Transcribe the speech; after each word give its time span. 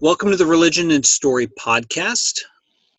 Welcome 0.00 0.30
to 0.30 0.36
the 0.36 0.46
Religion 0.46 0.92
and 0.92 1.04
Story 1.04 1.48
podcast. 1.48 2.42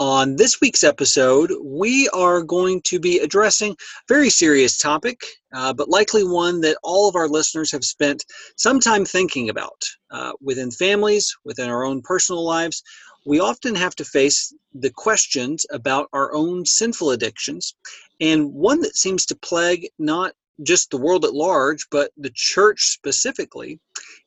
On 0.02 0.36
this 0.36 0.60
week's 0.60 0.84
episode, 0.84 1.50
we 1.64 2.10
are 2.10 2.44
going 2.44 2.82
to 2.88 3.00
be 3.00 3.20
addressing 3.20 3.72
a 3.72 3.76
very 4.10 4.30
serious 4.30 4.78
topic, 4.78 5.22
uh, 5.54 5.72
but 5.72 5.88
likely 5.88 6.26
one 6.26 6.60
that 6.60 6.76
all 6.84 7.08
of 7.08 7.16
our 7.16 7.30
listeners 7.30 7.72
have 7.72 7.86
spent 7.86 8.26
some 8.58 8.82
time 8.82 9.06
thinking 9.06 9.48
about. 9.48 9.82
Uh, 10.12 10.34
within 10.42 10.72
families, 10.72 11.34
within 11.46 11.70
our 11.70 11.86
own 11.86 12.02
personal 12.02 12.44
lives, 12.44 12.84
we 13.26 13.40
often 13.40 13.76
have 13.76 13.96
to 13.96 14.04
face 14.04 14.54
the 14.74 14.90
questions 14.90 15.66
about 15.72 16.10
our 16.12 16.34
own 16.34 16.66
sinful 16.66 17.12
addictions, 17.12 17.76
and 18.20 18.54
one 18.54 18.82
that 18.82 18.98
seems 18.98 19.26
to 19.28 19.38
plague 19.38 19.88
not 20.00 20.34
just 20.64 20.92
the 20.92 20.98
world 20.98 21.24
at 21.24 21.34
large, 21.34 21.88
but 21.92 22.12
the 22.18 22.32
church 22.36 22.90
specifically, 22.90 23.80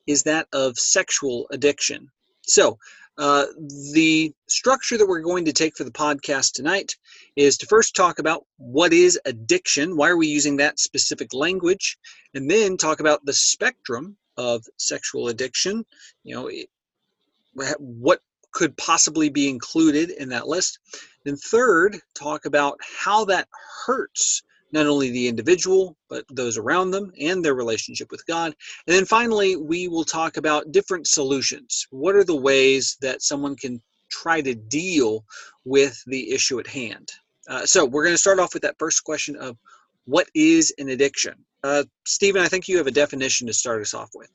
is 0.07 0.23
that 0.23 0.47
of 0.53 0.75
sexual 0.79 1.45
addiction. 1.51 2.09
So, 2.45 2.77
uh, 3.17 3.45
the 3.93 4.33
structure 4.47 4.97
that 4.97 5.07
we're 5.07 5.21
going 5.21 5.45
to 5.45 5.53
take 5.53 5.77
for 5.77 5.83
the 5.83 5.91
podcast 5.91 6.53
tonight 6.53 6.97
is 7.35 7.57
to 7.59 7.67
first 7.67 7.95
talk 7.95 8.17
about 8.17 8.45
what 8.57 8.91
is 8.91 9.19
addiction, 9.25 9.95
why 9.95 10.09
are 10.09 10.17
we 10.17 10.27
using 10.27 10.57
that 10.57 10.79
specific 10.79 11.31
language, 11.33 11.97
and 12.33 12.49
then 12.49 12.75
talk 12.75 12.99
about 12.99 13.23
the 13.25 13.33
spectrum 13.33 14.17
of 14.37 14.65
sexual 14.77 15.27
addiction. 15.27 15.85
You 16.23 16.35
know, 16.35 17.65
what 17.77 18.21
could 18.51 18.75
possibly 18.77 19.29
be 19.29 19.49
included 19.49 20.11
in 20.11 20.29
that 20.29 20.47
list. 20.47 20.79
Then, 21.25 21.35
third, 21.35 21.99
talk 22.15 22.45
about 22.45 22.79
how 22.81 23.25
that 23.25 23.47
hurts 23.85 24.43
not 24.73 24.87
only 24.87 25.11
the 25.11 25.27
individual, 25.27 25.95
but 26.09 26.25
those 26.29 26.57
around 26.57 26.91
them 26.91 27.13
and 27.19 27.45
their 27.45 27.53
relationship 27.53 28.11
with 28.11 28.25
God. 28.25 28.55
And 28.87 28.95
then 28.95 29.05
finally, 29.05 29.55
we 29.55 29.87
will 29.87 30.03
talk 30.03 30.37
about 30.37 30.71
different 30.71 31.07
solutions. 31.07 31.87
What 31.91 32.15
are 32.15 32.23
the 32.23 32.35
ways 32.35 32.97
that 33.01 33.21
someone 33.21 33.55
can 33.55 33.81
try 34.09 34.41
to 34.41 34.55
deal 34.55 35.23
with 35.63 36.03
the 36.07 36.31
issue 36.31 36.59
at 36.59 36.67
hand? 36.67 37.11
Uh, 37.47 37.65
so, 37.65 37.85
we're 37.85 38.03
going 38.03 38.15
to 38.15 38.17
start 38.17 38.39
off 38.39 38.53
with 38.53 38.63
that 38.63 38.75
first 38.79 39.03
question 39.03 39.35
of 39.35 39.57
what 40.05 40.27
is 40.33 40.73
an 40.79 40.89
addiction? 40.89 41.35
Uh, 41.63 41.83
Stephen, 42.05 42.41
I 42.41 42.47
think 42.47 42.67
you 42.67 42.77
have 42.77 42.87
a 42.87 42.91
definition 42.91 43.47
to 43.47 43.53
start 43.53 43.81
us 43.81 43.93
off 43.93 44.09
with. 44.15 44.29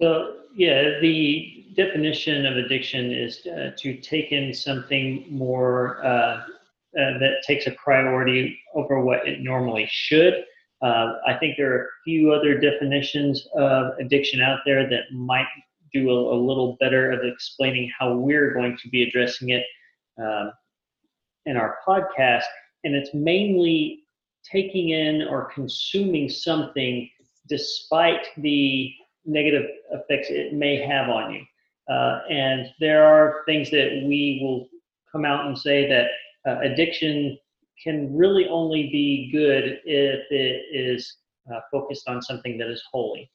So, 0.00 0.36
yeah, 0.54 1.00
the 1.00 1.66
definition 1.74 2.46
of 2.46 2.56
addiction 2.56 3.12
is 3.12 3.46
uh, 3.46 3.70
to 3.78 3.96
take 3.96 4.32
in 4.32 4.52
something 4.52 5.26
more 5.30 6.04
uh, 6.04 6.42
uh, 6.98 7.18
that 7.18 7.42
takes 7.46 7.66
a 7.66 7.72
priority 7.72 8.58
over 8.74 9.00
what 9.00 9.26
it 9.26 9.40
normally 9.40 9.88
should. 9.90 10.44
Uh, 10.82 11.14
I 11.26 11.34
think 11.38 11.56
there 11.56 11.72
are 11.72 11.82
a 11.84 11.88
few 12.04 12.32
other 12.32 12.58
definitions 12.58 13.46
of 13.56 13.92
addiction 14.00 14.40
out 14.40 14.60
there 14.66 14.88
that 14.88 15.12
might 15.12 15.46
do 15.92 16.10
a, 16.10 16.34
a 16.34 16.38
little 16.38 16.76
better 16.80 17.12
of 17.12 17.20
explaining 17.24 17.90
how 17.98 18.14
we're 18.14 18.52
going 18.52 18.76
to 18.82 18.88
be 18.88 19.04
addressing 19.04 19.50
it 19.50 19.64
um, 20.20 20.52
in 21.46 21.56
our 21.56 21.78
podcast. 21.86 22.44
And 22.84 22.94
it's 22.94 23.14
mainly 23.14 24.00
taking 24.50 24.90
in 24.90 25.22
or 25.22 25.52
consuming 25.52 26.28
something 26.28 27.08
despite 27.48 28.26
the 28.38 28.92
negative 29.24 29.68
effects 29.92 30.28
it 30.30 30.52
may 30.52 30.76
have 30.76 31.08
on 31.08 31.32
you. 31.32 31.44
Uh, 31.92 32.20
and 32.28 32.66
there 32.80 33.04
are 33.04 33.42
things 33.46 33.70
that 33.70 34.02
we 34.06 34.40
will 34.42 34.68
come 35.10 35.24
out 35.24 35.46
and 35.46 35.56
say 35.56 35.88
that 35.88 36.08
uh, 36.46 36.58
addiction 36.60 37.38
can 37.82 38.14
really 38.14 38.46
only 38.48 38.88
be 38.90 39.30
good 39.32 39.80
if 39.84 40.20
it 40.30 40.62
is 40.72 41.16
uh, 41.52 41.60
focused 41.70 42.08
on 42.08 42.22
something 42.22 42.58
that 42.58 42.68
is 42.68 42.82
holy. 42.90 43.30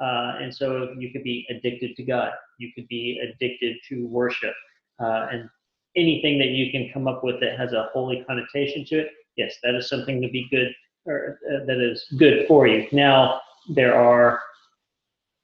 Uh, 0.00 0.34
and 0.40 0.54
so 0.54 0.94
you 0.98 1.10
could 1.12 1.24
be 1.24 1.46
addicted 1.50 1.96
to 1.96 2.04
God, 2.04 2.32
you 2.58 2.70
could 2.74 2.86
be 2.88 3.20
addicted 3.20 3.76
to 3.88 4.06
worship, 4.06 4.54
uh, 5.00 5.26
and 5.32 5.48
anything 5.96 6.38
that 6.38 6.48
you 6.48 6.70
can 6.70 6.88
come 6.92 7.08
up 7.08 7.24
with 7.24 7.40
that 7.40 7.58
has 7.58 7.72
a 7.72 7.88
holy 7.92 8.22
connotation 8.24 8.84
to 8.86 9.00
it. 9.00 9.08
Yes, 9.36 9.56
that 9.64 9.74
is 9.74 9.88
something 9.88 10.22
to 10.22 10.28
be 10.28 10.46
good, 10.50 10.68
or 11.06 11.40
uh, 11.52 11.64
that 11.66 11.80
is 11.80 12.04
good 12.16 12.46
for 12.46 12.68
you. 12.68 12.86
Now 12.92 13.40
there 13.74 13.96
are 13.96 14.40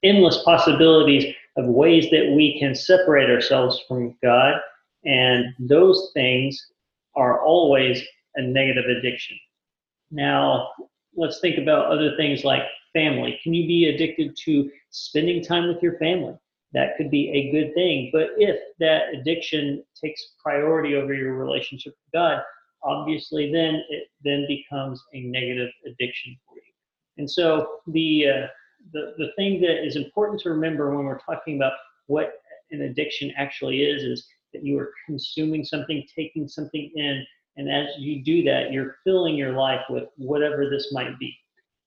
endless 0.04 0.42
possibilities 0.44 1.34
of 1.56 1.66
ways 1.66 2.08
that 2.10 2.32
we 2.36 2.58
can 2.60 2.76
separate 2.76 3.30
ourselves 3.30 3.82
from 3.88 4.16
God, 4.22 4.54
and 5.04 5.46
those 5.58 6.10
things 6.14 6.64
are 7.16 7.42
always 7.42 8.02
a 8.36 8.42
negative 8.42 8.84
addiction. 8.86 9.36
Now, 10.10 10.70
let's 11.16 11.40
think 11.40 11.58
about 11.58 11.86
other 11.86 12.16
things 12.16 12.44
like 12.44 12.62
family. 12.92 13.38
Can 13.42 13.54
you 13.54 13.66
be 13.66 13.86
addicted 13.86 14.36
to 14.44 14.70
spending 14.90 15.42
time 15.42 15.68
with 15.68 15.82
your 15.82 15.98
family? 15.98 16.34
That 16.72 16.96
could 16.96 17.10
be 17.10 17.30
a 17.30 17.52
good 17.52 17.72
thing. 17.74 18.10
But 18.12 18.30
if 18.36 18.58
that 18.80 19.14
addiction 19.14 19.84
takes 20.02 20.20
priority 20.42 20.96
over 20.96 21.14
your 21.14 21.34
relationship 21.34 21.92
with 21.92 22.12
God, 22.12 22.42
obviously 22.82 23.50
then 23.52 23.82
it 23.88 24.08
then 24.22 24.46
becomes 24.48 25.02
a 25.14 25.20
negative 25.22 25.70
addiction 25.86 26.36
for 26.46 26.56
you. 26.56 26.72
And 27.16 27.30
so 27.30 27.78
the 27.86 28.26
uh, 28.28 28.46
the 28.92 29.14
the 29.18 29.32
thing 29.36 29.60
that 29.62 29.86
is 29.86 29.96
important 29.96 30.40
to 30.42 30.50
remember 30.50 30.94
when 30.94 31.04
we're 31.04 31.20
talking 31.20 31.56
about 31.56 31.72
what 32.06 32.34
an 32.70 32.82
addiction 32.82 33.32
actually 33.36 33.82
is 33.82 34.02
is 34.02 34.26
that 34.54 34.64
you 34.64 34.78
are 34.78 34.92
consuming 35.06 35.64
something, 35.64 36.06
taking 36.16 36.48
something 36.48 36.90
in, 36.94 37.24
and 37.56 37.70
as 37.70 37.88
you 37.98 38.24
do 38.24 38.42
that, 38.44 38.72
you're 38.72 38.96
filling 39.04 39.36
your 39.36 39.52
life 39.52 39.82
with 39.90 40.04
whatever 40.16 40.68
this 40.68 40.92
might 40.92 41.18
be. 41.18 41.36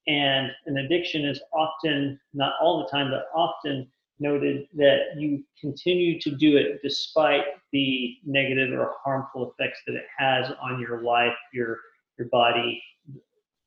And 0.08 0.52
an 0.68 0.78
addiction 0.78 1.26
is 1.26 1.42
often, 1.54 2.20
not 2.34 2.54
all 2.62 2.84
the 2.84 2.90
time, 2.90 3.12
but 3.12 3.26
often 3.36 3.90
noted 4.20 4.68
that 4.76 5.00
you 5.18 5.44
continue 5.60 6.20
to 6.22 6.32
do 6.32 6.58
it 6.58 6.80
despite 6.82 7.44
the 7.72 8.16
negative 8.26 8.78
or 8.78 8.94
harmful 9.04 9.52
effects 9.52 9.80
that 9.86 9.96
it 9.96 10.06
has 10.18 10.52
on 10.62 10.80
your 10.80 11.02
life, 11.04 11.36
your 11.54 11.80
your 12.18 12.30
body, 12.30 12.82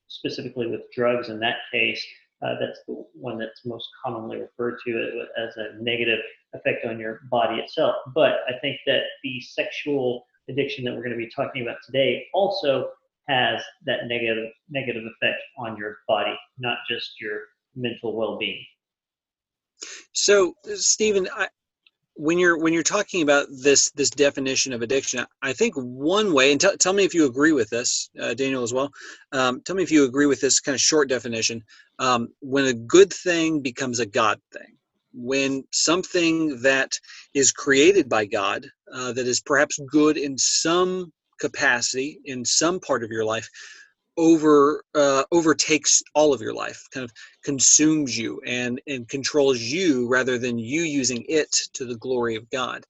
specifically 0.09 0.67
with 0.67 0.81
drugs 0.93 1.29
in 1.29 1.39
that 1.39 1.57
case, 1.73 2.05
uh, 2.43 2.55
that's 2.59 2.81
the 2.89 3.05
one 3.15 3.39
that's 3.39 3.65
most 3.65 3.89
commonly 4.05 4.41
referred 4.41 4.79
to 4.85 5.25
as 5.39 5.57
a 5.57 5.83
negative 5.83 6.19
effect 6.55 6.85
on 6.85 6.99
your 6.99 7.21
body 7.31 7.61
itself. 7.61 7.97
But 8.15 8.39
I 8.49 8.59
think 8.61 8.79
that 8.87 9.03
the 9.23 9.41
sexual 9.41 10.25
addiction 10.49 10.85
that 10.85 10.95
we're 10.95 11.03
going 11.03 11.13
to 11.13 11.17
be 11.17 11.31
talking 11.35 11.63
about 11.63 11.77
today 11.85 12.27
also 12.35 12.91
has 13.29 13.63
that 13.87 14.07
negative 14.07 14.51
negative 14.69 15.05
effect 15.05 15.41
on 15.59 15.77
your 15.77 15.99
body, 16.09 16.35
not 16.59 16.79
just 16.89 17.21
your 17.21 17.43
mental 17.77 18.17
well-being. 18.17 18.65
So, 20.13 20.55
Stephen, 20.75 21.29
I, 21.35 21.49
when 22.15 22.39
you're 22.39 22.59
when 22.59 22.73
you're 22.73 22.83
talking 22.83 23.23
about 23.23 23.47
this 23.63 23.91
this 23.93 24.11
definition 24.11 24.73
of 24.73 24.83
addiction, 24.83 25.25
I 25.43 25.53
think 25.53 25.75
one 25.77 26.33
way, 26.33 26.53
and 26.53 26.61
t- 26.61 26.77
tell 26.79 26.93
me 26.93 27.05
if 27.05 27.15
you 27.15 27.27
agree 27.27 27.53
with 27.53 27.71
this, 27.71 28.11
uh, 28.21 28.35
Daniel, 28.35 28.63
as 28.63 28.75
well. 28.75 28.91
Um, 29.33 29.63
tell 29.65 29.77
me 29.77 29.83
if 29.83 29.91
you 29.91 30.05
agree 30.05 30.27
with 30.27 30.41
this 30.41 30.61
kind 30.61 30.75
of 30.75 30.81
short 30.81 31.09
definition. 31.09 31.63
Um, 31.99 32.29
when 32.41 32.67
a 32.67 32.75
good 32.75 33.13
thing 33.13 33.61
becomes 33.61 34.01
a 34.01 34.07
God 34.07 34.41
thing, 34.53 34.77
when 35.13 35.65
something 35.73 36.61
that 36.63 36.99
is 37.35 37.53
created 37.53 38.09
by 38.09 38.27
God, 38.27 38.67
uh, 38.93 39.13
that 39.13 39.27
is 39.27 39.41
perhaps 39.41 39.79
good 39.91 40.17
in 40.17 40.39
some 40.39 41.13
capacity 41.41 42.21
in 42.25 42.45
some 42.45 42.81
part 42.81 43.03
of 43.03 43.11
your 43.11 43.25
life, 43.25 43.49
over 44.17 44.85
uh, 44.95 45.25
overtakes 45.33 46.03
all 46.15 46.35
of 46.35 46.41
your 46.41 46.55
life, 46.55 46.83
kind 46.93 47.05
of 47.05 47.13
consumes 47.43 48.17
you 48.17 48.41
and 48.47 48.81
and 48.87 49.09
controls 49.09 49.61
you 49.61 50.09
rather 50.09 50.39
than 50.39 50.59
you 50.59 50.83
using 50.83 51.25
it 51.29 51.51
to 51.75 51.85
the 51.85 51.97
glory 51.97 52.37
of 52.37 52.49
God. 52.51 52.85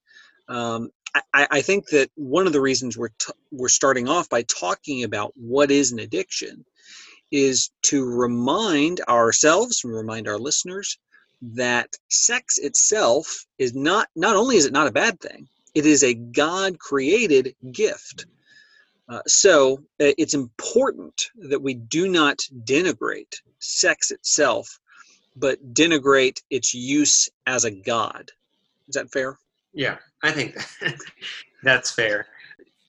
Um, 0.49 0.91
I, 1.15 1.47
I, 1.51 1.61
think 1.63 1.89
that 1.89 2.11
one 2.15 2.47
of 2.47 2.53
the 2.53 2.61
reasons 2.61 2.97
we're 2.97 3.09
t- 3.09 3.33
we're 3.51 3.69
starting 3.69 4.09
off 4.09 4.29
by 4.29 4.43
talking 4.43 5.05
about 5.05 5.33
what 5.37 5.71
is 5.71 5.93
an 5.93 5.99
addiction 5.99 6.65
is 7.31 7.71
to 7.83 8.05
remind 8.05 9.01
ourselves 9.09 9.83
and 9.85 9.93
remind 9.93 10.29
our 10.29 10.39
listeners 10.39 10.99
that 11.43 11.97
sex 12.09 12.59
itself 12.59 13.47
is 13.59 13.75
not 13.75 14.09
not 14.15 14.37
only 14.37 14.57
is 14.57 14.67
it 14.67 14.73
not 14.73 14.87
a 14.87 14.93
bad 14.93 15.19
thing, 15.21 15.49
it 15.75 15.87
is 15.87 16.03
a 16.03 16.15
God 16.15 16.79
created 16.79 17.55
gift. 17.73 18.27
Uh, 19.09 19.21
so 19.27 19.79
uh, 20.01 20.15
it's 20.19 20.35
important 20.35 21.31
that 21.37 21.61
we 21.61 21.75
do 21.75 22.09
not 22.09 22.39
denigrate 22.65 23.35
sex 23.59 24.11
itself, 24.11 24.79
but 25.37 25.75
denigrate 25.75 26.41
its 26.51 26.75
use 26.75 27.29
as 27.47 27.65
a 27.65 27.71
god. 27.71 28.31
Is 28.89 28.95
that 28.95 29.11
fair? 29.11 29.39
Yeah, 29.73 29.97
I 30.23 30.31
think 30.33 30.57
that's 31.63 31.91
fair. 31.91 32.27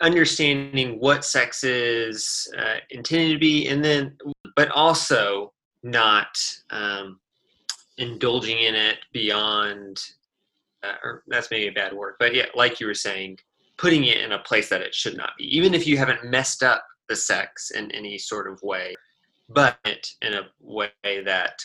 Understanding 0.01 1.00
what 1.00 1.24
sex 1.25 1.63
is 1.63 2.51
uh, 2.57 2.77
intended 2.89 3.33
to 3.33 3.39
be, 3.39 3.68
and 3.68 3.83
then, 3.83 4.18
but 4.56 4.69
also 4.69 5.54
not 5.83 6.38
um, 6.71 7.19
indulging 8.01 8.57
in 8.57 8.75
it 8.75 8.98
beyond, 9.13 10.01
uh, 10.83 10.95
or 11.03 11.24
that's 11.27 11.51
maybe 11.51 11.68
a 11.68 11.71
bad 11.71 11.94
word, 11.94 12.15
but 12.19 12.33
yeah, 12.33 12.48
like 12.56 12.80
you 12.80 12.88
were 12.88 12.94
saying, 12.94 13.38
putting 13.77 14.06
it 14.06 14.18
in 14.18 14.33
a 14.33 14.39
place 14.39 14.69
that 14.69 14.81
it 14.81 14.94
should 14.94 15.15
not 15.15 15.31
be, 15.38 15.56
even 15.56 15.74
if 15.74 15.88
you 15.88 15.98
haven't 15.98 16.25
messed 16.25 16.63
up 16.63 16.86
the 17.07 17.15
sex 17.15 17.71
in 17.71 17.92
any 17.92 18.18
sort 18.18 18.51
of 18.51 18.62
way, 18.63 18.95
but 19.50 20.07
in 20.21 20.33
a 20.33 20.48
way 20.59 20.92
that 21.24 21.62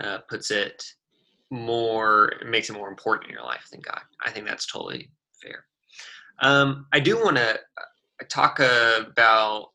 uh, 0.00 0.18
puts 0.28 0.50
it 0.50 0.84
more 1.50 2.32
makes 2.46 2.70
it 2.70 2.72
more 2.72 2.88
important 2.88 3.28
in 3.28 3.34
your 3.34 3.44
life 3.44 3.66
than 3.70 3.80
God. 3.80 4.00
I 4.24 4.30
think 4.30 4.46
that's 4.46 4.66
totally 4.66 5.10
fair. 5.42 5.66
Um, 6.40 6.86
I 6.92 7.00
do 7.00 7.16
want 7.22 7.36
to 7.36 7.54
uh, 7.54 8.24
talk 8.28 8.58
about 8.58 9.72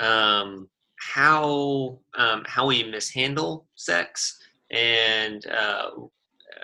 um, 0.00 0.68
how 0.98 1.98
um, 2.16 2.42
how 2.46 2.66
we 2.66 2.82
mishandle 2.82 3.66
sex 3.74 4.41
and 4.72 5.46
uh, 5.46 5.90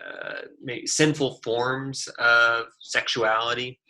uh, 0.06 0.40
sinful 0.86 1.40
forms 1.42 2.08
of 2.18 2.66
sexuality. 2.80 3.80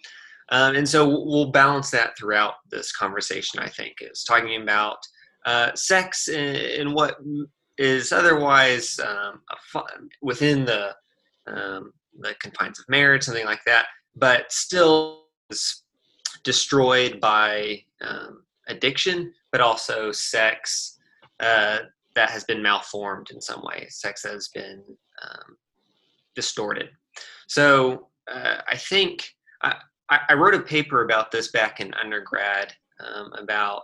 Um, 0.51 0.77
and 0.77 0.89
so 0.89 1.07
we'll 1.07 1.51
balance 1.51 1.91
that 1.91 2.17
throughout 2.17 2.55
this 2.71 2.93
conversation, 2.93 3.61
I 3.61 3.69
think, 3.69 3.97
is 4.01 4.25
talking 4.25 4.63
about 4.63 4.99
uh, 5.45 5.75
sex 5.75 6.29
and, 6.29 6.95
what 6.95 7.17
is 7.77 8.13
otherwise 8.13 8.99
um, 8.99 9.41
fun, 9.73 10.09
within 10.23 10.65
the, 10.65 10.95
um, 11.47 11.93
the 12.19 12.35
confines 12.41 12.81
of 12.81 12.87
marriage, 12.89 13.23
something 13.23 13.45
like 13.45 13.63
that, 13.67 13.87
but 14.17 14.51
still 14.51 15.27
is 15.51 15.85
destroyed 16.45 17.21
by 17.21 17.81
um, 18.03 18.43
addiction, 18.69 19.33
but 19.53 19.61
also 19.61 20.11
sex 20.13 20.99
uh, 21.41 21.79
that 22.19 22.31
has 22.31 22.43
been 22.43 22.61
malformed 22.61 23.31
in 23.31 23.41
some 23.41 23.63
way, 23.63 23.87
sex 23.91 24.25
has 24.25 24.49
been 24.49 24.83
um, 25.23 25.57
distorted. 26.35 26.89
So 27.47 28.09
uh, 28.29 28.57
I 28.67 28.77
think 28.77 29.31
I, 29.63 29.77
I, 30.11 30.35
wrote 30.35 30.55
a 30.55 30.61
paper 30.61 31.05
about 31.05 31.31
this 31.31 31.53
back 31.53 31.79
in 31.79 31.95
undergrad 31.95 32.73
um, 32.99 33.33
about 33.35 33.83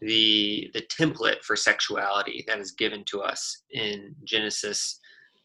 the 0.00 0.70
the 0.72 0.80
template 0.98 1.42
for 1.42 1.56
sexuality 1.56 2.42
that 2.48 2.58
is 2.58 2.72
given 2.72 3.04
to 3.10 3.20
us 3.20 3.64
in 3.70 4.14
Genesis 4.24 4.98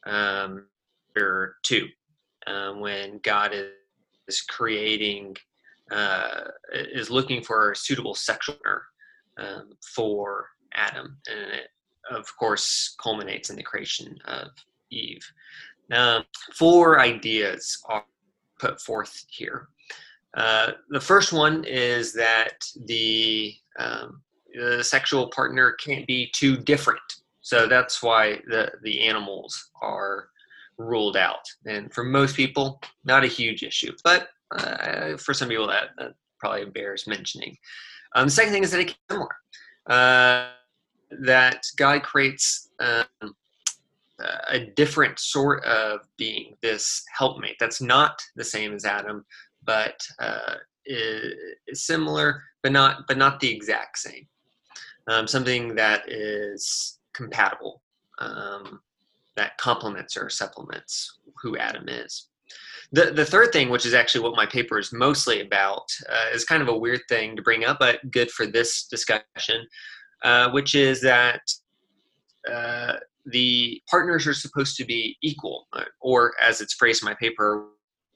um, 0.05 0.65
two, 1.63 1.87
um, 2.47 2.79
when 2.79 3.19
God 3.21 3.51
is, 3.53 3.71
is 4.29 4.41
creating 4.43 5.35
uh, 5.91 6.45
is 6.73 7.09
looking 7.09 7.43
for 7.43 7.71
a 7.71 7.75
suitable 7.75 8.15
sexual 8.15 8.55
partner 8.63 8.83
um, 9.37 9.71
for 9.93 10.47
Adam, 10.73 11.17
and 11.29 11.39
it 11.51 11.67
of 12.09 12.25
course 12.37 12.95
culminates 13.01 13.49
in 13.49 13.55
the 13.55 13.63
creation 13.63 14.17
of 14.25 14.47
Eve. 14.91 15.25
Um, 15.91 16.23
four 16.53 16.99
ideas 16.99 17.79
are 17.87 18.05
put 18.59 18.81
forth 18.81 19.25
here. 19.29 19.69
Uh, 20.35 20.71
the 20.89 21.01
first 21.01 21.33
one 21.33 21.63
is 21.63 22.13
that 22.13 22.63
the, 22.85 23.55
um, 23.79 24.21
the 24.53 24.83
sexual 24.83 25.27
partner 25.29 25.73
can't 25.73 26.05
be 26.05 26.29
too 26.33 26.57
different. 26.57 27.01
So 27.41 27.67
that's 27.67 28.03
why 28.03 28.41
the, 28.47 28.71
the 28.83 29.07
animals 29.07 29.71
are 29.81 30.29
ruled 30.77 31.17
out. 31.17 31.45
And 31.65 31.91
for 31.93 32.03
most 32.03 32.35
people, 32.35 32.81
not 33.03 33.23
a 33.23 33.27
huge 33.27 33.63
issue. 33.63 33.93
But 34.03 34.29
uh, 34.55 35.17
for 35.17 35.33
some 35.33 35.49
people, 35.49 35.67
that, 35.67 35.89
that, 35.97 36.13
probably 36.39 36.63
bears 36.65 37.05
mentioning. 37.05 37.57
Um, 38.15 38.27
the 38.27 38.31
second 38.31 38.53
thing 38.53 38.63
is 38.63 38.71
that 38.71 38.79
it 38.79 38.87
can 38.87 38.95
be 39.09 39.13
similar. 39.13 39.35
Uh, 39.89 40.51
that 41.11 41.65
God 41.77 42.03
creates 42.03 42.69
um, 42.79 43.35
a 44.49 44.59
different 44.75 45.19
sort 45.19 45.63
of 45.63 46.01
being, 46.17 46.55
this 46.61 47.03
helpmate 47.17 47.57
that's 47.59 47.81
not 47.81 48.21
the 48.35 48.43
same 48.43 48.73
as 48.73 48.85
Adam, 48.85 49.25
but 49.63 50.05
uh, 50.19 50.55
is, 50.85 51.33
similar, 51.73 52.43
but 52.63 52.71
not 52.71 53.07
but 53.07 53.17
not 53.17 53.39
the 53.39 53.49
exact 53.49 53.97
same. 53.97 54.27
Um, 55.07 55.27
something 55.27 55.75
that 55.75 56.03
is 56.07 56.99
compatible, 57.13 57.81
um, 58.19 58.81
that 59.35 59.57
complements 59.57 60.17
or 60.17 60.29
supplements 60.29 61.17
who 61.41 61.57
Adam 61.57 61.87
is. 61.87 62.27
The, 62.91 63.11
the 63.11 63.25
third 63.25 63.51
thing, 63.51 63.69
which 63.69 63.85
is 63.85 63.93
actually 63.93 64.21
what 64.21 64.35
my 64.35 64.47
paper 64.47 64.79
is 64.79 64.91
mostly 64.91 65.41
about, 65.41 65.91
uh, 66.09 66.33
is 66.33 66.43
kind 66.43 66.61
of 66.61 66.69
a 66.69 66.77
weird 66.77 67.01
thing 67.07 67.35
to 67.35 67.41
bring 67.41 67.63
up, 67.63 67.77
but 67.79 67.99
good 68.11 68.31
for 68.31 68.47
this 68.47 68.85
discussion, 68.85 69.67
uh, 70.23 70.49
which 70.51 70.75
is 70.75 71.01
that 71.01 71.41
uh, 72.51 72.93
the 73.25 73.81
partners 73.89 74.27
are 74.27 74.33
supposed 74.33 74.77
to 74.77 74.85
be 74.85 75.17
equal, 75.21 75.67
uh, 75.73 75.83
or 75.99 76.33
as 76.41 76.61
it's 76.61 76.73
phrased 76.73 77.03
in 77.03 77.07
my 77.07 77.15
paper, 77.15 77.67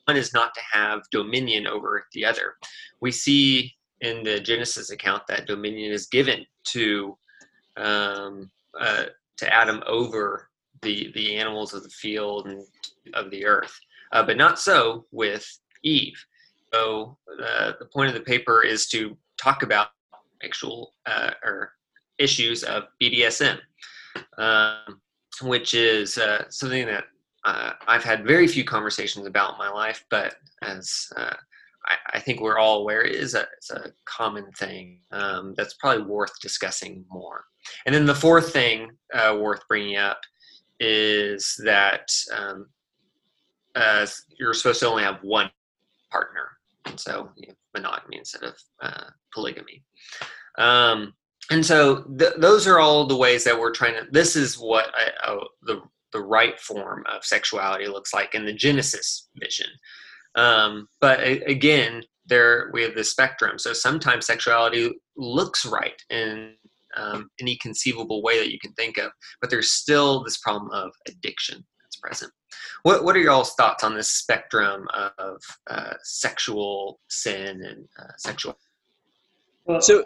one 0.06 0.18
is 0.18 0.34
not 0.34 0.54
to 0.54 0.62
have 0.72 1.02
dominion 1.12 1.68
over 1.68 2.06
the 2.14 2.26
other. 2.26 2.56
We 3.02 3.12
see 3.12 3.74
in 4.02 4.24
the 4.24 4.40
Genesis 4.40 4.92
account 4.92 5.24
that 5.28 5.48
dominion 5.48 5.92
is 5.92 6.08
given 6.08 6.46
to 6.66 7.18
um, 7.78 8.52
uh, 8.80 9.06
to 9.38 9.54
Adam 9.54 9.82
over 9.88 10.50
the 10.82 11.12
the 11.14 11.38
animals 11.38 11.74
of 11.74 11.84
the 11.84 11.90
field 11.90 12.48
and 12.48 12.66
of 13.14 13.32
the 13.32 13.46
earth, 13.46 13.78
uh, 14.12 14.24
but 14.24 14.38
not 14.38 14.60
so 14.60 15.06
with 15.12 15.46
Eve. 15.84 16.22
So 16.74 17.18
uh, 17.42 17.74
the 17.80 17.86
point 17.86 18.10
of 18.10 18.16
the 18.16 18.22
paper 18.22 18.64
is 18.64 18.88
to 18.88 19.18
talk 19.38 19.64
about 19.64 19.90
actual 20.44 20.94
uh, 21.06 21.32
or 21.44 21.74
issues 22.24 22.64
of 22.64 22.84
BDSM, 23.02 23.60
um, 24.38 25.02
which 25.42 25.74
is 25.74 26.18
uh, 26.18 26.46
something 26.50 26.86
that 26.86 27.06
uh, 27.46 27.72
I've 27.88 28.04
had 28.04 28.25
very 28.25 28.48
few 28.48 28.64
conversations 28.64 29.28
about 29.28 29.54
in 29.54 29.58
my 29.58 29.70
life, 29.70 30.06
but 30.10 30.36
as 30.62 31.08
uh, 31.18 31.34
I, 31.86 31.96
I, 32.14 32.20
think 32.20 32.40
we're 32.40 32.58
all 32.58 32.80
aware, 32.80 33.04
it 33.04 33.16
is 33.16 33.36
a, 33.36 33.46
it's 33.58 33.70
a 33.70 33.92
common 34.06 34.50
thing 34.54 35.00
um, 35.12 35.54
that's 35.58 35.74
probably 35.74 36.06
worth 36.06 36.40
discussing 36.40 37.04
more. 37.10 37.44
And 37.86 37.94
then 37.94 38.06
the 38.06 38.16
fourth 38.16 38.54
thing 38.54 38.92
uh, 39.14 39.38
worth 39.42 39.68
bringing 39.68 39.98
up 39.98 40.22
is 40.80 41.60
that 41.66 42.10
um, 42.34 42.68
you're 44.40 44.54
supposed 44.54 44.80
to 44.80 44.88
only 44.88 45.04
have 45.04 45.20
one 45.22 45.50
partner, 46.12 46.50
and 46.86 47.00
so 47.00 47.30
you 47.36 47.48
know, 47.48 47.54
monogamy 47.74 48.18
instead 48.18 48.44
of 48.44 48.56
uh, 48.81 49.06
polygamy. 49.34 49.84
Um, 50.58 51.14
and 51.51 51.66
so 51.66 52.04
th- 52.18 52.34
those 52.38 52.68
are 52.68 52.80
all 52.80 53.06
the 53.06 53.18
ways 53.18 53.44
that 53.44 53.60
we're 53.60 53.72
trying 53.72 53.94
to. 53.95 54.07
This 54.12 54.36
is 54.36 54.57
what 54.57 54.92
I, 54.95 55.31
uh, 55.31 55.44
the 55.63 55.81
the 56.12 56.22
right 56.22 56.60
form 56.60 57.04
of 57.12 57.25
sexuality 57.25 57.88
looks 57.88 58.13
like 58.13 58.36
in 58.36 58.45
the 58.45 58.54
Genesis 58.54 59.30
vision. 59.36 59.68
Um, 60.36 60.88
but 61.01 61.19
again, 61.24 62.04
there 62.25 62.69
we 62.74 62.84
have 62.84 62.95
the 62.95 63.04
spectrum. 63.04 63.60
So 63.60 63.74
sometimes 63.74 64.25
sexuality 64.25 64.91
looks 65.18 65.65
right 65.65 66.01
in 66.10 66.53
um, 66.96 67.29
any 67.39 67.58
conceivable 67.58 68.22
way 68.22 68.39
that 68.39 68.51
you 68.51 68.60
can 68.60 68.74
think 68.74 68.98
of, 68.98 69.12
but 69.41 69.50
there's 69.50 69.72
still 69.72 70.24
this 70.24 70.38
problem 70.38 70.72
of 70.72 70.91
addiction 71.08 71.65
that's 71.82 71.98
present. 71.98 72.32
What 72.84 73.03
What 73.03 73.15
are 73.15 73.22
y'all's 73.22 73.56
thoughts 73.56 73.84
on 73.84 73.96
this 73.96 74.12
spectrum 74.12 74.88
of 75.18 75.41
uh, 75.70 75.94
sexual 76.03 77.00
sin 77.10 77.63
and 77.63 77.88
uh, 78.00 78.13
sexual? 78.18 78.58
Well, 79.65 79.82
so 79.82 80.03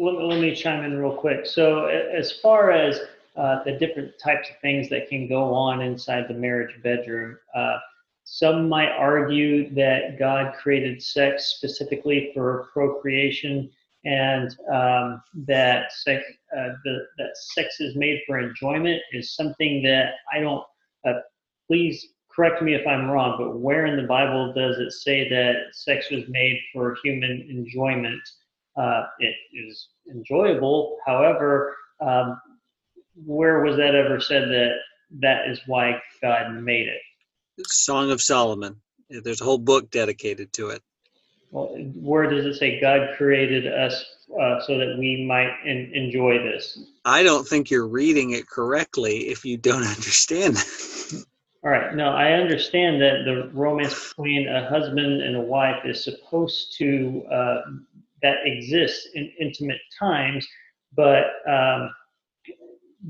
let, 0.00 0.14
let 0.24 0.40
me 0.40 0.54
chime 0.54 0.84
in 0.84 0.98
real 0.98 1.16
quick. 1.16 1.46
So 1.46 1.86
as 1.86 2.32
far 2.32 2.70
as 2.70 3.00
uh, 3.36 3.62
the 3.64 3.72
different 3.72 4.12
types 4.18 4.50
of 4.50 4.56
things 4.60 4.88
that 4.88 5.08
can 5.08 5.28
go 5.28 5.54
on 5.54 5.80
inside 5.80 6.26
the 6.28 6.34
marriage 6.34 6.74
bedroom. 6.82 7.38
Uh, 7.54 7.78
some 8.24 8.68
might 8.68 8.90
argue 8.90 9.72
that 9.74 10.18
God 10.18 10.54
created 10.54 11.02
sex 11.02 11.54
specifically 11.56 12.32
for 12.34 12.68
procreation 12.72 13.70
and 14.04 14.54
um, 14.72 15.22
that 15.46 15.92
sex, 15.92 16.24
uh, 16.56 16.70
the, 16.84 17.06
that 17.18 17.36
sex 17.54 17.80
is 17.80 17.96
made 17.96 18.20
for 18.26 18.38
enjoyment 18.38 19.00
is 19.12 19.34
something 19.34 19.82
that 19.84 20.14
I 20.32 20.40
don't, 20.40 20.64
uh, 21.06 21.20
please 21.66 22.08
correct 22.34 22.62
me 22.62 22.74
if 22.74 22.86
I'm 22.86 23.10
wrong, 23.10 23.36
but 23.38 23.58
where 23.58 23.86
in 23.86 23.96
the 23.96 24.08
Bible 24.08 24.52
does 24.52 24.78
it 24.78 24.92
say 24.92 25.28
that 25.28 25.54
sex 25.72 26.10
was 26.10 26.24
made 26.28 26.60
for 26.72 26.96
human 27.02 27.46
enjoyment? 27.48 28.22
Uh, 28.80 29.06
it 29.18 29.34
is 29.52 29.88
enjoyable. 30.10 30.96
However, 31.06 31.76
um, 32.00 32.40
where 33.26 33.62
was 33.62 33.76
that 33.76 33.94
ever 33.94 34.20
said 34.20 34.48
that 34.48 34.70
that 35.20 35.48
is 35.48 35.60
why 35.66 36.00
God 36.22 36.54
made 36.54 36.88
it? 36.88 37.00
Song 37.66 38.10
of 38.10 38.22
Solomon. 38.22 38.76
There's 39.10 39.42
a 39.42 39.44
whole 39.44 39.58
book 39.58 39.90
dedicated 39.90 40.52
to 40.54 40.70
it. 40.70 40.82
Well, 41.50 41.76
where 41.94 42.30
does 42.30 42.46
it 42.46 42.54
say 42.54 42.80
God 42.80 43.16
created 43.16 43.66
us 43.66 44.04
uh, 44.40 44.60
so 44.60 44.78
that 44.78 44.96
we 44.98 45.26
might 45.26 45.52
enjoy 45.66 46.38
this? 46.38 46.78
I 47.04 47.22
don't 47.22 47.46
think 47.46 47.70
you're 47.70 47.88
reading 47.88 48.30
it 48.30 48.48
correctly 48.48 49.28
if 49.28 49.44
you 49.44 49.58
don't 49.58 49.82
understand 49.96 50.56
All 51.62 51.70
right. 51.70 51.94
No, 51.94 52.10
I 52.10 52.32
understand 52.32 53.02
that 53.02 53.24
the 53.26 53.50
romance 53.52 54.10
between 54.10 54.48
a 54.48 54.66
husband 54.68 55.20
and 55.20 55.36
a 55.36 55.40
wife 55.40 55.84
is 55.84 56.02
supposed 56.02 56.78
to 56.78 57.24
uh, 57.30 57.60
that 58.22 58.38
exists 58.44 59.08
in 59.14 59.30
intimate 59.38 59.80
times, 59.98 60.46
but 60.94 61.24
um, 61.48 61.90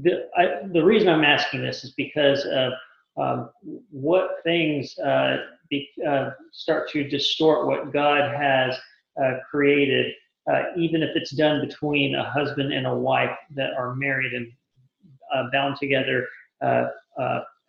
the, 0.02 0.28
I, 0.36 0.66
the 0.72 0.84
reason 0.84 1.08
I'm 1.08 1.24
asking 1.24 1.62
this 1.62 1.84
is 1.84 1.92
because 1.92 2.46
of 2.46 2.72
um, 3.16 3.50
what 3.90 4.36
things 4.44 4.96
uh, 4.98 5.38
be, 5.68 5.88
uh, 6.06 6.30
start 6.52 6.88
to 6.90 7.08
distort 7.08 7.66
what 7.66 7.92
God 7.92 8.34
has 8.34 8.76
uh, 9.22 9.38
created, 9.50 10.14
uh, 10.50 10.62
even 10.76 11.02
if 11.02 11.10
it's 11.16 11.32
done 11.32 11.66
between 11.66 12.14
a 12.14 12.30
husband 12.30 12.72
and 12.72 12.86
a 12.86 12.94
wife 12.94 13.36
that 13.54 13.72
are 13.74 13.94
married 13.94 14.32
and 14.32 14.50
uh, 15.34 15.44
bound 15.52 15.76
together 15.76 16.26
uh, 16.62 16.86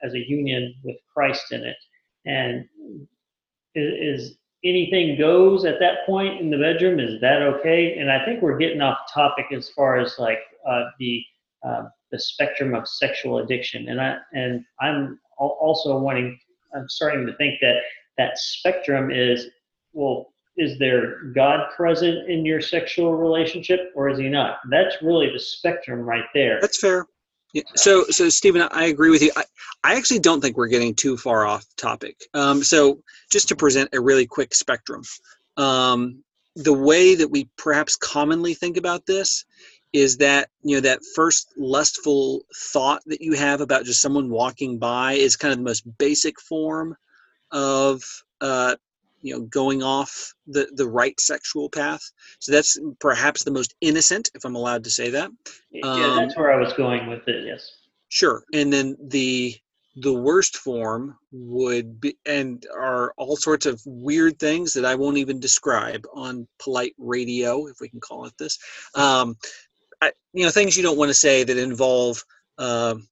as 0.03 0.13
a 0.13 0.29
union 0.29 0.73
with 0.83 0.97
Christ 1.13 1.51
in 1.51 1.63
it. 1.63 1.77
And 2.25 2.65
is, 3.75 4.37
anything 4.63 5.17
goes 5.17 5.65
at 5.65 5.79
that 5.79 6.05
point 6.05 6.39
in 6.39 6.49
the 6.49 6.57
bedroom? 6.57 6.99
Is 6.99 7.19
that 7.21 7.41
okay? 7.41 7.97
And 7.97 8.11
I 8.11 8.23
think 8.25 8.41
we're 8.41 8.57
getting 8.57 8.81
off 8.81 8.99
topic 9.13 9.45
as 9.51 9.69
far 9.69 9.97
as 9.97 10.15
like 10.19 10.39
uh, 10.67 10.85
the 10.99 11.23
uh, 11.63 11.83
the 12.11 12.19
spectrum 12.19 12.75
of 12.75 12.87
sexual 12.87 13.39
addiction. 13.39 13.89
And 13.89 14.01
I 14.01 14.17
and 14.33 14.65
I'm 14.79 15.19
also 15.37 15.97
wanting. 15.97 16.39
I'm 16.73 16.87
starting 16.87 17.25
to 17.25 17.35
think 17.35 17.55
that 17.61 17.75
that 18.17 18.37
spectrum 18.37 19.11
is 19.11 19.47
well. 19.93 20.27
Is 20.57 20.77
there 20.79 21.23
God 21.33 21.69
present 21.75 22.29
in 22.29 22.45
your 22.45 22.59
sexual 22.59 23.15
relationship, 23.15 23.91
or 23.95 24.09
is 24.09 24.19
He 24.19 24.27
not? 24.27 24.57
That's 24.69 25.01
really 25.01 25.31
the 25.31 25.39
spectrum 25.39 26.01
right 26.01 26.25
there. 26.33 26.59
That's 26.59 26.79
fair. 26.79 27.07
Yeah. 27.53 27.63
So, 27.75 28.05
so 28.09 28.29
Stephen, 28.29 28.61
I 28.71 28.85
agree 28.85 29.09
with 29.09 29.21
you. 29.21 29.31
I, 29.35 29.43
I 29.83 29.95
actually 29.95 30.19
don't 30.19 30.41
think 30.41 30.55
we're 30.55 30.67
getting 30.67 30.95
too 30.95 31.17
far 31.17 31.45
off 31.45 31.65
topic. 31.75 32.15
Um, 32.33 32.63
so, 32.63 33.01
just 33.29 33.49
to 33.49 33.55
present 33.55 33.89
a 33.93 33.99
really 33.99 34.25
quick 34.25 34.53
spectrum, 34.53 35.03
um, 35.57 36.23
the 36.55 36.73
way 36.73 37.15
that 37.15 37.29
we 37.29 37.49
perhaps 37.57 37.95
commonly 37.95 38.53
think 38.53 38.77
about 38.77 39.05
this 39.05 39.45
is 39.93 40.17
that 40.17 40.49
you 40.63 40.75
know 40.75 40.81
that 40.81 41.01
first 41.15 41.51
lustful 41.57 42.41
thought 42.55 43.01
that 43.05 43.21
you 43.21 43.33
have 43.33 43.59
about 43.59 43.83
just 43.83 44.01
someone 44.01 44.29
walking 44.29 44.77
by 44.77 45.13
is 45.13 45.35
kind 45.35 45.51
of 45.51 45.57
the 45.57 45.65
most 45.65 45.83
basic 45.97 46.39
form 46.39 46.95
of 47.51 48.01
uh, 48.39 48.75
you 49.21 49.33
know 49.33 49.41
going 49.41 49.83
off 49.83 50.33
the 50.47 50.69
the 50.75 50.87
right 50.87 51.19
sexual 51.19 51.69
path. 51.69 52.01
So 52.39 52.51
that's 52.51 52.79
perhaps 52.99 53.43
the 53.43 53.51
most 53.51 53.75
innocent 53.81 54.29
if 54.35 54.45
i'm 54.45 54.55
allowed 54.55 54.83
to 54.83 54.89
say 54.89 55.09
that. 55.11 55.31
Yeah 55.71 55.85
um, 55.85 56.15
that's 56.17 56.37
where 56.37 56.51
i 56.51 56.57
was 56.57 56.73
going 56.73 57.07
with 57.07 57.27
it 57.27 57.45
yes. 57.45 57.69
Sure. 58.09 58.43
And 58.53 58.71
then 58.71 58.97
the 59.07 59.55
the 59.97 60.13
worst 60.13 60.57
form 60.57 61.17
would 61.31 61.99
be 61.99 62.17
and 62.25 62.65
are 62.75 63.13
all 63.17 63.35
sorts 63.35 63.65
of 63.65 63.81
weird 63.85 64.39
things 64.39 64.73
that 64.73 64.85
i 64.85 64.95
won't 64.95 65.17
even 65.17 65.39
describe 65.39 66.05
on 66.13 66.47
polite 66.59 66.93
radio 66.97 67.67
if 67.67 67.77
we 67.81 67.89
can 67.89 67.99
call 67.99 68.25
it 68.25 68.33
this. 68.37 68.57
Um, 68.95 69.37
I, 70.01 70.11
you 70.33 70.43
know 70.43 70.51
things 70.51 70.75
you 70.75 70.83
don't 70.83 70.97
want 70.97 71.09
to 71.09 71.13
say 71.13 71.43
that 71.43 71.57
involve 71.57 72.23
um, 72.57 73.07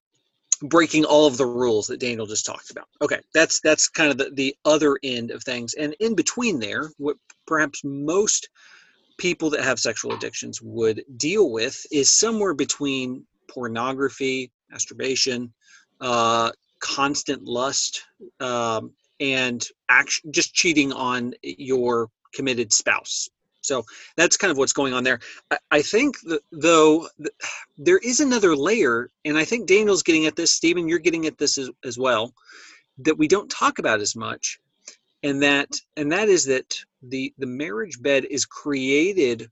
breaking 0.64 1.06
all 1.06 1.26
of 1.26 1.38
the 1.38 1.46
rules 1.46 1.88
that 1.88 2.00
Daniel 2.00 2.26
just 2.26 2.46
talked 2.46 2.72
about. 2.72 2.88
Okay, 3.02 3.20
that's 3.34 3.60
that's 3.62 3.88
kind 3.88 4.12
of 4.12 4.18
the, 4.18 4.32
the 4.34 4.56
other 4.66 4.98
end 5.04 5.32
of 5.32 5.44
things. 5.44 5.74
And 5.76 5.96
in 6.00 6.16
between 6.16 6.60
there, 6.60 6.90
what 6.98 7.18
perhaps 7.48 7.82
most 7.84 8.50
people 9.18 9.50
that 9.50 9.62
have 9.62 9.80
sexual 9.80 10.14
addictions 10.14 10.62
would 10.62 11.04
deal 11.18 11.52
with 11.52 11.86
is 11.92 12.12
somewhere 12.12 12.54
between 12.54 13.26
pornography, 13.50 14.52
masturbation, 14.70 15.54
uh, 16.02 16.52
constant 16.80 17.44
lust, 17.44 18.06
um, 18.40 18.92
and 19.20 19.68
act- 19.90 20.22
just 20.32 20.54
cheating 20.54 20.94
on 20.94 21.34
your 21.44 22.10
committed 22.34 22.72
spouse 22.72 23.30
so 23.70 23.86
that's 24.18 24.36
kind 24.36 24.52
of 24.52 24.58
what's 24.58 24.74
going 24.74 24.94
on 24.94 25.04
there. 25.04 25.20
I, 25.52 25.58
I 25.72 25.82
think 25.82 26.18
though 26.52 27.08
there 27.78 28.00
is 28.00 28.20
another 28.20 28.56
layer, 28.56 29.12
and 29.24 29.38
I 29.38 29.46
think 29.46 29.68
Daniel's 29.68 30.04
getting 30.04 30.26
at 30.26 30.36
this. 30.36 30.52
Stephen, 30.52 30.90
you're 30.90 31.00
getting 31.00 31.28
at 31.28 31.38
this 31.38 31.58
as, 31.58 31.70
as 31.86 31.98
well, 31.98 32.34
that 32.98 33.18
we 33.18 33.28
don't 33.28 33.50
talk 33.50 33.80
about 33.80 34.02
as 34.02 34.16
much, 34.16 34.60
and 35.24 35.42
that 35.44 35.70
and 35.96 36.12
that 36.12 36.28
is 36.28 36.44
that 36.46 36.78
the 37.04 37.34
the 37.38 37.48
marriage 37.64 38.02
bed 38.02 38.26
is 38.30 38.46
created 38.46 39.50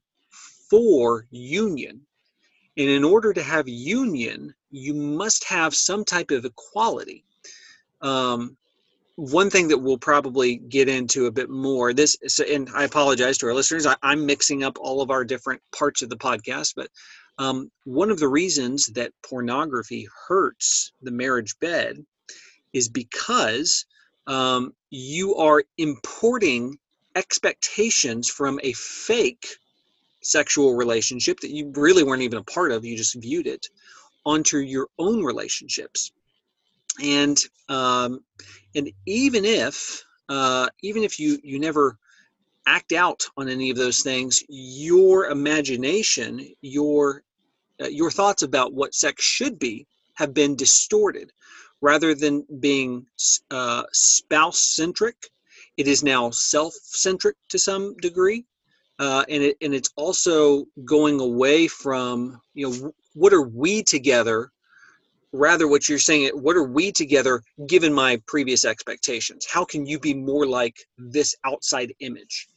for 0.68 1.26
union, 1.30 2.00
and 2.76 2.90
in 2.90 3.04
order 3.04 3.32
to 3.32 3.42
have 3.42 3.68
union, 3.68 4.52
you 4.70 4.94
must 4.94 5.44
have 5.44 5.74
some 5.74 6.04
type 6.04 6.30
of 6.30 6.44
equality. 6.44 7.24
Um, 8.02 8.56
one 9.18 9.50
thing 9.50 9.66
that 9.66 9.78
we'll 9.78 9.98
probably 9.98 10.56
get 10.56 10.88
into 10.88 11.26
a 11.26 11.32
bit 11.32 11.50
more 11.50 11.92
this 11.92 12.16
and 12.38 12.68
i 12.74 12.84
apologize 12.84 13.36
to 13.36 13.46
our 13.46 13.54
listeners 13.54 13.84
I, 13.84 13.96
am 14.02 14.24
mixing 14.26 14.62
up 14.62 14.78
all 14.80 15.02
of 15.02 15.10
our 15.10 15.24
different 15.24 15.60
parts 15.76 16.02
of 16.02 16.08
the 16.08 16.16
podcast 16.16 16.74
but 16.76 16.88
um, 17.38 17.70
one 17.84 18.10
of 18.10 18.18
the 18.18 18.28
reasons 18.28 18.86
that 18.94 19.12
pornography 19.28 20.08
hurts 20.28 20.92
the 21.02 21.10
marriage 21.10 21.58
bed 21.60 22.04
is 22.72 22.88
because 22.88 23.86
um, 24.26 24.72
you 24.90 25.34
are 25.36 25.64
importing 25.78 26.78
expectations 27.16 28.28
from 28.28 28.60
a 28.62 28.72
fake 28.72 29.46
sexual 30.22 30.74
relationship 30.74 31.40
that 31.40 31.50
you 31.50 31.72
really 31.74 32.04
weren't 32.04 32.22
even 32.22 32.38
a 32.38 32.44
part 32.44 32.70
of 32.70 32.84
you 32.84 32.96
just 32.96 33.20
viewed 33.20 33.46
it 33.46 33.66
onto 34.24 34.58
your 34.58 34.88
own 34.98 35.24
relationships. 35.24 36.12
And 37.02 37.38
um, 37.68 38.20
and 38.78 38.90
even 39.06 39.44
if 39.44 40.04
uh, 40.28 40.68
even 40.82 41.02
if 41.02 41.18
you 41.18 41.38
you 41.42 41.58
never 41.58 41.98
act 42.66 42.92
out 42.92 43.26
on 43.36 43.48
any 43.48 43.70
of 43.70 43.76
those 43.76 44.00
things 44.02 44.42
your 44.48 45.26
imagination 45.26 46.46
your 46.60 47.22
uh, 47.82 47.88
your 47.88 48.10
thoughts 48.10 48.42
about 48.42 48.72
what 48.72 48.94
sex 48.94 49.24
should 49.24 49.58
be 49.58 49.86
have 50.14 50.34
been 50.34 50.56
distorted. 50.56 51.30
Rather 51.80 52.12
than 52.12 52.44
being 52.58 53.06
uh, 53.52 53.84
spouse 53.92 54.60
centric 54.60 55.16
it 55.76 55.86
is 55.86 56.02
now 56.02 56.30
self 56.30 56.74
centric 56.82 57.36
to 57.48 57.58
some 57.58 57.96
degree 57.96 58.44
uh, 58.98 59.24
and 59.28 59.42
it 59.42 59.56
and 59.62 59.74
it's 59.74 59.90
also 59.96 60.64
going 60.84 61.20
away 61.20 61.68
from 61.68 62.40
you 62.54 62.68
know 62.68 62.92
what 63.14 63.32
are 63.32 63.48
we 63.48 63.82
together 63.82 64.50
rather 65.32 65.68
what 65.68 65.88
you're 65.88 65.98
saying 65.98 66.30
what 66.34 66.56
are 66.56 66.64
we 66.64 66.90
together 66.92 67.42
given 67.66 67.92
my 67.92 68.20
previous 68.26 68.64
expectations? 68.64 69.46
How 69.50 69.64
can 69.64 69.86
you 69.86 69.98
be 69.98 70.14
more 70.14 70.46
like 70.46 70.76
this 70.96 71.34
outside 71.44 71.92
image? 72.00 72.48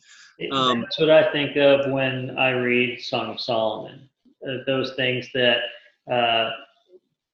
Um, 0.51 0.81
that's 0.81 0.99
what 0.99 1.11
i 1.11 1.31
think 1.31 1.55
of 1.55 1.91
when 1.91 2.35
i 2.35 2.49
read 2.49 2.99
song 2.99 3.29
of 3.29 3.39
solomon. 3.39 4.09
Uh, 4.47 4.57
those 4.65 4.95
things 4.95 5.29
that 5.35 5.57
uh, 6.11 6.49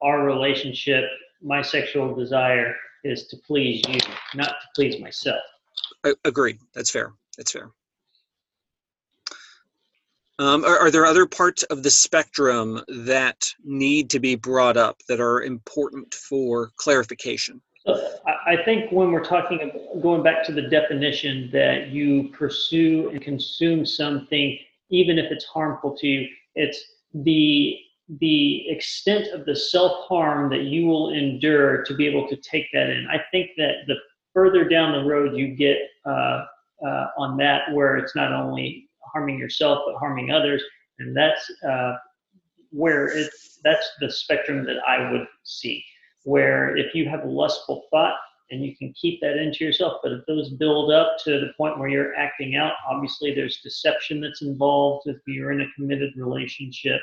our 0.01 0.25
relationship 0.25 1.05
my 1.41 1.61
sexual 1.61 2.13
desire 2.13 2.75
is 3.05 3.27
to 3.27 3.37
please 3.37 3.81
you 3.87 3.99
not 4.35 4.49
to 4.49 4.67
please 4.75 4.99
myself. 4.99 5.41
I, 6.03 6.13
agreed. 6.25 6.59
That's 6.73 6.89
fair. 6.89 7.13
That's 7.37 7.51
fair 7.51 7.71
um, 10.39 10.63
are, 10.65 10.77
are, 10.79 10.91
there 10.91 11.05
other 11.05 11.25
parts 11.25 11.63
of 11.63 11.83
the 11.83 11.89
spectrum 11.89 12.81
that 12.87 13.53
need 13.63 14.09
to 14.11 14.19
be 14.19 14.35
brought 14.35 14.77
up 14.77 14.97
that 15.07 15.19
are 15.19 15.41
important 15.41 16.13
for 16.13 16.71
clarification? 16.77 17.61
I 17.87 18.57
think 18.65 18.91
when 18.91 19.11
we're 19.11 19.23
talking, 19.23 19.71
going 20.01 20.21
back 20.21 20.45
to 20.45 20.51
the 20.51 20.63
definition 20.63 21.49
that 21.53 21.87
you 21.87 22.29
pursue 22.29 23.09
and 23.09 23.21
consume 23.21 23.85
something, 23.85 24.57
even 24.89 25.17
if 25.17 25.31
it's 25.31 25.45
harmful 25.45 25.95
to 25.97 26.07
you, 26.07 26.27
it's 26.55 26.83
the 27.13 27.77
the 28.19 28.69
extent 28.69 29.27
of 29.33 29.45
the 29.45 29.55
self 29.55 30.07
harm 30.07 30.49
that 30.49 30.63
you 30.63 30.85
will 30.85 31.13
endure 31.13 31.83
to 31.83 31.93
be 31.93 32.07
able 32.07 32.27
to 32.29 32.37
take 32.37 32.67
that 32.73 32.89
in. 32.89 33.05
I 33.09 33.21
think 33.31 33.51
that 33.57 33.85
the 33.87 33.95
further 34.33 34.67
down 34.67 34.93
the 34.93 35.09
road 35.09 35.35
you 35.35 35.55
get 35.55 35.77
uh, 36.05 36.45
uh, 36.85 37.07
on 37.17 37.37
that, 37.37 37.73
where 37.73 37.97
it's 37.97 38.15
not 38.15 38.31
only 38.31 38.86
harming 39.11 39.39
yourself 39.39 39.79
but 39.85 39.97
harming 39.97 40.31
others. 40.31 40.63
And 40.99 41.15
that's 41.15 41.51
uh, 41.67 41.97
where 42.71 43.07
it 43.07 43.29
that's 43.63 43.89
the 43.99 44.11
spectrum 44.11 44.65
that 44.65 44.77
i 44.87 45.11
would 45.11 45.25
see 45.43 45.83
where 46.23 46.75
if 46.75 46.93
you 46.93 47.07
have 47.07 47.23
a 47.23 47.27
lustful 47.27 47.83
thought 47.91 48.15
and 48.49 48.63
you 48.63 48.75
can 48.77 48.93
keep 48.99 49.19
that 49.21 49.37
into 49.37 49.63
yourself 49.63 49.99
but 50.03 50.11
if 50.11 50.25
those 50.25 50.49
build 50.51 50.91
up 50.91 51.17
to 51.23 51.39
the 51.39 51.51
point 51.57 51.77
where 51.79 51.89
you're 51.89 52.15
acting 52.15 52.55
out 52.55 52.73
obviously 52.89 53.33
there's 53.33 53.61
deception 53.61 54.19
that's 54.19 54.41
involved 54.41 55.07
if 55.07 55.17
you're 55.27 55.51
in 55.51 55.61
a 55.61 55.71
committed 55.75 56.11
relationship 56.17 56.99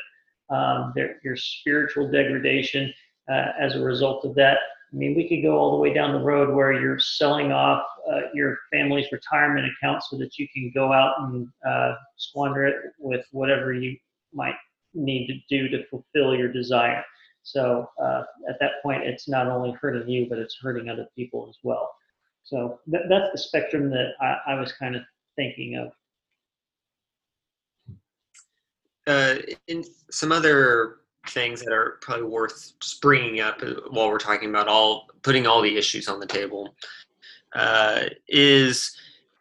um, 0.50 0.92
there, 0.94 1.20
your 1.24 1.36
spiritual 1.36 2.10
degradation 2.10 2.92
uh, 3.30 3.52
as 3.58 3.74
a 3.76 3.80
result 3.80 4.24
of 4.26 4.34
that 4.34 4.58
I 4.94 4.96
mean, 4.96 5.16
we 5.16 5.28
could 5.28 5.42
go 5.42 5.58
all 5.58 5.72
the 5.72 5.78
way 5.78 5.92
down 5.92 6.12
the 6.12 6.20
road 6.20 6.54
where 6.54 6.72
you're 6.72 7.00
selling 7.00 7.50
off 7.50 7.84
uh, 8.12 8.20
your 8.32 8.58
family's 8.72 9.10
retirement 9.10 9.66
account 9.66 10.04
so 10.04 10.16
that 10.18 10.38
you 10.38 10.46
can 10.54 10.70
go 10.72 10.92
out 10.92 11.14
and 11.20 11.48
uh, 11.68 11.94
squander 12.16 12.64
it 12.64 12.76
with 13.00 13.26
whatever 13.32 13.72
you 13.72 13.96
might 14.32 14.54
need 14.94 15.26
to 15.26 15.34
do 15.48 15.68
to 15.68 15.84
fulfill 15.88 16.36
your 16.36 16.52
desire. 16.52 17.02
So 17.42 17.88
uh, 18.00 18.22
at 18.48 18.56
that 18.60 18.82
point, 18.84 19.02
it's 19.02 19.28
not 19.28 19.48
only 19.48 19.72
hurting 19.72 20.08
you, 20.08 20.28
but 20.28 20.38
it's 20.38 20.56
hurting 20.62 20.88
other 20.88 21.08
people 21.16 21.48
as 21.48 21.56
well. 21.64 21.90
So 22.44 22.78
th- 22.88 23.04
that's 23.08 23.32
the 23.32 23.38
spectrum 23.38 23.90
that 23.90 24.12
I, 24.20 24.52
I 24.52 24.60
was 24.60 24.72
kind 24.72 24.94
of 24.94 25.02
thinking 25.34 25.76
of. 25.76 25.92
Uh, 29.06 29.42
in 29.66 29.84
some 30.10 30.30
other 30.30 30.98
things 31.28 31.62
that 31.62 31.72
are 31.72 31.98
probably 32.00 32.26
worth 32.26 32.72
bringing 33.00 33.40
up 33.40 33.60
while 33.90 34.08
we're 34.08 34.18
talking 34.18 34.50
about 34.50 34.68
all 34.68 35.06
putting 35.22 35.46
all 35.46 35.62
the 35.62 35.76
issues 35.76 36.08
on 36.08 36.20
the 36.20 36.26
table 36.26 36.74
uh, 37.54 38.04
is 38.28 38.96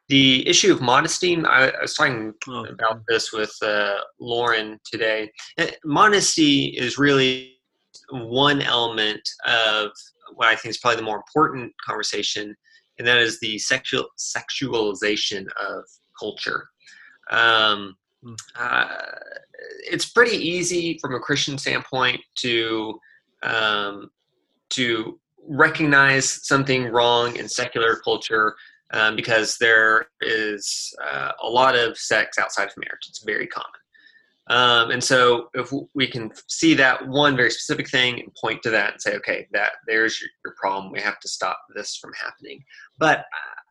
the 0.10 0.48
issue 0.48 0.72
of 0.72 0.82
modesty. 0.82 1.44
I, 1.44 1.70
I 1.70 1.82
was 1.82 1.96
talking 1.96 2.34
oh. 2.48 2.66
about 2.66 3.02
this 3.08 3.32
with 3.32 3.56
uh, 3.62 3.98
Lauren 4.20 4.80
today. 4.90 5.32
Uh, 5.58 5.68
modesty 5.84 6.66
is 6.68 6.98
really 6.98 7.58
one 8.12 8.62
element 8.62 9.28
of 9.46 9.92
what 10.36 10.48
I 10.48 10.56
think 10.56 10.72
is 10.72 10.78
probably 10.78 10.98
the 10.98 11.04
more 11.04 11.18
important 11.18 11.74
conversation, 11.86 12.56
and 12.98 13.08
that 13.08 13.18
is 13.18 13.40
the 13.40 13.58
sexual 13.60 14.08
sexualization 14.18 15.46
of 15.60 15.84
culture. 16.20 16.68
Um. 17.32 17.96
Uh, 18.58 18.88
it's 19.92 20.10
pretty 20.10 20.38
easy 20.38 20.98
from 21.00 21.16
a 21.16 21.20
Christian 21.20 21.58
standpoint 21.58 22.22
to 22.36 23.00
um, 23.44 24.10
to 24.70 25.20
recognize 25.48 26.46
something 26.48 26.86
wrong 26.86 27.36
in 27.36 27.50
secular 27.50 27.98
culture 27.98 28.56
um, 28.94 29.16
because 29.16 29.58
there 29.58 30.08
is 30.22 30.96
uh, 31.04 31.32
a 31.42 31.50
lot 31.50 31.76
of 31.76 31.98
sex 31.98 32.38
outside 32.38 32.68
of 32.68 32.78
marriage. 32.78 33.06
It's 33.08 33.24
very 33.24 33.48
common. 33.48 33.70
Um, 34.48 34.92
and 34.92 35.04
so 35.04 35.50
if 35.54 35.72
we 35.94 36.08
can 36.08 36.32
see 36.48 36.74
that 36.76 37.08
one 37.08 37.36
very 37.36 37.50
specific 37.50 37.90
thing 37.90 38.20
and 38.20 38.34
point 38.36 38.62
to 38.64 38.70
that 38.72 38.94
and 38.94 39.02
say, 39.02 39.16
okay, 39.16 39.48
that 39.54 39.72
there's 39.88 40.20
your, 40.20 40.30
your 40.44 40.56
problem. 40.60 40.92
We 40.92 41.00
have 41.00 41.20
to 41.22 41.28
stop 41.30 41.60
this 41.74 41.96
from 41.96 42.12
happening. 42.14 42.64
But 43.00 43.26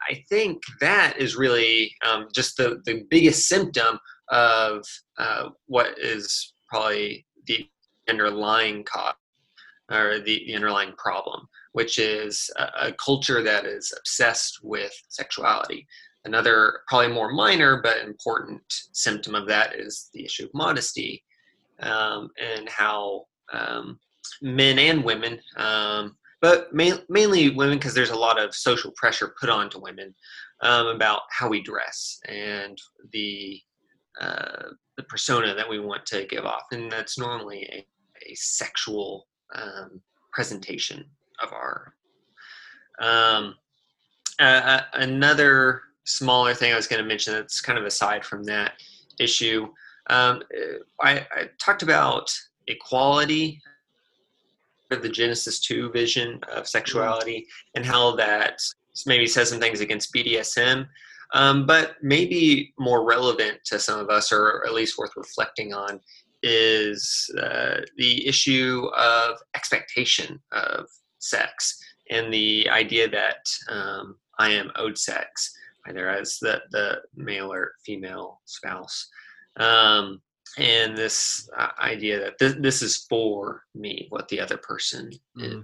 I 0.09 0.25
think 0.29 0.63
that 0.81 1.15
is 1.19 1.37
really 1.37 1.95
um, 2.09 2.29
just 2.35 2.57
the, 2.57 2.81
the 2.85 3.05
biggest 3.11 3.49
symptom 3.49 3.99
of 4.33 4.85
uh, 5.19 5.51
what 5.67 5.97
is 5.99 6.55
probably 6.69 7.25
the 7.47 7.69
underlying 8.09 8.83
cause 8.83 9.15
or 9.91 10.19
the, 10.21 10.43
the 10.47 10.55
underlying 10.55 10.93
problem, 10.97 11.47
which 11.73 11.99
is 11.99 12.51
a, 12.57 12.89
a 12.89 12.93
culture 12.93 13.43
that 13.43 13.67
is 13.67 13.93
obsessed 13.97 14.61
with 14.63 14.93
sexuality. 15.09 15.87
Another, 16.25 16.81
probably 16.89 17.09
more 17.09 17.33
minor 17.33 17.83
but 17.83 17.99
important 17.99 18.63
symptom 18.93 19.35
of 19.35 19.47
that 19.49 19.75
is 19.75 20.09
the 20.15 20.25
issue 20.25 20.45
of 20.45 20.55
modesty 20.55 21.23
um, 21.81 22.31
and 22.41 22.69
how 22.69 23.27
um, 23.53 23.99
men 24.41 24.79
and 24.79 25.05
women, 25.05 25.39
um, 25.57 26.17
but 26.41 26.73
ma- 26.75 26.99
mainly 27.09 27.51
women, 27.51 27.77
because 27.77 27.93
there's 27.93 28.11
a 28.11 28.17
lot 28.17 28.41
of 28.41 28.55
social 28.55 28.93
pressure 28.97 29.35
put 29.39 29.51
onto 29.51 29.81
women 29.81 30.15
um, 30.63 30.87
about 30.87 31.23
how 31.31 31.49
we 31.49 31.61
dress 31.61 32.19
and 32.29 32.81
the 33.13 33.61
uh, 34.21 34.71
the 34.97 35.03
persona 35.05 35.55
that 35.55 35.69
we 35.69 35.79
want 35.79 36.05
to 36.07 36.27
give 36.27 36.45
off, 36.45 36.65
and 36.73 36.91
that's 36.91 37.19
normally 37.19 37.69
a, 37.73 38.31
a 38.31 38.35
sexual 38.35 39.27
um, 39.55 40.01
presentation 40.33 41.05
of 41.43 41.53
our. 41.53 41.95
Um, 43.01 43.55
uh, 44.39 44.83
another 44.95 45.83
smaller 46.05 46.55
thing 46.55 46.73
I 46.73 46.77
was 46.77 46.87
going 46.87 47.03
to 47.03 47.09
mention 47.09 47.33
that's 47.33 47.61
kind 47.61 47.79
of 47.79 47.85
aside 47.85 48.25
from 48.25 48.45
that 48.45 48.73
issue. 49.19 49.69
Um, 50.11 50.43
I, 51.01 51.27
I, 51.31 51.49
talked 51.59 51.83
about 51.83 52.31
equality, 52.67 53.61
the 54.91 55.09
Genesis 55.09 55.61
2 55.61 55.91
vision 55.93 56.41
of 56.53 56.67
sexuality, 56.69 57.47
and 57.77 57.87
how 57.87 58.15
that 58.17 58.61
maybe 59.07 59.27
says 59.27 59.49
some 59.49 59.61
things 59.61 59.81
against 59.81 60.13
BDSM, 60.13 60.87
um, 61.35 61.67
but 61.67 61.97
maybe 62.03 62.75
more 62.79 63.05
relevant 63.05 63.59
to 63.67 63.79
some 63.79 63.99
of 63.99 64.11
us, 64.11 64.33
or 64.33 64.65
at 64.67 64.75
least 64.75 64.99
worth 64.99 65.13
reflecting 65.17 65.73
on, 65.73 66.01
is 66.43 67.31
uh, 67.41 67.81
the 67.97 68.27
issue 68.27 68.89
of 68.97 69.39
expectation 69.55 70.41
of 70.53 70.87
sex 71.19 71.79
and 72.11 72.33
the 72.33 72.69
idea 72.69 73.09
that 73.09 73.47
um, 73.69 74.17
I 74.39 74.51
am 74.51 74.71
owed 74.77 74.99
sex 74.99 75.55
either 75.89 76.09
as 76.09 76.39
the, 76.41 76.61
the 76.71 77.01
male 77.17 77.53
or 77.53 77.73
female 77.85 78.41
spouse. 78.45 79.09
Um, 79.57 80.21
and 80.59 80.97
this 80.97 81.49
uh, 81.57 81.69
idea 81.81 82.19
that 82.21 82.39
this, 82.39 82.55
this 82.59 82.83
is 82.83 83.07
for 83.09 83.63
me, 83.75 84.07
what 84.11 84.29
the 84.29 84.39
other 84.39 84.59
person 84.59 85.11
is. 85.39 85.55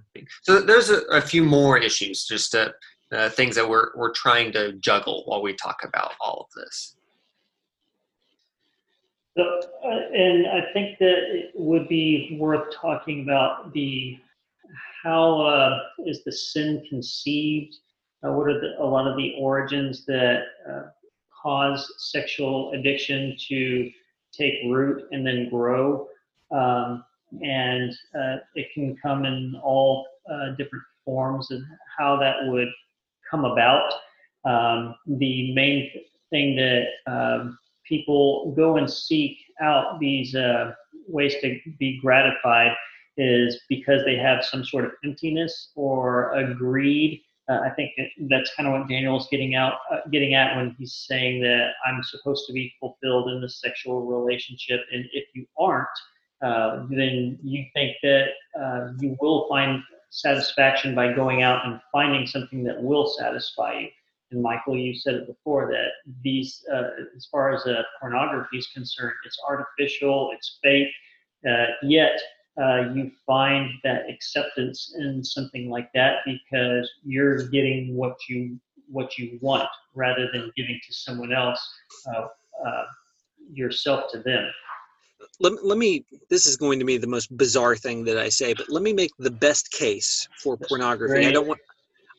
So 0.42 0.60
there's 0.60 0.90
a, 0.90 1.02
a, 1.10 1.20
few 1.20 1.44
more 1.44 1.76
issues, 1.76 2.24
just 2.26 2.54
uh, 2.54 2.70
uh, 3.12 3.28
things 3.30 3.54
that 3.56 3.68
we're, 3.68 3.90
we're 3.96 4.12
trying 4.12 4.52
to 4.52 4.72
juggle 4.74 5.22
while 5.26 5.42
we 5.42 5.54
talk 5.54 5.78
about 5.84 6.12
all 6.20 6.46
of 6.48 6.62
this. 6.62 6.96
So, 9.36 9.44
uh, 9.84 9.88
and 10.12 10.46
I 10.48 10.72
think 10.72 10.98
that 10.98 11.16
it 11.30 11.52
would 11.54 11.88
be 11.88 12.36
worth 12.40 12.74
talking 12.74 13.22
about 13.22 13.72
the 13.72 14.18
how 15.04 15.42
uh, 15.42 15.78
is 16.04 16.24
the 16.24 16.32
sin 16.32 16.84
conceived 16.88 17.76
uh, 18.24 18.32
what 18.32 18.48
are 18.48 18.60
the, 18.60 18.74
a 18.80 18.84
lot 18.84 19.06
of 19.06 19.16
the 19.16 19.34
origins 19.38 20.04
that 20.06 20.42
uh, 20.68 20.82
cause 21.42 21.92
sexual 21.98 22.72
addiction 22.72 23.36
to 23.48 23.90
take 24.32 24.54
root 24.66 25.04
and 25.12 25.24
then 25.26 25.48
grow. 25.48 26.08
Um, 26.50 27.04
and 27.42 27.92
uh, 28.18 28.36
it 28.54 28.68
can 28.74 28.96
come 28.96 29.24
in 29.24 29.54
all 29.62 30.06
different 30.56 30.84
forms 31.04 31.50
and 31.50 31.64
how 31.96 32.16
that 32.16 32.36
would 32.46 32.68
come 33.30 33.44
about. 33.44 33.92
Um, 34.44 34.94
the 35.06 35.52
main 35.54 35.90
thing 36.30 36.56
that 36.56 36.86
um, 37.06 37.58
people 37.86 38.52
go 38.56 38.76
and 38.76 38.90
seek 38.90 39.38
out 39.60 39.98
these 39.98 40.34
uh, 40.34 40.72
ways 41.06 41.34
to 41.42 41.58
be 41.78 41.98
gratified 42.00 42.72
is 43.16 43.60
because 43.68 44.04
they 44.04 44.16
have 44.16 44.44
some 44.44 44.64
sort 44.64 44.84
of 44.84 44.92
emptiness 45.04 45.72
or 45.74 46.32
a 46.34 46.54
greed 46.54 47.20
uh, 47.48 47.60
I 47.64 47.70
think 47.70 47.92
that's 48.28 48.54
kind 48.54 48.68
of 48.68 48.78
what 48.78 48.88
Daniel's 48.88 49.26
getting 49.30 49.54
out, 49.54 49.74
uh, 49.90 50.00
getting 50.12 50.34
at 50.34 50.56
when 50.56 50.76
he's 50.78 51.04
saying 51.08 51.40
that 51.42 51.70
I'm 51.86 52.02
supposed 52.02 52.46
to 52.46 52.52
be 52.52 52.72
fulfilled 52.78 53.30
in 53.30 53.40
the 53.40 53.48
sexual 53.48 54.04
relationship, 54.04 54.80
and 54.92 55.06
if 55.12 55.24
you 55.34 55.46
aren't, 55.58 55.88
uh, 56.42 56.84
then 56.90 57.38
you 57.42 57.64
think 57.74 57.96
that 58.02 58.28
uh, 58.60 58.88
you 59.00 59.16
will 59.20 59.48
find 59.48 59.82
satisfaction 60.10 60.94
by 60.94 61.12
going 61.12 61.42
out 61.42 61.66
and 61.66 61.80
finding 61.92 62.26
something 62.26 62.64
that 62.64 62.82
will 62.82 63.06
satisfy 63.06 63.78
you. 63.80 63.88
And 64.30 64.42
Michael, 64.42 64.76
you 64.76 64.94
said 64.94 65.14
it 65.14 65.26
before 65.26 65.70
that 65.70 65.88
these, 66.22 66.64
uh, 66.72 66.90
as 67.16 67.26
far 67.26 67.54
as 67.54 67.66
uh, 67.66 67.82
pornography 68.00 68.58
is 68.58 68.66
concerned, 68.68 69.14
it's 69.24 69.38
artificial, 69.48 70.30
it's 70.34 70.58
fake, 70.62 70.88
yet 71.82 72.20
uh, 72.60 72.92
you 72.92 73.10
find 73.26 73.70
that 73.84 74.08
acceptance 74.10 74.94
in 74.98 75.22
something 75.22 75.70
like 75.70 75.90
that 75.94 76.16
because 76.26 76.90
you're 77.04 77.48
getting 77.48 77.94
what 77.94 78.16
you 78.28 78.58
what 78.90 79.18
you 79.18 79.38
want 79.42 79.68
rather 79.94 80.28
than 80.32 80.50
giving 80.56 80.80
to 80.86 80.94
someone 80.94 81.32
else 81.32 81.60
uh, 82.12 82.26
uh, 82.66 82.84
yourself 83.52 84.10
to 84.10 84.18
them. 84.18 84.50
Let, 85.40 85.64
let 85.64 85.78
me 85.78 86.04
this 86.30 86.46
is 86.46 86.56
going 86.56 86.78
to 86.78 86.84
be 86.84 86.96
the 86.96 87.06
most 87.06 87.36
bizarre 87.36 87.76
thing 87.76 88.04
that 88.04 88.18
i 88.18 88.28
say 88.28 88.54
but 88.54 88.68
let 88.68 88.82
me 88.82 88.92
make 88.92 89.10
the 89.18 89.30
best 89.30 89.70
case 89.70 90.28
for 90.42 90.56
pornography 90.56 91.26
i 91.26 91.32
don't 91.32 91.46
want 91.46 91.60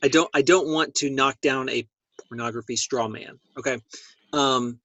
i 0.03 0.07
don't 0.07 0.29
i 0.33 0.41
don't 0.41 0.67
want 0.67 0.95
to 0.95 1.09
knock 1.09 1.39
down 1.41 1.69
a 1.69 1.87
pornography 2.27 2.75
straw 2.75 3.07
man 3.07 3.39
okay 3.57 3.79
um 4.33 4.79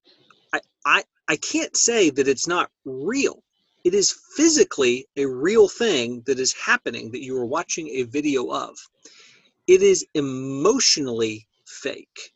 i 0.52 0.60
i 0.86 1.02
i 1.28 1.36
can't 1.36 1.76
say 1.76 2.10
that 2.10 2.28
it's 2.28 2.46
not 2.46 2.70
real 2.84 3.42
it 3.84 3.92
is 3.92 4.16
physically 4.34 5.06
a 5.16 5.26
real 5.26 5.68
thing 5.68 6.22
that 6.26 6.40
is 6.40 6.54
happening 6.54 7.10
that 7.12 7.22
you 7.22 7.36
are 7.36 7.44
watching 7.44 7.88
a 7.90 8.02
video 8.04 8.50
of. 8.50 8.76
It 9.66 9.82
is 9.82 10.06
emotionally 10.14 11.46
fake. 11.66 12.32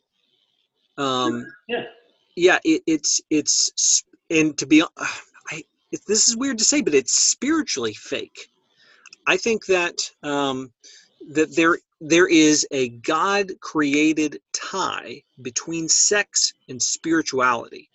Um, 0.97 1.45
yeah. 1.67 1.85
Yeah. 2.35 2.59
It, 2.63 2.83
it's 2.85 3.21
it's 3.31 4.03
and 4.29 4.55
to 4.59 4.67
be 4.67 4.83
it, 5.91 6.01
this 6.07 6.27
is 6.27 6.37
weird 6.37 6.57
to 6.59 6.63
say, 6.63 6.81
but 6.81 6.95
it's 6.95 7.13
spiritually 7.13 7.93
fake. 7.93 8.49
I 9.27 9.37
think 9.37 9.65
that 9.67 10.11
um, 10.23 10.71
that 11.29 11.55
there 11.55 11.79
there 12.01 12.27
is 12.27 12.65
a 12.71 12.89
God 12.89 13.51
created 13.59 14.39
tie 14.53 15.23
between 15.41 15.89
sex 15.89 16.53
and 16.69 16.81
spirituality. 16.81 17.89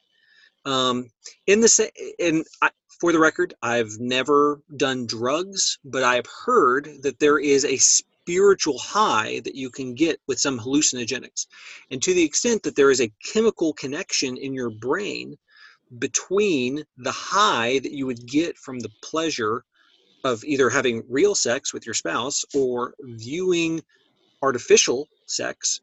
Um, 0.66 1.10
in 1.46 1.60
the 1.60 1.90
and 2.18 2.44
I, 2.62 2.70
for 3.00 3.12
the 3.12 3.18
record, 3.18 3.54
I've 3.62 3.98
never 3.98 4.60
done 4.76 5.06
drugs, 5.06 5.78
but 5.84 6.02
I've 6.02 6.26
heard 6.44 6.88
that 7.02 7.18
there 7.18 7.38
is 7.38 7.64
a 7.64 7.76
spiritual 7.76 8.78
high 8.78 9.40
that 9.44 9.54
you 9.54 9.70
can 9.70 9.94
get 9.94 10.20
with 10.26 10.38
some 10.38 10.58
hallucinogenics. 10.58 11.46
And 11.90 12.02
to 12.02 12.14
the 12.14 12.24
extent 12.24 12.62
that 12.62 12.76
there 12.76 12.90
is 12.90 13.00
a 13.00 13.12
chemical 13.32 13.74
connection 13.74 14.36
in 14.36 14.54
your 14.54 14.70
brain 14.70 15.36
between 15.98 16.84
the 16.96 17.12
high 17.12 17.78
that 17.80 17.92
you 17.92 18.06
would 18.06 18.26
get 18.26 18.56
from 18.56 18.78
the 18.80 18.90
pleasure 19.02 19.64
of 20.24 20.42
either 20.44 20.70
having 20.70 21.02
real 21.08 21.34
sex 21.34 21.72
with 21.72 21.86
your 21.86 21.94
spouse 21.94 22.44
or 22.54 22.94
viewing 23.00 23.82
artificial 24.42 25.06
sex 25.26 25.80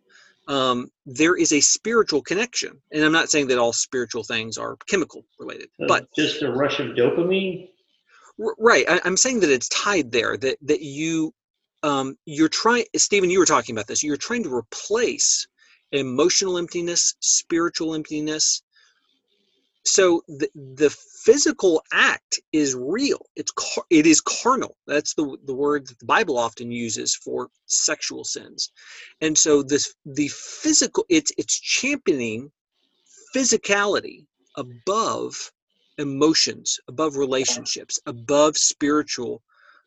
um, 0.48 0.92
there 1.06 1.36
is 1.36 1.54
a 1.54 1.62
spiritual 1.62 2.22
connection. 2.22 2.82
And 2.92 3.04
I'm 3.04 3.12
not 3.12 3.30
saying 3.30 3.48
that 3.48 3.58
all 3.58 3.74
spiritual 3.74 4.24
things 4.24 4.58
are 4.58 4.76
chemical 4.88 5.24
related, 5.40 5.70
so 5.80 5.88
but 5.88 6.08
just 6.16 6.42
a 6.42 6.52
rush 6.52 6.80
of 6.80 6.88
dopamine. 6.88 7.70
right. 8.38 8.86
I, 8.90 9.00
am 9.06 9.18
saying 9.18 9.42
that 9.42 9.50
it's 9.50 9.70
tied 9.70 10.12
there. 10.12 10.38
That 10.38 10.58
that 10.64 10.82
you 10.82 11.34
um, 11.84 12.18
you're 12.26 12.50
trying. 12.50 12.86
Stephen, 12.96 13.30
you 13.30 13.40
were 13.40 13.46
talking 13.46 13.76
about 13.76 13.88
this. 13.88 14.04
You're 14.04 14.18
trying 14.18 14.44
to 14.44 14.54
replace 14.54 15.48
emotional 15.92 16.58
emptiness, 16.58 17.16
spiritual 17.20 17.94
emptiness, 17.94 18.62
so 19.84 20.22
the, 20.28 20.50
the 20.76 20.90
physical 20.90 21.82
act 21.92 22.40
is 22.54 22.76
real. 22.76 23.26
It's 23.36 23.52
car- 23.52 23.86
it 23.90 24.06
is 24.06 24.22
carnal. 24.22 24.78
That's 24.86 25.16
the, 25.16 25.38
the 25.46 25.56
word 25.56 25.88
that 25.88 26.00
the 26.00 26.06
bible 26.06 26.38
often 26.38 26.72
uses 26.72 27.16
for 27.16 27.50
sexual 27.66 28.24
sins. 28.24 28.72
And 29.22 29.38
so 29.38 29.64
this 29.64 29.96
the 30.06 30.28
physical 30.30 31.06
it's 31.10 31.32
it's 31.38 31.60
championing 31.60 32.52
physicality 33.36 34.26
above 34.56 35.52
emotions 35.98 36.80
above 36.88 37.16
relationships 37.16 38.00
above 38.06 38.58
spiritual 38.58 39.42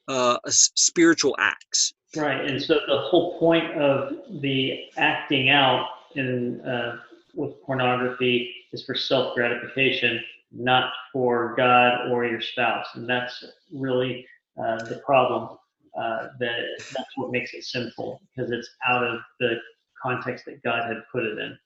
uh 0.09 0.38
spiritual 0.48 1.37
acts. 1.38 1.94
Right 2.16 2.44
and 2.44 2.61
so 2.61 2.80
the 2.87 2.98
whole 2.98 3.38
point 3.38 3.72
of 3.74 4.12
the 4.40 4.87
acting 4.96 5.50
out 5.50 5.87
in 6.16 6.61
uh, 6.62 6.98
with 7.35 7.61
pornography 7.62 8.55
is 8.73 8.85
for 8.85 8.94
self 8.94 9.35
gratification, 9.35 10.23
not 10.53 10.92
for 11.12 11.55
God 11.57 12.11
or 12.11 12.25
your 12.25 12.40
spouse. 12.40 12.87
And 12.94 13.09
that's 13.09 13.44
really 13.73 14.27
uh, 14.59 14.85
the 14.85 15.03
problem. 15.05 15.59
Uh, 15.97 16.27
that 16.40 16.59
that's 16.92 17.16
what 17.16 17.31
makes 17.31 17.55
it 17.55 17.62
sinful 17.62 18.20
because 18.35 18.51
it's 18.51 18.68
out 18.85 19.05
of 19.05 19.20
the 19.38 19.55
context 20.03 20.44
that 20.44 20.61
God 20.64 20.88
had 20.88 21.03
put 21.12 21.23
it 21.23 21.38
in. 21.38 21.59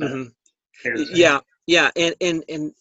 Mm-hmm. 0.00 1.14
Yeah, 1.14 1.40
yeah, 1.66 1.90
and 1.94 2.14
and 2.20 2.44
and 2.48 2.72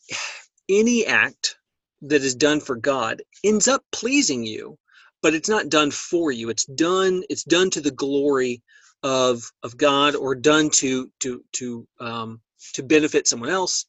any 0.69 1.05
act 1.05 1.57
that 2.03 2.21
is 2.21 2.35
done 2.35 2.61
for 2.61 2.75
God 2.75 3.21
ends 3.43 3.67
up 3.67 3.83
pleasing 3.91 4.45
you, 4.45 4.77
but 5.21 5.33
it's 5.33 5.49
not 5.49 5.69
done 5.69 5.91
for 5.91 6.31
you. 6.31 6.49
It's 6.49 6.65
done. 6.65 7.23
It's 7.29 7.43
done 7.43 7.69
to 7.71 7.81
the 7.81 7.91
glory 7.91 8.61
of 9.03 9.43
of 9.61 9.77
God 9.77 10.15
or 10.15 10.33
done 10.33 10.69
to 10.71 11.11
to 11.19 11.43
to 11.53 11.87
um, 11.99 12.41
to 12.73 12.83
benefit 12.83 13.27
someone 13.27 13.49
else. 13.49 13.85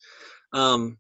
Um, 0.53 0.99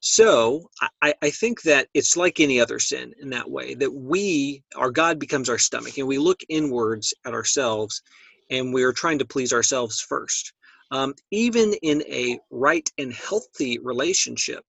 so 0.00 0.70
I, 1.02 1.14
I 1.22 1.30
think 1.30 1.62
that 1.62 1.88
it's 1.92 2.16
like 2.16 2.38
any 2.40 2.60
other 2.60 2.78
sin 2.78 3.14
in 3.20 3.30
that 3.30 3.50
way 3.50 3.74
that 3.74 3.92
we 3.92 4.62
our 4.76 4.90
God 4.90 5.18
becomes 5.18 5.48
our 5.48 5.58
stomach 5.58 5.98
and 5.98 6.06
we 6.06 6.18
look 6.18 6.40
inwards 6.48 7.14
at 7.24 7.34
ourselves 7.34 8.02
and 8.50 8.72
we 8.72 8.84
are 8.84 8.92
trying 8.92 9.18
to 9.18 9.24
please 9.26 9.52
ourselves 9.52 10.00
first. 10.00 10.52
Um, 10.90 11.14
even 11.30 11.74
in 11.82 12.02
a 12.02 12.38
right 12.50 12.88
and 12.96 13.12
healthy 13.12 13.78
relationship, 13.78 14.64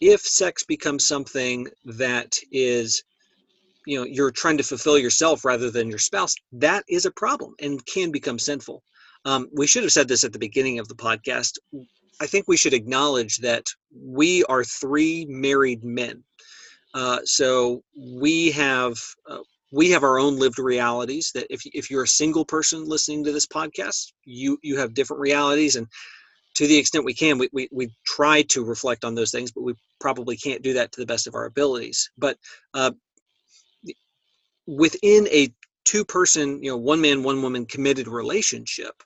if 0.00 0.22
sex 0.22 0.64
becomes 0.64 1.06
something 1.06 1.68
that 1.84 2.36
is 2.50 3.04
you 3.90 3.98
know 3.98 4.06
you're 4.06 4.30
trying 4.30 4.56
to 4.56 4.62
fulfill 4.62 4.96
yourself 4.96 5.44
rather 5.44 5.68
than 5.68 5.90
your 5.90 5.98
spouse 5.98 6.36
that 6.52 6.84
is 6.88 7.06
a 7.06 7.10
problem 7.10 7.54
and 7.60 7.84
can 7.86 8.12
become 8.12 8.38
sinful. 8.38 8.84
Um, 9.24 9.48
we 9.52 9.66
should 9.66 9.82
have 9.82 9.92
said 9.92 10.06
this 10.06 10.22
at 10.22 10.32
the 10.32 10.38
beginning 10.38 10.78
of 10.78 10.86
the 10.86 10.94
podcast. 10.94 11.58
I 12.20 12.26
think 12.26 12.46
we 12.46 12.56
should 12.56 12.72
acknowledge 12.72 13.38
that 13.38 13.66
we 13.92 14.44
are 14.44 14.62
three 14.62 15.26
married 15.28 15.82
men. 15.82 16.22
Uh, 16.94 17.18
so 17.24 17.82
we 17.96 18.52
have 18.52 18.94
uh, 19.28 19.42
we 19.72 19.90
have 19.90 20.04
our 20.04 20.20
own 20.20 20.38
lived 20.38 20.60
realities 20.60 21.32
that 21.34 21.46
if, 21.50 21.60
if 21.66 21.90
you're 21.90 22.04
a 22.04 22.18
single 22.22 22.44
person 22.44 22.84
listening 22.84 23.24
to 23.24 23.32
this 23.32 23.46
podcast 23.46 24.12
you 24.24 24.56
you 24.62 24.78
have 24.78 24.94
different 24.94 25.20
realities. 25.20 25.74
And 25.74 25.88
to 26.54 26.66
the 26.68 26.78
extent 26.78 27.04
we 27.04 27.14
can 27.14 27.38
we, 27.38 27.48
we, 27.52 27.68
we 27.72 27.90
try 28.06 28.42
to 28.42 28.64
reflect 28.64 29.04
on 29.04 29.16
those 29.16 29.32
things 29.32 29.50
but 29.50 29.62
we 29.62 29.74
probably 30.00 30.36
can't 30.36 30.62
do 30.62 30.74
that 30.74 30.92
to 30.92 31.00
the 31.00 31.06
best 31.12 31.26
of 31.26 31.34
our 31.34 31.46
abilities. 31.46 32.08
But 32.16 32.36
uh, 32.74 32.92
within 34.70 35.26
a 35.28 35.48
two 35.84 36.04
person 36.04 36.62
you 36.62 36.70
know 36.70 36.76
one 36.76 37.00
man 37.00 37.22
one 37.22 37.42
woman 37.42 37.66
committed 37.66 38.06
relationship 38.06 39.02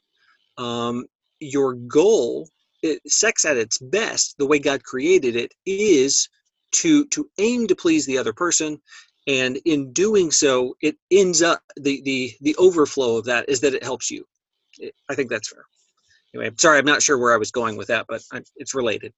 um, 0.58 1.04
your 1.40 1.74
goal 1.74 2.48
it, 2.82 3.00
sex 3.06 3.44
at 3.44 3.56
its 3.56 3.78
best 3.78 4.34
the 4.38 4.46
way 4.46 4.58
god 4.58 4.82
created 4.82 5.36
it 5.36 5.52
is 5.64 6.28
to 6.74 7.06
to 7.06 7.30
aim 7.38 7.66
to 7.68 7.76
please 7.76 8.04
the 8.04 8.18
other 8.18 8.32
person. 8.32 8.80
And 9.26 9.58
in 9.64 9.92
doing 9.92 10.30
so 10.30 10.76
it 10.82 10.96
ends 11.10 11.40
up 11.40 11.62
the 11.76 12.02
the 12.02 12.34
the 12.42 12.56
overflow 12.56 13.16
of 13.16 13.24
that 13.26 13.48
is 13.48 13.60
that 13.60 13.74
it 13.74 13.82
helps 13.82 14.10
you. 14.10 14.26
Eh, 14.82 14.90
I 15.08 15.14
think 15.14 15.30
that's 15.30 15.48
fair. 15.48 15.64
Anyway 16.34 16.50
sorry 16.58 16.78
i'm 16.78 16.84
not 16.84 17.00
sure 17.00 17.16
where 17.16 17.32
i 17.32 17.36
was 17.36 17.52
going 17.52 17.76
with 17.76 17.86
that 17.88 18.06
but 18.08 18.20
I, 18.32 18.42
it's 18.56 18.74
related. 18.74 19.12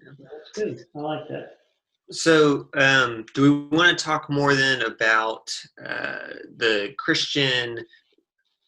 That's 0.00 0.50
good. 0.54 0.84
I 0.96 1.00
like 1.00 1.28
that 1.28 1.63
so, 2.10 2.68
um, 2.74 3.24
do 3.34 3.68
we 3.70 3.76
want 3.76 3.98
to 3.98 4.04
talk 4.04 4.28
more 4.28 4.54
then 4.54 4.82
about 4.82 5.50
uh, 5.84 6.18
the 6.56 6.94
Christian 6.98 7.78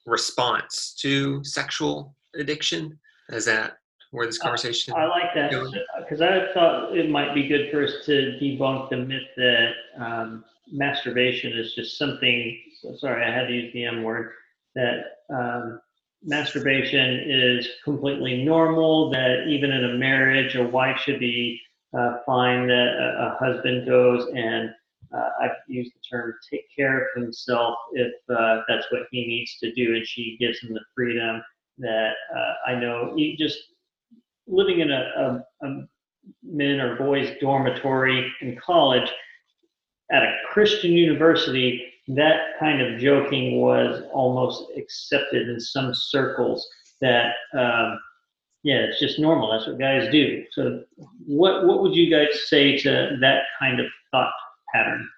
response 0.06 0.94
to 1.00 1.44
sexual 1.44 2.14
addiction? 2.34 2.98
Is 3.28 3.44
that 3.44 3.78
where 4.10 4.26
this 4.26 4.38
conversation? 4.38 4.94
I, 4.96 5.02
I 5.02 5.06
like 5.08 5.34
that 5.34 5.50
because 5.98 6.22
I 6.22 6.52
thought 6.54 6.96
it 6.96 7.10
might 7.10 7.34
be 7.34 7.46
good 7.46 7.70
for 7.70 7.84
us 7.84 7.92
to 8.06 8.38
debunk 8.40 8.88
the 8.88 8.98
myth 8.98 9.28
that 9.36 9.72
um, 9.98 10.44
masturbation 10.72 11.52
is 11.52 11.74
just 11.74 11.98
something. 11.98 12.58
Sorry, 12.98 13.24
I 13.24 13.30
had 13.30 13.48
to 13.48 13.52
use 13.52 13.72
the 13.72 13.84
M 13.84 14.02
word. 14.02 14.32
That 14.74 15.02
um, 15.28 15.80
masturbation 16.22 17.22
is 17.28 17.68
completely 17.84 18.44
normal. 18.44 19.10
That 19.10 19.46
even 19.46 19.72
in 19.72 19.84
a 19.84 19.94
marriage, 19.94 20.54
a 20.54 20.64
wife 20.64 20.98
should 21.00 21.20
be 21.20 21.60
uh, 21.96 22.18
fine 22.26 22.66
that 22.66 22.88
a, 22.88 23.26
a, 23.26 23.36
husband 23.38 23.86
goes 23.86 24.28
and 24.34 24.70
uh, 25.14 25.28
I've 25.40 25.56
used 25.68 25.92
the 25.94 26.00
term 26.10 26.34
take 26.50 26.66
care 26.74 26.98
of 26.98 27.22
himself 27.22 27.76
if 27.92 28.12
uh, 28.28 28.62
that's 28.68 28.86
what 28.90 29.02
he 29.10 29.26
needs 29.26 29.56
to 29.60 29.72
do, 29.72 29.94
and 29.94 30.06
she 30.06 30.36
gives 30.40 30.58
him 30.60 30.74
the 30.74 30.80
freedom 30.94 31.42
that 31.78 32.14
uh, 32.34 32.70
I 32.70 32.74
know 32.74 33.12
he 33.16 33.36
just 33.36 33.58
living 34.46 34.80
in 34.80 34.90
a, 34.90 35.42
a, 35.62 35.66
a 35.66 35.86
men 36.42 36.80
or 36.80 36.96
boys 36.96 37.30
dormitory 37.40 38.32
in 38.40 38.56
college 38.56 39.08
at 40.10 40.22
a 40.22 40.36
Christian 40.48 40.92
university, 40.92 41.84
that 42.08 42.58
kind 42.58 42.80
of 42.80 43.00
joking 43.00 43.60
was 43.60 44.04
almost 44.12 44.70
accepted 44.76 45.48
in 45.48 45.58
some 45.58 45.92
circles 45.94 46.68
that 47.00 47.32
um, 47.54 47.98
yeah, 48.66 48.78
it's 48.78 48.98
just 48.98 49.20
normal. 49.20 49.52
That's 49.52 49.68
what 49.68 49.78
guys 49.78 50.10
do. 50.10 50.42
So, 50.50 50.82
what 51.24 51.64
what 51.66 51.82
would 51.82 51.94
you 51.94 52.10
guys 52.10 52.26
say 52.48 52.76
to 52.78 53.16
that 53.20 53.42
kind 53.60 53.78
of 53.78 53.86
thought 54.10 54.32
pattern? 54.74 55.08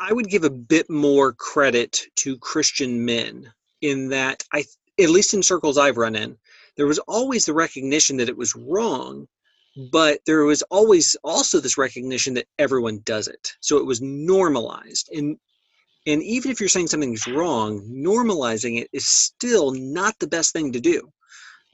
I 0.00 0.12
would 0.12 0.26
give 0.26 0.42
a 0.42 0.50
bit 0.50 0.90
more 0.90 1.32
credit 1.32 2.02
to 2.16 2.36
Christian 2.38 3.04
men 3.04 3.52
in 3.82 4.08
that 4.08 4.42
I, 4.52 4.64
at 5.00 5.10
least 5.10 5.32
in 5.32 5.44
circles 5.44 5.78
I've 5.78 5.96
run 5.96 6.16
in, 6.16 6.36
there 6.76 6.88
was 6.88 6.98
always 7.06 7.44
the 7.44 7.54
recognition 7.54 8.16
that 8.16 8.28
it 8.28 8.36
was 8.36 8.56
wrong, 8.56 9.28
but 9.92 10.18
there 10.26 10.42
was 10.42 10.62
always 10.62 11.16
also 11.22 11.60
this 11.60 11.78
recognition 11.78 12.34
that 12.34 12.48
everyone 12.58 12.98
does 13.04 13.28
it. 13.28 13.52
So 13.60 13.76
it 13.76 13.86
was 13.86 14.02
normalized. 14.02 15.08
And 15.12 15.38
and 16.04 16.20
even 16.24 16.50
if 16.50 16.58
you're 16.58 16.68
saying 16.68 16.88
something's 16.88 17.28
wrong, 17.28 17.80
normalizing 17.88 18.80
it 18.80 18.88
is 18.92 19.06
still 19.06 19.70
not 19.70 20.18
the 20.18 20.26
best 20.26 20.52
thing 20.52 20.72
to 20.72 20.80
do 20.80 21.12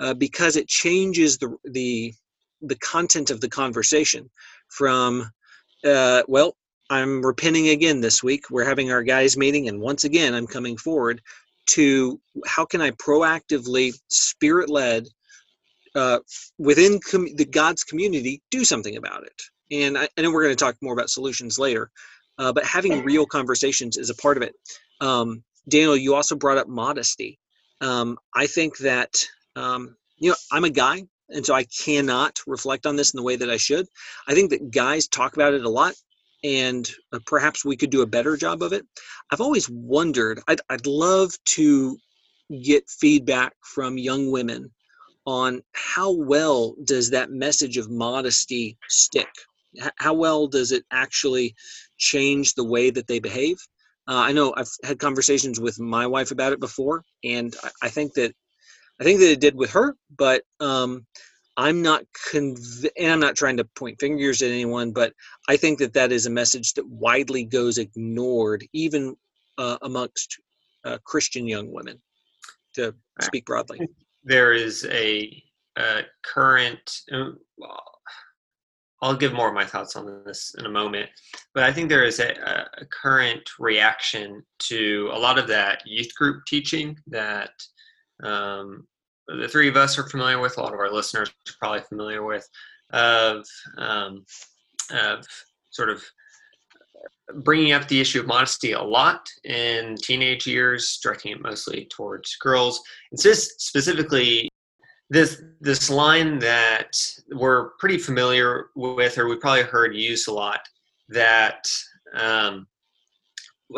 uh, 0.00 0.14
because 0.14 0.56
it 0.56 0.68
changes 0.68 1.38
the 1.38 1.56
the 1.64 2.12
the 2.62 2.76
content 2.76 3.30
of 3.30 3.40
the 3.40 3.48
conversation 3.48 4.30
from 4.68 5.30
uh, 5.86 6.22
well 6.28 6.56
i'm 6.90 7.24
repenting 7.24 7.68
again 7.68 8.00
this 8.00 8.22
week. 8.22 8.50
We're 8.50 8.64
having 8.66 8.92
our 8.92 9.02
guys 9.02 9.36
meeting 9.36 9.68
and 9.68 9.80
once 9.80 10.04
again 10.04 10.34
i'm 10.34 10.46
coming 10.46 10.76
forward 10.76 11.20
to 11.68 12.20
how 12.46 12.64
can 12.66 12.80
i 12.82 12.90
proactively 12.92 13.94
spirit 14.10 14.70
led 14.70 15.06
uh, 15.96 16.20
within 16.58 17.00
com- 17.00 17.36
the 17.36 17.46
god's 17.46 17.84
community 17.84 18.42
do 18.50 18.64
something 18.64 18.96
about 18.96 19.24
it. 19.24 19.42
And 19.72 19.98
i, 19.98 20.08
I 20.18 20.22
know 20.22 20.32
we're 20.32 20.44
going 20.44 20.56
to 20.56 20.64
talk 20.64 20.76
more 20.82 20.94
about 20.94 21.10
solutions 21.10 21.58
later 21.58 21.90
uh, 22.38 22.52
but 22.52 22.64
having 22.64 23.04
real 23.04 23.26
conversations 23.26 23.96
is 23.98 24.10
a 24.10 24.16
part 24.16 24.36
of 24.38 24.44
it. 24.44 24.54
Um, 25.00 25.44
daniel 25.68 25.96
you 25.96 26.14
also 26.14 26.36
brought 26.36 26.58
up 26.58 26.68
modesty. 26.68 27.38
Um, 27.82 28.18
i 28.34 28.46
think 28.46 28.78
that 28.78 29.26
um, 29.58 29.96
you 30.16 30.30
know, 30.30 30.36
I'm 30.52 30.64
a 30.64 30.70
guy, 30.70 31.02
and 31.30 31.44
so 31.44 31.54
I 31.54 31.64
cannot 31.64 32.38
reflect 32.46 32.86
on 32.86 32.96
this 32.96 33.12
in 33.12 33.18
the 33.18 33.24
way 33.24 33.36
that 33.36 33.50
I 33.50 33.56
should. 33.56 33.86
I 34.28 34.34
think 34.34 34.50
that 34.50 34.70
guys 34.70 35.08
talk 35.08 35.34
about 35.34 35.54
it 35.54 35.64
a 35.64 35.68
lot, 35.68 35.94
and 36.44 36.88
uh, 37.12 37.18
perhaps 37.26 37.64
we 37.64 37.76
could 37.76 37.90
do 37.90 38.02
a 38.02 38.06
better 38.06 38.36
job 38.36 38.62
of 38.62 38.72
it. 38.72 38.86
I've 39.32 39.40
always 39.40 39.68
wondered, 39.68 40.40
I'd, 40.46 40.60
I'd 40.70 40.86
love 40.86 41.32
to 41.56 41.98
get 42.62 42.88
feedback 42.88 43.52
from 43.62 43.98
young 43.98 44.30
women 44.30 44.70
on 45.26 45.60
how 45.72 46.12
well 46.12 46.74
does 46.84 47.10
that 47.10 47.30
message 47.30 47.76
of 47.76 47.90
modesty 47.90 48.78
stick? 48.88 49.28
How 49.96 50.14
well 50.14 50.46
does 50.46 50.72
it 50.72 50.84
actually 50.90 51.54
change 51.98 52.54
the 52.54 52.64
way 52.64 52.90
that 52.90 53.06
they 53.06 53.18
behave? 53.18 53.58
Uh, 54.08 54.22
I 54.28 54.32
know 54.32 54.54
I've 54.56 54.70
had 54.84 54.98
conversations 54.98 55.60
with 55.60 55.78
my 55.78 56.06
wife 56.06 56.30
about 56.30 56.54
it 56.54 56.60
before, 56.60 57.04
and 57.24 57.54
I 57.82 57.90
think 57.90 58.14
that 58.14 58.34
I 59.00 59.04
think 59.04 59.20
that 59.20 59.30
it 59.30 59.40
did 59.40 59.54
with 59.54 59.70
her, 59.70 59.96
but 60.16 60.42
um, 60.60 61.06
I'm 61.56 61.82
not 61.82 62.04
conv- 62.32 62.88
and 62.96 63.12
I'm 63.12 63.20
not 63.20 63.36
trying 63.36 63.56
to 63.58 63.64
point 63.64 64.00
fingers 64.00 64.42
at 64.42 64.50
anyone, 64.50 64.92
but 64.92 65.12
I 65.48 65.56
think 65.56 65.78
that 65.80 65.92
that 65.94 66.12
is 66.12 66.26
a 66.26 66.30
message 66.30 66.74
that 66.74 66.88
widely 66.88 67.44
goes 67.44 67.78
ignored, 67.78 68.64
even 68.72 69.16
uh, 69.58 69.78
amongst 69.82 70.40
uh, 70.84 70.98
Christian 71.04 71.46
young 71.46 71.72
women, 71.72 72.00
to 72.74 72.94
speak 73.20 73.44
broadly. 73.44 73.80
There 74.24 74.52
is 74.52 74.86
a 74.90 75.42
a 75.76 76.02
current. 76.24 77.00
Uh, 77.12 77.30
I'll 79.00 79.16
give 79.16 79.32
more 79.32 79.48
of 79.48 79.54
my 79.54 79.64
thoughts 79.64 79.94
on 79.94 80.24
this 80.26 80.56
in 80.58 80.66
a 80.66 80.70
moment, 80.70 81.08
but 81.54 81.62
I 81.62 81.72
think 81.72 81.88
there 81.88 82.04
is 82.04 82.18
a, 82.18 82.34
a 82.78 82.84
current 82.86 83.48
reaction 83.60 84.42
to 84.60 85.08
a 85.12 85.18
lot 85.18 85.38
of 85.38 85.46
that 85.46 85.82
youth 85.86 86.12
group 86.16 86.42
teaching 86.46 86.98
that 87.06 87.50
um, 88.22 88.86
the 89.26 89.48
three 89.48 89.68
of 89.68 89.76
us 89.76 89.98
are 89.98 90.08
familiar 90.08 90.40
with. 90.40 90.56
A 90.56 90.60
lot 90.60 90.72
of 90.72 90.80
our 90.80 90.92
listeners 90.92 91.28
are 91.28 91.52
probably 91.58 91.80
familiar 91.88 92.24
with 92.24 92.48
of 92.92 93.44
um, 93.76 94.24
of 94.90 95.26
sort 95.70 95.90
of 95.90 96.02
bringing 97.44 97.72
up 97.72 97.86
the 97.88 98.00
issue 98.00 98.20
of 98.20 98.26
modesty 98.26 98.72
a 98.72 98.82
lot 98.82 99.28
in 99.44 99.96
teenage 99.96 100.46
years, 100.46 100.98
directing 101.02 101.32
it 101.32 101.42
mostly 101.42 101.86
towards 101.90 102.36
girls. 102.36 102.80
It's 103.12 103.22
just 103.22 103.60
specifically 103.60 104.48
this 105.10 105.42
this 105.60 105.90
line 105.90 106.38
that 106.38 106.96
we're 107.32 107.70
pretty 107.78 107.98
familiar 107.98 108.66
with, 108.74 109.18
or 109.18 109.28
we 109.28 109.36
probably 109.36 109.62
heard 109.62 109.94
used 109.94 110.28
a 110.28 110.32
lot. 110.32 110.60
That 111.10 111.66
um, 112.14 112.66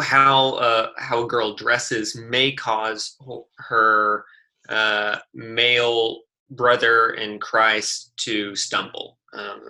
how 0.01 0.55
uh, 0.55 0.89
how 0.99 1.25
a 1.25 1.29
girl 1.29 1.55
dresses 1.55 2.17
may 2.17 2.53
cause 2.53 3.17
her 3.59 4.25
uh, 4.69 5.19
male 5.35 6.21
brother 6.51 7.11
in 7.11 7.39
Christ 7.39 8.13
to 8.19 8.55
stumble. 8.55 9.19
Um, 9.33 9.61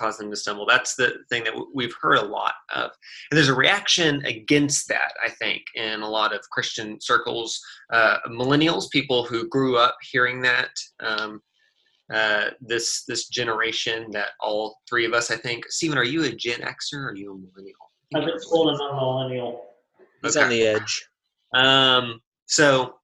cause 0.00 0.16
them 0.16 0.30
to 0.30 0.36
stumble. 0.36 0.66
That's 0.66 0.94
the 0.94 1.18
thing 1.28 1.44
that 1.44 1.54
we've 1.74 1.94
heard 2.00 2.18
a 2.18 2.24
lot 2.24 2.54
of. 2.74 2.90
And 3.30 3.36
there's 3.36 3.48
a 3.48 3.54
reaction 3.54 4.24
against 4.24 4.88
that, 4.88 5.12
I 5.24 5.28
think, 5.28 5.62
in 5.74 6.00
a 6.00 6.08
lot 6.08 6.34
of 6.34 6.40
Christian 6.50 7.00
circles. 7.00 7.60
Uh, 7.92 8.18
millennials, 8.28 8.90
people 8.90 9.24
who 9.24 9.48
grew 9.48 9.76
up 9.76 9.96
hearing 10.10 10.40
that. 10.42 10.70
Um, 11.00 11.42
uh, 12.12 12.50
this 12.60 13.04
this 13.06 13.28
generation 13.28 14.10
that 14.10 14.30
all 14.40 14.78
three 14.88 15.04
of 15.04 15.12
us, 15.12 15.30
I 15.30 15.36
think. 15.36 15.64
Stephen, 15.68 15.96
are 15.96 16.04
you 16.04 16.24
a 16.24 16.32
Gen 16.32 16.60
Xer 16.60 16.94
or 16.94 17.08
are 17.10 17.14
you 17.14 17.32
a 17.32 17.36
millennial? 17.36 17.76
I've 18.16 18.24
been 18.24 18.48
told 18.48 18.68
I'm 18.68 18.80
a 18.80 18.94
millennial. 18.96 19.69
He's 20.22 20.36
okay. 20.36 20.44
on 20.44 20.50
the 20.50 20.62
edge. 20.62 21.08
Um, 21.54 22.20
so, 22.46 22.96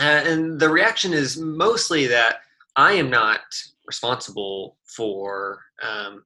uh, 0.00 0.02
and 0.02 0.58
the 0.58 0.68
reaction 0.68 1.12
is 1.12 1.38
mostly 1.38 2.06
that 2.06 2.36
I 2.76 2.92
am 2.92 3.10
not 3.10 3.40
responsible 3.86 4.76
for 4.86 5.60
um, 5.82 6.24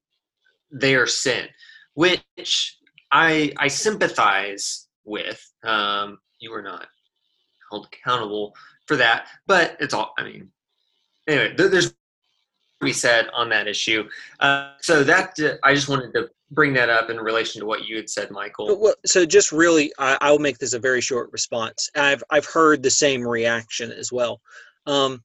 their 0.70 1.06
sin, 1.06 1.46
which 1.94 2.78
I 3.12 3.52
I 3.58 3.68
sympathize 3.68 4.86
with. 5.04 5.42
Um, 5.64 6.18
you 6.38 6.52
are 6.52 6.62
not 6.62 6.86
held 7.70 7.86
accountable 7.86 8.54
for 8.86 8.96
that, 8.96 9.28
but 9.46 9.76
it's 9.80 9.94
all. 9.94 10.12
I 10.18 10.24
mean, 10.24 10.50
anyway, 11.26 11.54
there's 11.56 11.94
we 12.80 12.92
said 12.92 13.28
on 13.32 13.48
that 13.48 13.66
issue. 13.66 14.08
Uh, 14.40 14.72
so 14.80 15.02
that 15.02 15.38
uh, 15.40 15.54
I 15.64 15.74
just 15.74 15.88
wanted 15.88 16.12
to 16.12 16.28
bring 16.50 16.72
that 16.74 16.88
up 16.88 17.10
in 17.10 17.18
relation 17.18 17.60
to 17.60 17.66
what 17.66 17.86
you 17.86 17.96
had 17.96 18.08
said, 18.08 18.30
Michael. 18.30 18.78
Well, 18.78 18.94
so 19.04 19.26
just 19.26 19.52
really, 19.52 19.92
I, 19.98 20.30
will 20.30 20.38
make 20.38 20.58
this 20.58 20.72
a 20.74 20.78
very 20.78 21.00
short 21.00 21.30
response. 21.32 21.90
I've 21.96 22.22
I've 22.30 22.46
heard 22.46 22.82
the 22.82 22.90
same 22.90 23.26
reaction 23.26 23.92
as 23.92 24.12
well. 24.12 24.40
Um, 24.86 25.22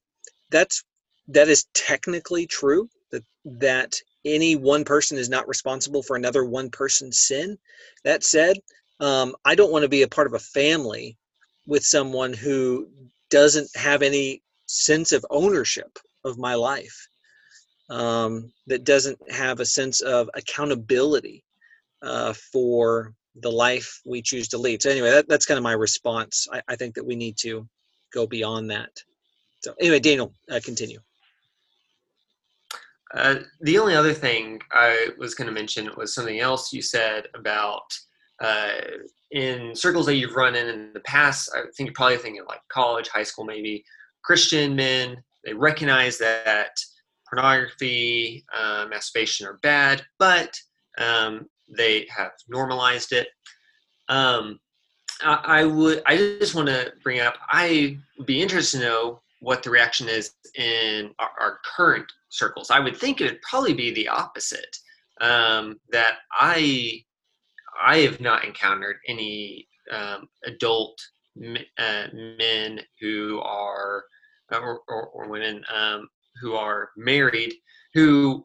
that's 0.50 0.84
that 1.28 1.48
is 1.48 1.66
technically 1.74 2.46
true 2.46 2.88
that 3.10 3.24
that 3.44 3.94
any 4.24 4.56
one 4.56 4.84
person 4.84 5.18
is 5.18 5.28
not 5.28 5.48
responsible 5.48 6.02
for 6.02 6.16
another 6.16 6.44
one 6.44 6.70
person's 6.70 7.18
sin. 7.18 7.58
That 8.04 8.24
said, 8.24 8.56
um, 9.00 9.34
I 9.44 9.54
don't 9.54 9.72
want 9.72 9.82
to 9.82 9.88
be 9.88 10.02
a 10.02 10.08
part 10.08 10.26
of 10.26 10.34
a 10.34 10.38
family 10.38 11.16
with 11.66 11.84
someone 11.84 12.32
who 12.32 12.88
doesn't 13.30 13.68
have 13.76 14.02
any 14.02 14.42
sense 14.66 15.12
of 15.12 15.24
ownership 15.30 15.98
of 16.24 16.38
my 16.38 16.54
life, 16.54 17.08
um, 17.92 18.50
that 18.66 18.84
doesn't 18.84 19.18
have 19.30 19.60
a 19.60 19.66
sense 19.66 20.00
of 20.00 20.30
accountability 20.34 21.44
uh, 22.00 22.32
for 22.32 23.12
the 23.42 23.50
life 23.50 24.00
we 24.06 24.22
choose 24.22 24.48
to 24.48 24.58
lead. 24.58 24.82
So, 24.82 24.90
anyway, 24.90 25.10
that, 25.10 25.28
that's 25.28 25.44
kind 25.44 25.58
of 25.58 25.64
my 25.64 25.72
response. 25.72 26.48
I, 26.50 26.62
I, 26.68 26.76
think 26.76 26.94
that 26.94 27.04
we 27.04 27.16
need 27.16 27.36
to 27.38 27.68
go 28.12 28.26
beyond 28.26 28.70
that. 28.70 28.90
So, 29.60 29.74
anyway, 29.78 30.00
Daniel, 30.00 30.32
uh, 30.50 30.60
continue. 30.64 31.00
Uh, 33.14 33.36
the 33.60 33.78
only 33.78 33.94
other 33.94 34.14
thing 34.14 34.60
I 34.72 35.10
was 35.18 35.34
going 35.34 35.46
to 35.46 35.52
mention 35.52 35.90
was 35.96 36.14
something 36.14 36.40
else 36.40 36.72
you 36.72 36.80
said 36.80 37.26
about 37.34 37.84
uh, 38.40 38.72
in 39.32 39.76
circles 39.76 40.06
that 40.06 40.16
you've 40.16 40.34
run 40.34 40.54
in 40.54 40.66
in 40.66 40.92
the 40.94 41.00
past. 41.00 41.50
I 41.54 41.60
think 41.76 41.88
you're 41.88 41.94
probably 41.94 42.16
thinking 42.16 42.44
like 42.48 42.60
college, 42.68 43.08
high 43.08 43.22
school, 43.22 43.44
maybe. 43.44 43.84
Christian 44.24 44.74
men, 44.74 45.22
they 45.44 45.52
recognize 45.52 46.16
that 46.18 46.70
pornography, 47.32 48.44
uh, 48.56 48.86
masturbation 48.90 49.46
are 49.46 49.58
bad, 49.62 50.02
but 50.18 50.54
um, 50.98 51.46
they 51.76 52.06
have 52.14 52.32
normalized 52.48 53.12
it. 53.12 53.28
Um, 54.08 54.60
I, 55.22 55.60
I 55.60 55.64
would. 55.64 56.02
I 56.04 56.16
just 56.16 56.54
want 56.54 56.68
to 56.68 56.92
bring 57.02 57.20
up. 57.20 57.34
I 57.50 57.98
would 58.18 58.26
be 58.26 58.42
interested 58.42 58.78
to 58.78 58.84
know 58.84 59.20
what 59.40 59.62
the 59.62 59.70
reaction 59.70 60.08
is 60.08 60.32
in 60.56 61.10
our, 61.18 61.30
our 61.40 61.58
current 61.64 62.06
circles. 62.28 62.70
I 62.70 62.80
would 62.80 62.96
think 62.96 63.20
it 63.20 63.24
would 63.24 63.42
probably 63.42 63.74
be 63.74 63.92
the 63.92 64.08
opposite. 64.08 64.76
Um, 65.20 65.78
that 65.90 66.16
I 66.32 67.02
I 67.82 67.98
have 67.98 68.20
not 68.20 68.44
encountered 68.44 68.96
any 69.08 69.68
um, 69.90 70.28
adult 70.44 71.00
uh, 71.78 72.06
men 72.12 72.80
who 73.00 73.40
are 73.40 74.04
or, 74.50 74.80
or, 74.88 75.06
or 75.06 75.28
women 75.28 75.64
um, 75.72 76.08
who 76.42 76.54
are 76.54 76.90
married 76.96 77.54
who 77.94 78.44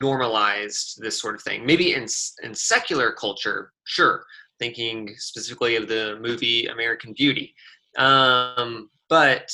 normalized 0.00 1.00
this 1.02 1.20
sort 1.20 1.34
of 1.34 1.42
thing. 1.42 1.66
Maybe 1.66 1.94
in 1.94 2.06
in 2.42 2.54
secular 2.54 3.12
culture, 3.12 3.72
sure. 3.84 4.24
Thinking 4.60 5.14
specifically 5.18 5.74
of 5.76 5.88
the 5.88 6.18
movie 6.20 6.66
American 6.66 7.12
Beauty, 7.12 7.54
um, 7.98 8.88
but 9.08 9.50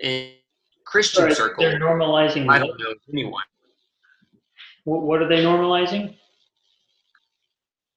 in 0.00 0.32
Christian 0.84 1.22
Sorry, 1.22 1.34
circle, 1.34 1.62
they're 1.62 1.78
normalizing. 1.78 2.50
I 2.50 2.58
don't 2.58 2.78
know 2.78 2.92
anyone. 3.12 3.44
What, 4.84 5.02
what 5.02 5.22
are 5.22 5.28
they 5.28 5.44
normalizing? 5.44 6.16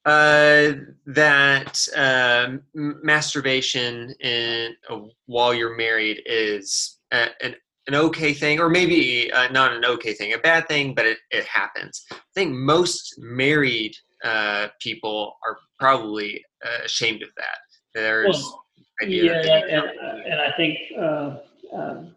Uh, 0.04 0.74
that 1.06 1.84
uh, 1.96 2.58
masturbation 2.74 4.14
in 4.20 4.76
uh, 4.88 5.00
while 5.26 5.52
you're 5.52 5.76
married 5.76 6.22
is 6.26 6.98
a, 7.12 7.26
an 7.44 7.56
an 7.86 7.94
okay 7.94 8.32
thing, 8.32 8.58
or 8.60 8.68
maybe 8.68 9.30
uh, 9.32 9.48
not 9.48 9.72
an 9.72 9.84
okay 9.84 10.12
thing, 10.12 10.32
a 10.32 10.38
bad 10.38 10.66
thing, 10.68 10.94
but 10.94 11.06
it, 11.06 11.18
it 11.30 11.44
happens. 11.44 12.04
I 12.10 12.16
think 12.34 12.52
most 12.52 13.14
married 13.18 13.96
uh, 14.24 14.68
people 14.80 15.36
are 15.46 15.56
probably 15.78 16.44
uh, 16.64 16.84
ashamed 16.84 17.22
of 17.22 17.28
that. 17.36 17.58
There's 17.94 18.42
well, 18.42 18.64
yeah, 19.02 19.32
and, 19.32 19.84
and, 20.26 20.40
I 20.40 20.52
think 20.56 20.78
uh, 20.98 21.36
um, 21.72 22.16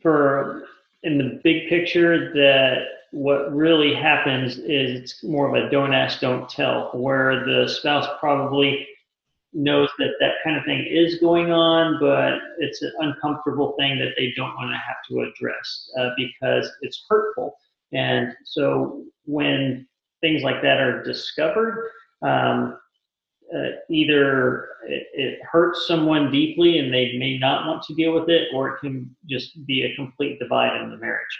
for 0.00 0.64
in 1.02 1.18
the 1.18 1.40
big 1.42 1.68
picture 1.68 2.32
that 2.34 2.84
what 3.12 3.54
really 3.54 3.94
happens 3.94 4.56
is 4.58 5.00
it's 5.00 5.24
more 5.24 5.48
of 5.48 5.54
a 5.54 5.70
don't 5.70 5.92
ask, 5.92 6.20
don't 6.20 6.48
tell, 6.48 6.90
where 6.94 7.44
the 7.44 7.68
spouse 7.68 8.06
probably 8.18 8.86
knows 9.54 9.88
that 9.98 10.12
that 10.20 10.34
kind 10.44 10.56
of 10.56 10.64
thing 10.64 10.86
is 10.88 11.18
going 11.18 11.52
on, 11.52 11.98
but 12.00 12.38
it's 12.58 12.82
an 12.82 12.92
uncomfortable 13.00 13.74
thing 13.78 13.98
that 13.98 14.12
they 14.16 14.32
don't 14.36 14.54
want 14.56 14.70
to 14.70 14.76
have 14.76 14.96
to 15.08 15.20
address 15.20 15.90
uh, 15.98 16.10
because 16.16 16.70
it's 16.80 17.04
hurtful. 17.08 17.54
And 17.92 18.34
so 18.44 19.04
when 19.24 19.86
things 20.20 20.42
like 20.42 20.62
that 20.62 20.80
are 20.80 21.02
discovered, 21.02 21.90
um, 22.22 22.78
uh, 23.54 23.68
either 23.90 24.68
it, 24.88 25.06
it, 25.12 25.38
hurts 25.42 25.86
someone 25.86 26.30
deeply 26.30 26.78
and 26.78 26.94
they 26.94 27.18
may 27.18 27.36
not 27.36 27.66
want 27.66 27.82
to 27.82 27.94
deal 27.94 28.14
with 28.14 28.30
it, 28.30 28.48
or 28.54 28.70
it 28.70 28.80
can 28.80 29.14
just 29.28 29.66
be 29.66 29.82
a 29.82 29.94
complete 29.94 30.38
divide 30.38 30.80
in 30.80 30.90
the 30.90 30.96
marriage. 30.96 31.38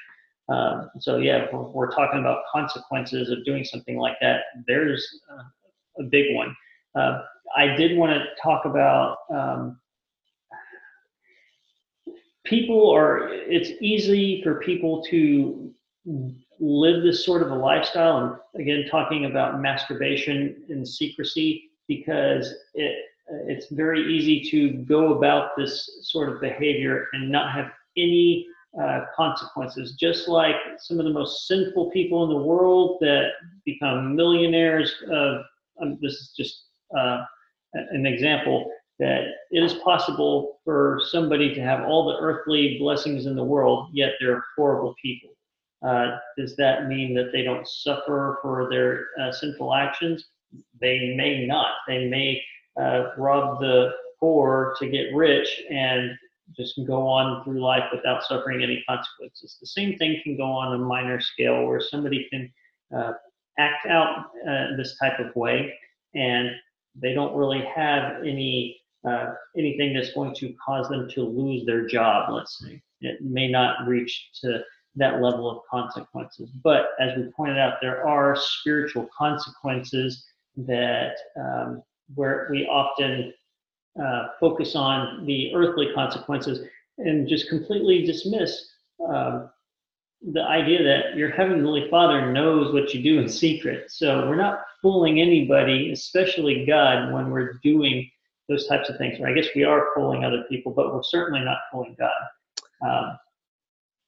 Um, 0.51 0.90
so 0.98 1.16
yeah, 1.16 1.46
we're, 1.51 1.62
we're, 1.62 1.90
talking 1.90 2.20
about 2.20 2.42
consequences 2.53 3.31
of 3.31 3.44
doing 3.46 3.64
something 3.64 3.96
like 3.96 4.16
that. 4.20 4.42
There's 4.66 5.07
uh, 5.33 6.03
a 6.03 6.05
big 6.05 6.35
one. 6.35 6.55
Uh, 6.94 7.22
I 7.57 7.67
did 7.77 7.97
want 7.97 8.13
to 8.13 8.25
talk 8.43 8.65
about 8.65 9.19
um, 9.31 9.79
people 12.45 12.91
are. 12.91 13.29
It's 13.29 13.71
easy 13.81 14.43
for 14.43 14.57
people 14.61 15.03
to 15.11 15.73
live 16.61 17.03
this 17.03 17.25
sort 17.25 17.43
of 17.43 17.51
a 17.51 17.55
lifestyle, 17.55 18.41
and 18.55 18.63
again, 18.63 18.85
talking 18.91 19.27
about 19.27 19.61
masturbation 19.61 20.65
and 20.69 20.87
secrecy 20.87 21.71
because 21.89 22.55
it 22.75 22.97
it's 23.47 23.69
very 23.71 24.13
easy 24.13 24.43
to 24.51 24.73
go 24.85 25.15
about 25.15 25.57
this 25.57 25.89
sort 26.03 26.29
of 26.29 26.41
behavior 26.41 27.07
and 27.13 27.31
not 27.31 27.55
have 27.55 27.71
any 27.97 28.47
uh, 28.81 29.03
consequences. 29.15 29.97
Just 29.99 30.29
like 30.29 30.57
some 30.79 30.99
of 30.99 31.05
the 31.05 31.13
most 31.13 31.47
sinful 31.47 31.91
people 31.91 32.25
in 32.25 32.31
the 32.31 32.45
world 32.45 32.99
that 33.01 33.31
become 33.65 34.17
millionaires. 34.17 34.95
Of 35.11 35.43
um, 35.81 35.99
this 36.01 36.15
is 36.15 36.33
just 36.37 36.65
uh, 36.97 37.25
an 37.75 38.07
example. 38.07 38.71
that 38.99 39.25
it 39.51 39.63
is 39.63 39.75
possible 39.75 40.61
for 40.65 41.01
somebody 41.11 41.55
to 41.55 41.61
have 41.61 41.85
all 41.85 42.07
the 42.07 42.19
earthly 42.21 42.79
blessings 42.79 43.27
in 43.27 43.35
the 43.35 43.45
world, 43.45 43.89
yet 43.93 44.13
they're 44.21 44.45
horrible 44.57 44.95
people. 45.03 45.31
Uh, 45.83 46.19
does 46.39 46.55
that 46.57 46.87
mean 46.87 47.15
that 47.15 47.33
they 47.33 47.43
don't 47.43 47.67
suffer 47.67 48.39
for 48.43 48.69
their 48.71 49.07
uh, 49.21 49.33
sinful 49.33 49.75
actions? 49.75 50.27
They 50.81 51.15
may 51.17 51.47
not. 51.47 51.73
They 51.89 52.07
may 52.07 52.41
uh, 52.81 53.11
rob 53.17 53.61
the 53.61 53.93
poor 54.21 54.75
to 54.79 54.89
get 54.89 55.15
rich 55.15 55.63
and 55.71 56.13
just 56.57 56.79
go 56.87 57.09
on 57.09 57.43
through 57.43 57.61
life 57.61 57.85
without 57.93 58.23
suffering 58.23 58.63
any 58.63 58.85
consequences. 58.89 59.57
The 59.61 59.67
same 59.67 59.97
thing 59.99 60.21
can 60.23 60.37
go 60.37 60.45
on 60.45 60.75
a 60.75 60.79
minor 60.79 61.21
scale 61.21 61.67
where 61.67 61.81
somebody 61.81 62.29
can 62.31 62.53
uh, 62.97 63.13
act 63.59 63.87
out 63.87 64.27
uh, 64.49 64.77
this 64.77 64.97
type 65.03 65.19
of 65.19 65.35
way 65.35 65.75
and 66.15 66.51
they 66.95 67.15
don't 67.15 67.35
really 67.35 67.65
have 67.75 68.23
any 68.23 68.79
uh, 69.09 69.33
anything 69.57 69.93
that's 69.93 70.13
going 70.13 70.35
to 70.35 70.55
cause 70.65 70.89
them 70.89 71.09
to 71.11 71.23
lose 71.23 71.67
their 71.67 71.87
job, 71.87 72.33
let's 72.33 72.61
say. 72.61 72.81
It 73.01 73.21
may 73.21 73.49
not 73.49 73.87
reach 73.89 74.31
to 74.43 74.63
that 74.95 75.21
level 75.21 75.51
of 75.51 75.63
consequences. 75.69 76.51
But 76.63 76.91
as 77.01 77.17
we 77.17 77.25
pointed 77.37 77.59
out, 77.59 77.79
there 77.81 78.07
are 78.07 78.37
spiritual 78.37 79.09
consequences 79.17 80.25
that 80.57 81.15
um, 81.37 81.83
where 82.15 82.47
we 82.51 82.67
often 82.67 83.33
uh, 84.01 84.29
focus 84.39 84.77
on 84.77 85.25
the 85.27 85.55
earthly 85.55 85.89
consequences 85.95 86.67
and 86.99 87.29
just 87.29 87.49
completely 87.49 88.05
dismiss 88.05 88.69
um, 89.09 89.51
the 90.33 90.43
idea 90.43 90.83
that 90.85 91.17
your 91.17 91.31
heavenly 91.31 91.89
father 91.91 92.31
knows 92.31 92.73
what 92.73 92.95
you 92.95 93.03
do 93.03 93.19
in 93.19 93.29
secret. 93.29 93.91
So 93.91 94.29
we're 94.29 94.37
not 94.37 94.61
fooling 94.83 95.21
anybody, 95.21 95.92
especially 95.92 96.66
God, 96.66 97.12
when 97.12 97.31
we're 97.31 97.55
doing 97.62 98.11
those 98.49 98.66
types 98.66 98.88
of 98.88 98.99
things. 98.99 99.18
Or 99.21 99.29
I 99.29 99.33
guess 99.33 99.47
we 99.55 99.64
are 99.64 99.88
fooling 99.95 100.25
other 100.25 100.45
people, 100.49 100.73
but 100.73 100.92
we're 100.92 101.03
certainly 101.03 101.45
not 101.45 101.59
fooling 101.71 101.97
God. 101.99 102.11
Um, 102.87 103.18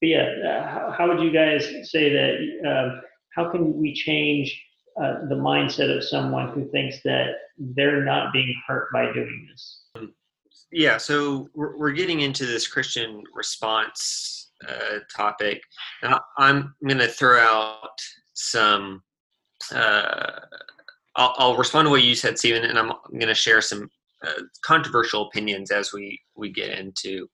but 0.00 0.08
yeah, 0.08 0.28
uh, 0.46 0.68
how, 0.68 0.94
how, 0.98 1.08
would 1.08 1.22
you 1.22 1.30
guys 1.30 1.64
say 1.90 2.12
that? 2.12 2.68
Uh, 2.68 3.00
how 3.34 3.50
can 3.50 3.80
we 3.80 3.94
change 3.94 4.60
uh, 5.00 5.26
the 5.28 5.34
mindset 5.34 5.96
of 5.96 6.04
someone 6.04 6.48
who 6.48 6.68
thinks 6.70 7.00
that 7.04 7.34
they're 7.58 8.04
not 8.04 8.32
being 8.32 8.54
hurt 8.66 8.88
by 8.92 9.12
doing 9.12 9.48
this? 9.50 9.80
Yeah, 10.72 10.96
so 10.98 11.48
we're, 11.54 11.76
we're 11.76 11.92
getting 11.92 12.20
into 12.20 12.46
this 12.46 12.66
Christian 12.66 13.22
response 13.32 14.50
uh, 14.68 14.98
topic. 15.14 15.62
Now, 16.02 16.20
I'm 16.36 16.74
going 16.84 16.98
to 16.98 17.08
throw 17.08 17.38
out 17.38 17.98
some. 18.34 19.02
Uh, 19.72 20.40
I'll, 21.16 21.34
I'll, 21.38 21.56
respond 21.56 21.86
to 21.86 21.90
what 21.90 22.02
you 22.02 22.14
said, 22.14 22.38
Stephen, 22.38 22.64
and 22.64 22.78
I'm 22.78 22.92
going 23.12 23.28
to 23.28 23.34
share 23.34 23.60
some 23.60 23.88
uh, 24.26 24.42
controversial 24.62 25.28
opinions 25.28 25.70
as 25.70 25.92
we 25.92 26.20
we 26.36 26.50
get 26.50 26.78
into 26.78 27.28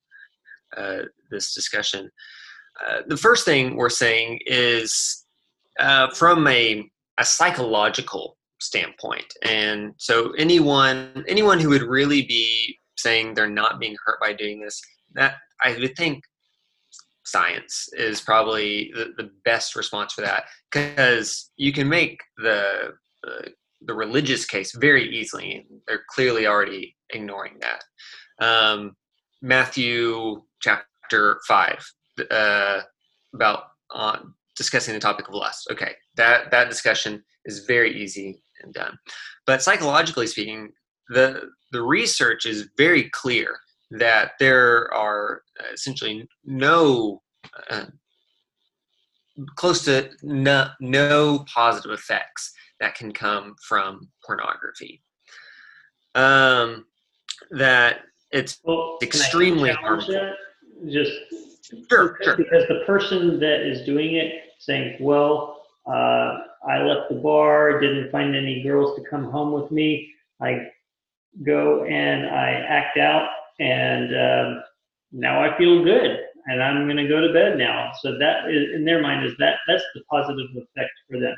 this 1.31 1.55
discussion. 1.55 2.11
Uh, 2.87 3.03
the 3.09 3.17
first 3.17 3.45
thing 3.45 3.77
we're 3.77 3.91
saying 3.91 4.39
is 4.47 5.25
uh, 5.79 6.11
from 6.15 6.47
a, 6.47 6.89
a 7.19 7.25
psychological 7.25 8.37
standpoint 8.61 9.33
and 9.43 9.95
so 9.97 10.33
anyone 10.33 11.25
anyone 11.27 11.59
who 11.59 11.71
would 11.71 11.83
really 11.83 12.21
be 12.23 12.79
saying 12.99 13.33
they're 13.33 13.49
not 13.49 13.81
being 13.81 13.97
hurt 14.05 14.21
by 14.21 14.35
doing 14.35 14.61
this 14.61 14.83
that 15.15 15.37
i 15.65 15.73
would 15.79 15.97
think 15.97 16.23
science 17.31 17.89
is 17.93 18.21
probably 18.21 18.91
the, 18.95 19.13
the 19.17 19.31
best 19.45 19.77
response 19.77 20.13
for 20.13 20.23
that 20.23 20.45
because 20.71 21.51
you 21.57 21.73
can 21.73 21.89
make 21.89 22.21
the, 22.39 22.93
the, 23.23 23.53
the 23.83 23.95
religious 23.95 24.45
case 24.45 24.75
very 24.77 25.09
easily 25.09 25.67
they're 25.87 26.05
clearly 26.11 26.47
already 26.47 26.97
ignoring 27.11 27.59
that 27.61 27.85
um, 28.45 28.97
matthew 29.43 30.43
chapter 30.61 31.41
5 31.47 31.93
uh, 32.31 32.81
about 33.35 33.65
uh, 33.95 34.19
discussing 34.57 34.95
the 34.95 35.01
topic 35.01 35.29
of 35.29 35.35
lust. 35.35 35.69
Okay, 35.71 35.95
that 36.17 36.51
that 36.51 36.69
discussion 36.69 37.23
is 37.45 37.61
very 37.61 38.03
easy 38.03 38.43
and 38.63 38.75
done. 38.75 38.99
But 39.47 39.63
psychologically 39.63 40.27
speaking, 40.27 40.73
the 41.09 41.49
the 41.73 41.83
research 41.83 42.47
is 42.47 42.69
very 42.77 43.09
clear 43.11 43.59
that 43.91 44.33
there 44.39 44.93
are 44.95 45.43
essentially 45.73 46.29
no 46.45 47.23
uh, 47.71 47.87
close 49.57 49.85
to 49.85 50.11
no, 50.23 50.69
no 50.81 51.45
positive 51.53 51.93
effects 51.93 52.53
that 52.79 52.95
can 52.95 53.13
come 53.13 53.55
from 53.67 54.09
pornography. 54.25 55.03
Um, 56.15 56.87
that 57.51 58.01
it's 58.33 58.59
well, 58.65 58.99
extremely 59.03 59.71
harmful. 59.71 60.15
That? 60.15 60.35
Just 60.91 61.13
Sure, 61.89 62.19
sure. 62.23 62.37
Because 62.37 62.65
the 62.69 62.83
person 62.87 63.39
that 63.41 63.61
is 63.61 63.85
doing 63.85 64.17
it 64.17 64.33
saying, 64.59 64.97
well, 65.01 65.63
uh, 65.87 66.39
I 66.69 66.83
left 66.83 67.11
the 67.11 67.17
bar, 67.17 67.81
didn't 67.81 68.11
find 68.11 68.35
any 68.35 68.63
girls 68.63 68.97
to 68.97 69.05
come 69.09 69.31
home 69.31 69.53
with 69.53 69.71
me. 69.71 70.13
I 70.41 70.69
go 71.45 71.85
and 71.85 72.27
I 72.27 72.51
act 72.51 72.99
out, 72.99 73.29
and 73.61 74.15
um, 74.17 74.63
now 75.13 75.43
I 75.43 75.57
feel 75.57 75.85
good, 75.85 76.19
and 76.47 76.63
I'm 76.63 76.87
going 76.87 76.97
to 76.97 77.09
go 77.09 77.21
to 77.21 77.33
bed 77.33 77.59
now. 77.59 77.93
So 78.03 78.19
that 78.19 78.51
is 78.51 78.75
in 78.75 78.85
their 78.85 79.01
mind 79.01 79.27
is 79.27 79.35
that 79.39 79.57
that's 79.69 79.85
the 79.95 80.03
positive 80.11 80.49
effect 80.57 80.91
for 81.09 81.21
them. 81.21 81.37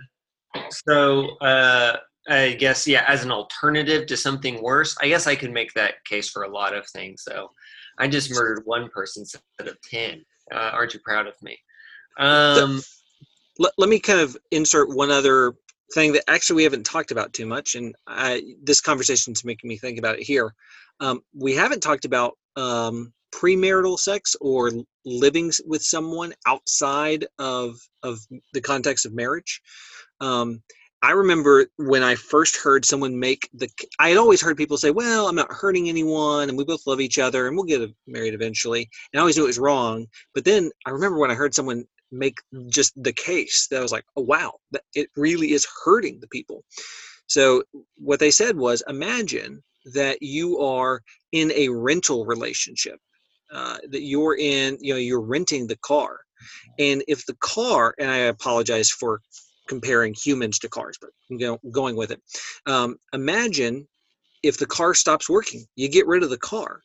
So 0.86 1.36
uh, 1.38 1.98
I 2.28 2.52
guess 2.52 2.86
yeah, 2.86 3.04
as 3.06 3.24
an 3.24 3.30
alternative 3.30 4.06
to 4.06 4.16
something 4.16 4.62
worse, 4.62 4.96
I 5.02 5.08
guess 5.08 5.26
I 5.26 5.36
could 5.36 5.52
make 5.52 5.72
that 5.74 6.04
case 6.04 6.30
for 6.30 6.44
a 6.44 6.48
lot 6.48 6.74
of 6.74 6.86
things. 6.88 7.22
So 7.28 7.50
I 7.98 8.08
just 8.08 8.30
murdered 8.30 8.62
one 8.64 8.88
person 8.88 9.22
instead 9.22 9.68
of 9.68 9.76
10. 9.90 10.24
Uh, 10.52 10.70
aren't 10.72 10.94
you 10.94 11.00
proud 11.00 11.26
of 11.26 11.34
me? 11.42 11.58
Um, 12.18 12.80
so, 12.80 13.24
let, 13.58 13.72
let 13.78 13.88
me 13.88 13.98
kind 13.98 14.20
of 14.20 14.36
insert 14.50 14.94
one 14.94 15.10
other 15.10 15.54
thing 15.94 16.12
that 16.12 16.24
actually 16.28 16.56
we 16.56 16.64
haven't 16.64 16.84
talked 16.84 17.10
about 17.10 17.32
too 17.32 17.46
much, 17.46 17.74
and 17.74 17.94
I, 18.06 18.54
this 18.62 18.80
conversation 18.80 19.32
is 19.32 19.44
making 19.44 19.68
me 19.68 19.76
think 19.76 19.98
about 19.98 20.18
it 20.18 20.22
here. 20.22 20.54
Um, 21.00 21.20
we 21.34 21.54
haven't 21.54 21.82
talked 21.82 22.04
about 22.04 22.36
um, 22.56 23.12
premarital 23.34 23.98
sex 23.98 24.36
or 24.40 24.70
living 25.04 25.50
with 25.66 25.82
someone 25.82 26.32
outside 26.46 27.26
of 27.38 27.76
of 28.02 28.18
the 28.52 28.60
context 28.60 29.06
of 29.06 29.14
marriage. 29.14 29.60
Um, 30.20 30.62
I 31.04 31.10
remember 31.10 31.66
when 31.78 32.04
I 32.04 32.14
first 32.14 32.56
heard 32.56 32.84
someone 32.84 33.18
make 33.18 33.48
the. 33.52 33.68
I 33.98 34.10
had 34.10 34.18
always 34.18 34.40
heard 34.40 34.56
people 34.56 34.78
say, 34.78 34.92
"Well, 34.92 35.26
I'm 35.26 35.34
not 35.34 35.52
hurting 35.52 35.88
anyone, 35.88 36.48
and 36.48 36.56
we 36.56 36.64
both 36.64 36.86
love 36.86 37.00
each 37.00 37.18
other, 37.18 37.48
and 37.48 37.56
we'll 37.56 37.64
get 37.64 37.90
married 38.06 38.34
eventually." 38.34 38.88
And 39.12 39.18
I 39.18 39.20
always 39.20 39.36
knew 39.36 39.44
it 39.44 39.48
was 39.48 39.58
wrong. 39.58 40.06
But 40.34 40.44
then 40.44 40.70
I 40.86 40.90
remember 40.90 41.18
when 41.18 41.30
I 41.30 41.34
heard 41.34 41.54
someone 41.54 41.84
make 42.12 42.38
just 42.68 42.92
the 43.02 43.12
case 43.12 43.66
that 43.70 43.78
I 43.78 43.82
was 43.82 43.90
like, 43.90 44.04
"Oh 44.16 44.22
wow, 44.22 44.52
it 44.94 45.08
really 45.16 45.52
is 45.52 45.66
hurting 45.84 46.20
the 46.20 46.28
people." 46.28 46.64
So 47.26 47.64
what 47.96 48.20
they 48.20 48.30
said 48.30 48.56
was, 48.56 48.82
imagine 48.86 49.62
that 49.86 50.22
you 50.22 50.58
are 50.58 51.02
in 51.32 51.52
a 51.52 51.68
rental 51.68 52.24
relationship, 52.24 52.98
uh, 53.52 53.78
that 53.90 54.02
you're 54.02 54.36
in, 54.36 54.78
you 54.80 54.94
know, 54.94 54.98
you're 54.98 55.20
renting 55.20 55.66
the 55.66 55.78
car, 55.78 56.18
and 56.78 57.02
if 57.08 57.24
the 57.26 57.36
car, 57.40 57.94
and 57.98 58.10
I 58.10 58.18
apologize 58.18 58.90
for 58.90 59.20
comparing 59.68 60.14
humans 60.14 60.58
to 60.60 60.68
cars, 60.68 60.98
but 61.00 61.10
know, 61.30 61.58
going 61.70 61.96
with 61.96 62.10
it. 62.10 62.20
Um, 62.66 62.96
imagine 63.12 63.86
if 64.42 64.58
the 64.58 64.66
car 64.66 64.94
stops 64.94 65.28
working, 65.28 65.64
you 65.76 65.88
get 65.88 66.06
rid 66.06 66.22
of 66.22 66.30
the 66.30 66.38
car. 66.38 66.80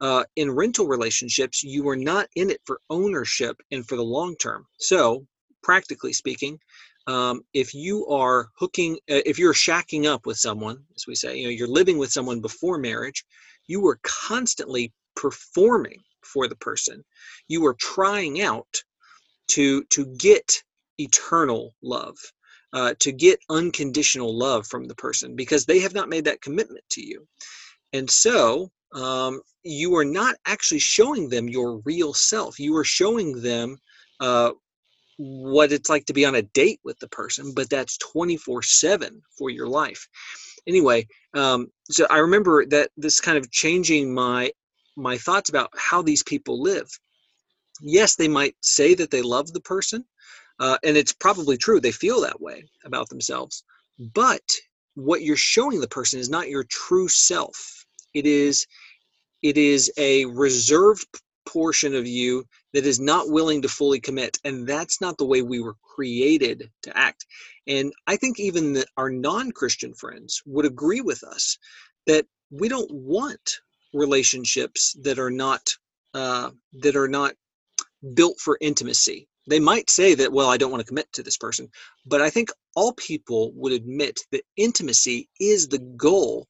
Uh, 0.00 0.24
in 0.36 0.50
rental 0.50 0.86
relationships, 0.86 1.62
you 1.62 1.88
are 1.88 1.96
not 1.96 2.26
in 2.34 2.50
it 2.50 2.60
for 2.66 2.80
ownership 2.90 3.56
and 3.70 3.86
for 3.86 3.96
the 3.96 4.02
long 4.02 4.34
term. 4.36 4.66
So, 4.78 5.26
practically 5.62 6.12
speaking, 6.12 6.58
um, 7.06 7.42
if 7.52 7.74
you 7.74 8.06
are 8.06 8.48
hooking, 8.56 8.94
uh, 9.10 9.20
if 9.26 9.38
you're 9.38 9.54
shacking 9.54 10.06
up 10.06 10.26
with 10.26 10.38
someone, 10.38 10.78
as 10.96 11.06
we 11.06 11.14
say, 11.14 11.38
you 11.38 11.44
know, 11.44 11.50
you're 11.50 11.68
living 11.68 11.98
with 11.98 12.12
someone 12.12 12.40
before 12.40 12.78
marriage, 12.78 13.24
you 13.66 13.86
are 13.86 13.98
constantly 14.02 14.92
performing 15.16 16.02
for 16.22 16.48
the 16.48 16.56
person. 16.56 17.04
You 17.48 17.66
are 17.66 17.74
trying 17.74 18.40
out 18.40 18.82
to 19.48 19.84
to 19.84 20.06
get 20.06 20.62
eternal 20.98 21.74
love, 21.82 22.16
uh, 22.72 22.94
to 23.00 23.12
get 23.12 23.40
unconditional 23.50 24.36
love 24.36 24.66
from 24.66 24.84
the 24.84 24.94
person 24.94 25.36
because 25.36 25.66
they 25.66 25.80
have 25.80 25.94
not 25.94 26.08
made 26.08 26.24
that 26.24 26.40
commitment 26.40 26.84
to 26.90 27.04
you. 27.04 27.26
And 27.92 28.10
so 28.10 28.70
um, 28.94 29.40
you 29.62 29.96
are 29.96 30.04
not 30.04 30.36
actually 30.46 30.80
showing 30.80 31.28
them 31.28 31.48
your 31.48 31.80
real 31.84 32.14
self. 32.14 32.58
You 32.58 32.76
are 32.76 32.84
showing 32.84 33.40
them 33.42 33.76
uh, 34.20 34.52
what 35.16 35.72
it's 35.72 35.90
like 35.90 36.06
to 36.06 36.12
be 36.12 36.24
on 36.24 36.34
a 36.34 36.42
date 36.42 36.80
with 36.84 36.98
the 36.98 37.08
person, 37.08 37.52
but 37.54 37.70
that's 37.70 37.98
24 37.98 38.62
7 38.62 39.22
for 39.38 39.50
your 39.50 39.68
life. 39.68 40.08
Anyway, 40.66 41.06
um, 41.34 41.68
so 41.90 42.06
I 42.10 42.18
remember 42.18 42.64
that 42.66 42.90
this 42.96 43.20
kind 43.20 43.38
of 43.38 43.50
changing 43.50 44.12
my 44.14 44.50
my 44.96 45.18
thoughts 45.18 45.50
about 45.50 45.70
how 45.76 46.02
these 46.02 46.22
people 46.22 46.62
live. 46.62 46.88
Yes, 47.80 48.14
they 48.14 48.28
might 48.28 48.54
say 48.62 48.94
that 48.94 49.10
they 49.10 49.22
love 49.22 49.52
the 49.52 49.60
person, 49.60 50.04
uh, 50.60 50.78
and 50.84 50.96
it's 50.96 51.12
probably 51.12 51.56
true, 51.56 51.80
they 51.80 51.92
feel 51.92 52.20
that 52.20 52.40
way 52.40 52.64
about 52.84 53.08
themselves. 53.08 53.64
But 53.98 54.42
what 54.94 55.22
you're 55.22 55.36
showing 55.36 55.80
the 55.80 55.88
person 55.88 56.20
is 56.20 56.28
not 56.28 56.48
your 56.48 56.64
true 56.64 57.08
self. 57.08 57.84
It 58.14 58.26
is 58.26 58.66
it 59.42 59.58
is 59.58 59.92
a 59.98 60.24
reserved 60.26 61.06
portion 61.46 61.94
of 61.94 62.06
you 62.06 62.44
that 62.72 62.86
is 62.86 63.00
not 63.00 63.30
willing 63.30 63.62
to 63.62 63.68
fully 63.68 64.00
commit 64.00 64.38
and 64.44 64.66
that's 64.66 65.00
not 65.00 65.18
the 65.18 65.26
way 65.26 65.42
we 65.42 65.60
were 65.60 65.76
created 65.82 66.70
to 66.82 66.96
act. 66.96 67.26
And 67.66 67.92
i 68.06 68.16
think 68.16 68.40
even 68.40 68.74
the, 68.74 68.86
our 68.96 69.10
non-christian 69.10 69.94
friends 69.94 70.42
would 70.46 70.66
agree 70.66 71.00
with 71.00 71.22
us 71.24 71.58
that 72.06 72.26
we 72.50 72.68
don't 72.68 72.90
want 72.92 73.58
relationships 73.94 74.96
that 75.02 75.18
are 75.18 75.30
not 75.30 75.62
uh, 76.14 76.50
that 76.74 76.96
are 76.96 77.08
not 77.08 77.34
built 78.14 78.38
for 78.40 78.58
intimacy. 78.60 79.28
They 79.48 79.60
might 79.60 79.90
say 79.90 80.14
that 80.14 80.32
well 80.32 80.50
i 80.50 80.56
don't 80.56 80.70
want 80.70 80.82
to 80.82 80.86
commit 80.88 81.12
to 81.14 81.22
this 81.22 81.36
person 81.38 81.68
but 82.06 82.20
i 82.22 82.30
think 82.30 82.50
all 82.76 82.92
people 82.94 83.52
would 83.54 83.72
admit 83.72 84.20
that 84.32 84.44
intimacy 84.56 85.28
is 85.40 85.68
the 85.68 85.78
goal 85.78 86.46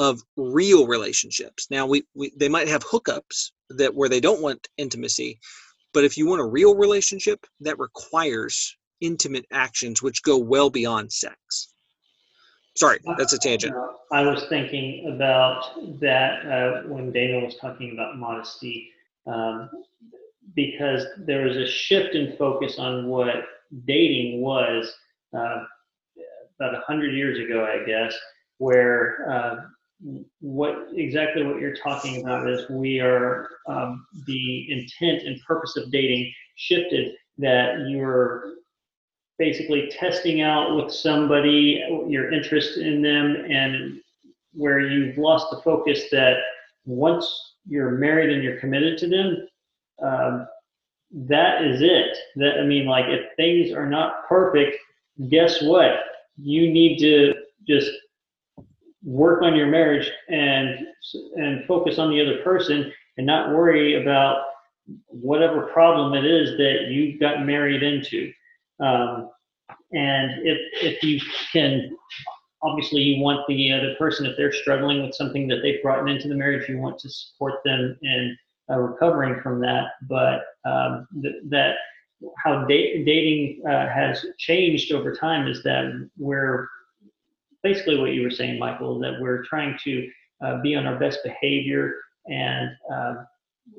of 0.00 0.22
real 0.36 0.88
relationships. 0.88 1.68
Now 1.70 1.86
we, 1.88 2.04
we 2.14 2.32
they 2.36 2.50
might 2.50 2.68
have 2.68 2.84
hookups 2.84 3.52
that 3.70 3.94
where 3.94 4.08
they 4.08 4.20
don't 4.20 4.42
want 4.42 4.68
intimacy 4.76 5.38
but 5.94 6.04
if 6.04 6.16
you 6.16 6.26
want 6.26 6.40
a 6.40 6.44
real 6.44 6.74
relationship 6.74 7.44
that 7.60 7.78
requires 7.78 8.76
intimate 9.00 9.46
actions 9.52 10.02
which 10.02 10.22
go 10.22 10.36
well 10.38 10.70
beyond 10.70 11.12
sex. 11.12 11.72
Sorry 12.76 12.98
that's 13.16 13.32
a 13.32 13.38
tangent. 13.38 13.74
I 14.12 14.22
was 14.22 14.46
thinking 14.48 15.12
about 15.14 16.00
that 16.00 16.46
uh, 16.46 16.88
when 16.88 17.12
daniel 17.12 17.44
was 17.44 17.56
talking 17.56 17.92
about 17.92 18.18
modesty 18.18 18.90
um, 19.26 19.68
because 20.54 21.04
there 21.18 21.44
was 21.46 21.56
a 21.56 21.66
shift 21.66 22.14
in 22.14 22.36
focus 22.36 22.78
on 22.78 23.06
what 23.06 23.44
dating 23.86 24.40
was 24.40 24.92
uh, 25.36 25.64
about 26.58 26.74
a 26.74 26.80
hundred 26.86 27.14
years 27.14 27.38
ago, 27.38 27.64
I 27.64 27.84
guess, 27.84 28.16
where 28.58 29.30
uh, 29.30 29.56
what 30.40 30.86
exactly 30.94 31.44
what 31.44 31.60
you're 31.60 31.76
talking 31.76 32.20
about 32.20 32.48
is 32.48 32.68
we 32.70 33.00
are 33.00 33.48
um, 33.66 34.06
the 34.26 34.70
intent 34.70 35.26
and 35.26 35.40
purpose 35.46 35.76
of 35.76 35.90
dating 35.90 36.32
shifted 36.56 37.14
that 37.38 37.86
you're 37.88 38.54
basically 39.38 39.90
testing 39.90 40.40
out 40.40 40.76
with 40.76 40.92
somebody 40.92 41.84
your 42.08 42.32
interest 42.32 42.78
in 42.78 43.02
them 43.02 43.36
and 43.48 44.00
where 44.52 44.80
you've 44.80 45.18
lost 45.18 45.46
the 45.50 45.60
focus 45.62 46.04
that 46.10 46.36
once 46.84 47.54
you're 47.66 47.92
married 47.92 48.30
and 48.30 48.42
you're 48.42 48.58
committed 48.60 48.98
to 48.98 49.08
them 49.08 49.48
um, 50.02 50.46
that 51.12 51.64
is 51.64 51.80
it. 51.80 52.16
That 52.36 52.58
I 52.60 52.64
mean, 52.64 52.86
like 52.86 53.06
if 53.06 53.26
things 53.36 53.72
are 53.72 53.88
not 53.88 54.28
perfect, 54.28 54.76
guess 55.30 55.62
what? 55.62 56.00
You 56.36 56.70
need 56.70 56.98
to 56.98 57.34
just 57.66 57.90
work 59.04 59.42
on 59.42 59.54
your 59.54 59.68
marriage 59.68 60.10
and 60.28 60.86
and 61.36 61.64
focus 61.66 61.98
on 61.98 62.10
the 62.10 62.20
other 62.20 62.42
person 62.42 62.92
and 63.16 63.26
not 63.26 63.50
worry 63.50 64.00
about 64.00 64.42
whatever 65.06 65.62
problem 65.66 66.14
it 66.14 66.24
is 66.24 66.56
that 66.56 66.88
you 66.88 67.18
got 67.18 67.44
married 67.44 67.82
into. 67.82 68.32
Um, 68.80 69.30
and 69.92 70.46
if 70.46 70.58
if 70.82 71.02
you 71.02 71.20
can, 71.52 71.96
obviously 72.62 73.02
you 73.02 73.22
want 73.22 73.46
the 73.48 73.72
other 73.72 73.94
person 73.98 74.26
if 74.26 74.36
they're 74.36 74.52
struggling 74.52 75.02
with 75.02 75.14
something 75.14 75.46
that 75.48 75.60
they've 75.62 75.82
brought 75.82 76.08
into 76.08 76.28
the 76.28 76.34
marriage, 76.34 76.68
you 76.68 76.78
want 76.78 76.98
to 77.00 77.08
support 77.08 77.54
them 77.64 77.96
in 78.02 78.36
uh, 78.70 78.78
recovering 78.78 79.40
from 79.40 79.60
that, 79.60 79.86
but 80.08 80.42
um, 80.64 81.06
th- 81.22 81.42
that 81.48 81.76
how 82.44 82.64
da- 82.64 83.04
dating 83.04 83.62
uh, 83.66 83.88
has 83.88 84.26
changed 84.38 84.92
over 84.92 85.14
time 85.14 85.46
is 85.46 85.62
that 85.62 86.08
we're 86.18 86.68
basically 87.62 87.98
what 87.98 88.12
you 88.12 88.22
were 88.22 88.30
saying, 88.30 88.58
Michael, 88.58 88.98
that 89.00 89.20
we're 89.20 89.44
trying 89.44 89.78
to 89.84 90.08
uh, 90.44 90.60
be 90.62 90.74
on 90.74 90.86
our 90.86 90.98
best 90.98 91.18
behavior 91.24 91.94
and 92.26 92.70
uh, 92.92 93.14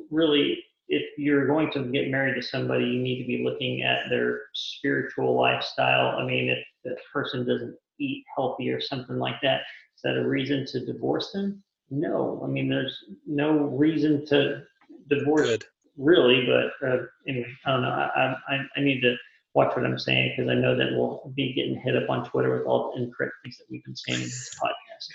really 0.10 0.64
if 0.90 1.04
you're 1.18 1.46
going 1.46 1.72
to 1.72 1.84
get 1.84 2.10
married 2.10 2.36
to 2.36 2.42
somebody, 2.42 2.86
you 2.86 3.00
need 3.00 3.22
to 3.22 3.28
be 3.28 3.44
looking 3.44 3.84
at 3.84 4.10
their 4.10 4.42
spiritual 4.56 5.36
lifestyle. 5.36 6.18
I 6.18 6.26
mean, 6.26 6.50
if 6.50 6.60
the 6.84 6.96
person 7.14 7.48
doesn't 7.48 7.76
eat 8.00 8.26
healthy 8.36 8.72
or 8.72 8.82
something 8.82 9.20
like 9.20 9.36
that, 9.44 9.62
is 9.96 10.02
that 10.04 10.18
a 10.18 10.28
reason 10.28 10.66
to 10.68 10.86
divorce 10.86 11.32
them? 11.32 11.64
No. 11.92 12.42
I 12.44 12.48
mean, 12.48 12.70
there's 12.70 12.98
no 13.28 13.52
reason 13.52 14.26
to 14.28 14.64
divorce 15.10 15.48
Good. 15.48 15.66
really, 15.96 16.48
but 16.48 16.88
uh, 16.88 17.04
anyway, 17.28 17.52
I 17.68 17.72
don't 17.72 17.82
know. 17.84 17.90
I, 17.90 18.36
I, 18.48 18.60
I 18.76 18.80
need 18.82 19.02
to 19.02 19.16
watch 19.54 19.76
what 19.76 19.86
I'm 19.86 19.98
saying 19.98 20.34
because 20.36 20.50
I 20.50 20.56
know 20.56 20.76
that 20.76 20.92
we'll 20.92 21.32
be 21.36 21.54
getting 21.54 21.80
hit 21.80 21.96
up 21.96 22.10
on 22.10 22.26
Twitter 22.30 22.58
with 22.58 22.68
all 22.68 22.92
the 22.92 23.04
incorrect 23.04 23.34
things 23.44 23.58
that 23.58 23.66
we've 23.70 23.84
been 23.84 23.96
saying 23.96 24.20
in 24.20 24.26
this 24.26 24.60
podcast. 24.62 25.10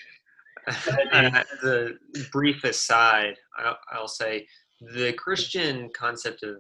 As 1.13 1.65
a 1.65 1.91
brief 2.33 2.65
aside, 2.65 3.37
I'll, 3.59 3.79
I'll 3.93 4.09
say 4.09 4.47
the 4.81 5.13
Christian 5.13 5.91
concept 5.91 6.43
of 6.43 6.57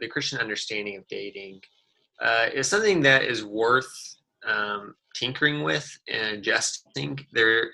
the 0.00 0.08
Christian 0.08 0.38
understanding 0.38 0.96
of 0.96 1.06
dating 1.08 1.60
uh, 2.22 2.46
is 2.54 2.68
something 2.68 3.00
that 3.02 3.24
is 3.24 3.44
worth 3.44 4.16
um, 4.46 4.94
tinkering 5.14 5.62
with 5.62 5.98
and 6.08 6.38
adjusting. 6.38 7.18
There, 7.32 7.70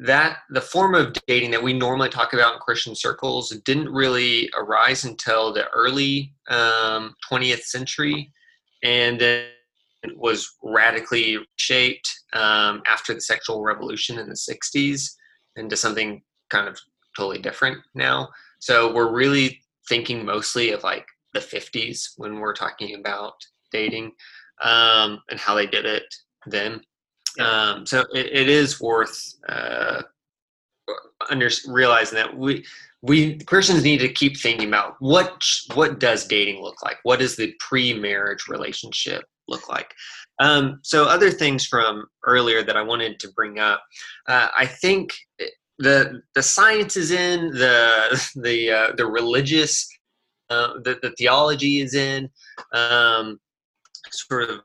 that 0.00 0.38
the 0.50 0.60
form 0.60 0.94
of 0.94 1.14
dating 1.26 1.50
that 1.50 1.62
we 1.62 1.72
normally 1.72 2.08
talk 2.08 2.32
about 2.32 2.54
in 2.54 2.60
Christian 2.60 2.94
circles 2.94 3.50
didn't 3.64 3.90
really 3.90 4.50
arise 4.56 5.04
until 5.04 5.52
the 5.52 5.68
early 5.68 6.32
um, 6.48 7.14
20th 7.30 7.62
century, 7.62 8.32
and 8.82 9.20
then 9.20 9.46
was 10.16 10.56
radically 10.62 11.38
shaped 11.56 12.10
um, 12.32 12.82
after 12.86 13.12
the 13.14 13.20
sexual 13.20 13.62
revolution 13.62 14.18
in 14.18 14.28
the 14.28 14.34
60s 14.34 15.10
into 15.56 15.76
something 15.76 16.22
kind 16.48 16.68
of 16.68 16.78
totally 17.16 17.38
different 17.38 17.78
now. 17.94 18.28
So 18.60 18.92
we're 18.92 19.12
really 19.12 19.60
thinking 19.88 20.24
mostly 20.24 20.70
of 20.70 20.82
like 20.82 21.06
the 21.34 21.40
50s 21.40 22.12
when 22.16 22.38
we're 22.38 22.54
talking 22.54 22.98
about 22.98 23.34
dating 23.72 24.12
um, 24.62 25.20
and 25.30 25.38
how 25.38 25.54
they 25.54 25.66
did 25.66 25.86
it 25.86 26.14
then. 26.46 26.80
Um, 27.38 27.86
so 27.86 28.04
it, 28.14 28.26
it 28.26 28.48
is 28.48 28.80
worth 28.80 29.34
uh, 29.48 30.02
under, 31.30 31.50
realizing 31.66 32.16
that 32.16 32.36
we 32.36 32.64
we 33.02 33.38
Christians 33.40 33.82
need 33.82 33.98
to 33.98 34.12
keep 34.12 34.38
thinking 34.38 34.68
about 34.68 34.96
what 34.98 35.42
what 35.74 36.00
does 36.00 36.26
dating 36.26 36.62
look 36.62 36.82
like? 36.82 36.98
What 37.02 37.20
does 37.20 37.36
the 37.36 37.54
pre-marriage 37.58 38.46
relationship 38.48 39.24
look 39.48 39.68
like? 39.68 39.92
Um, 40.40 40.80
so 40.82 41.04
other 41.04 41.30
things 41.30 41.66
from 41.66 42.06
earlier 42.26 42.62
that 42.62 42.76
I 42.76 42.82
wanted 42.82 43.20
to 43.20 43.32
bring 43.32 43.58
up, 43.58 43.82
uh, 44.28 44.48
I 44.56 44.66
think 44.66 45.12
the 45.78 46.22
the 46.34 46.42
science 46.42 46.96
is 46.96 47.10
in 47.10 47.50
the 47.50 48.22
the 48.36 48.70
uh, 48.70 48.92
the 48.96 49.06
religious 49.06 49.88
uh, 50.50 50.74
the 50.84 50.98
the 51.02 51.12
theology 51.16 51.80
is 51.80 51.94
in 51.94 52.28
um, 52.74 53.38
sort 54.10 54.50
of 54.50 54.60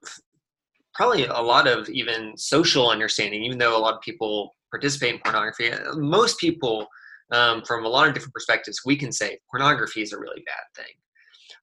probably 0.94 1.26
a 1.26 1.42
lot 1.42 1.68
of 1.68 1.90
even 1.90 2.38
social 2.38 2.90
understanding, 2.90 3.44
even 3.44 3.58
though 3.58 3.78
a 3.78 3.80
lot 3.80 3.94
of 3.94 4.02
people 4.02 4.56
participate 4.72 5.16
in 5.16 5.22
pornography. 5.22 5.72
Most 5.96 6.40
people, 6.40 6.88
um, 7.32 7.64
from 7.64 7.86
a 7.86 7.90
lot 7.90 8.08
of 8.08 8.14
different 8.14 8.34
perspectives, 8.34 8.82
we 8.86 8.96
can 8.96 9.12
say 9.12 9.40
pornography 9.50 10.02
is 10.02 10.14
a 10.14 10.20
really 10.20 10.44
bad 10.46 10.84
thing. 10.84 10.94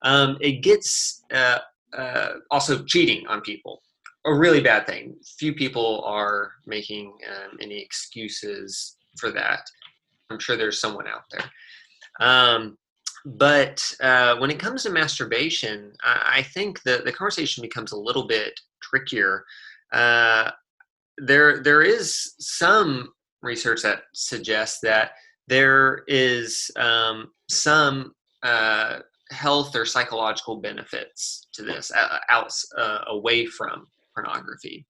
Um, 0.03 0.37
it 0.41 0.63
gets 0.63 1.23
uh, 1.33 1.59
uh, 1.97 2.33
also 2.51 2.85
cheating 2.85 3.27
on 3.29 3.41
people, 3.41 3.83
a 4.27 4.35
really 4.35 4.61
bad 4.61 4.87
thing. 4.87 5.15
Few 5.39 5.55
people 5.55 6.03
are 6.07 6.53
making 6.67 7.13
um, 7.29 7.59
any 7.61 7.81
excuses 7.81 8.97
for 9.19 9.31
that. 9.31 9.61
I'm 10.31 10.39
sure 10.39 10.57
there's 10.57 10.81
someone 10.81 11.07
out 11.07 11.25
there. 11.31 12.27
Um, 12.27 12.79
but 13.25 13.85
uh, 14.01 14.37
when 14.37 14.51
it 14.51 14.59
comes 14.59 14.83
to 14.83 14.91
masturbation, 14.91 15.93
I, 16.03 16.39
I 16.39 16.43
think 16.43 16.83
that 16.83 17.05
the 17.05 17.13
conversation 17.13 17.63
becomes 17.63 17.93
a 17.93 17.97
little 17.99 18.27
bit 18.27 18.59
trickier. 18.83 19.45
Uh, 19.93 20.51
there, 21.19 21.63
there 21.63 21.83
is 21.83 22.35
some 22.41 23.13
research 23.43 23.83
that 23.83 24.05
suggests 24.15 24.81
that 24.83 25.13
there 25.49 26.05
is 26.07 26.71
um, 26.77 27.31
some 27.49 28.13
uh, 28.43 29.01
health 29.31 29.75
or 29.75 29.85
psychological 29.85 30.57
benefits 30.61 31.49
to 31.55 31.63
this 31.63 31.91
out 32.31 32.53
uh, 32.79 32.99
away 33.09 33.47
from 33.47 33.87
pornography. 34.15 34.87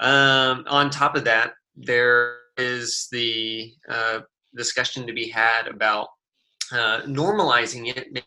Um, 0.00 0.64
on 0.66 0.90
top 0.90 1.14
of 1.16 1.24
that, 1.24 1.52
there 1.76 2.38
is 2.56 3.08
the 3.12 3.72
uh, 3.88 4.20
discussion 4.56 5.06
to 5.06 5.12
be 5.12 5.28
had 5.28 5.66
about 5.66 6.08
uh, 6.72 7.02
normalizing 7.02 7.94
it 7.96 8.24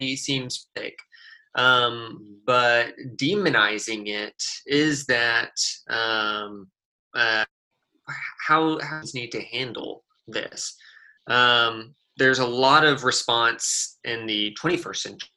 it 0.00 0.16
seems 0.18 0.68
big, 0.74 0.94
Um, 1.54 2.40
but 2.46 2.94
demonizing 3.16 4.06
it 4.06 4.40
is 4.66 5.06
that 5.06 5.52
um, 5.90 6.68
uh, 7.14 7.44
how 8.46 8.78
how 8.80 9.02
need 9.14 9.32
to 9.32 9.42
handle 9.42 10.04
this. 10.28 10.76
Um, 11.28 11.94
there's 12.16 12.40
a 12.40 12.46
lot 12.46 12.84
of 12.84 13.04
response 13.04 13.98
in 14.04 14.26
the 14.26 14.56
21st 14.60 14.96
century 14.96 15.28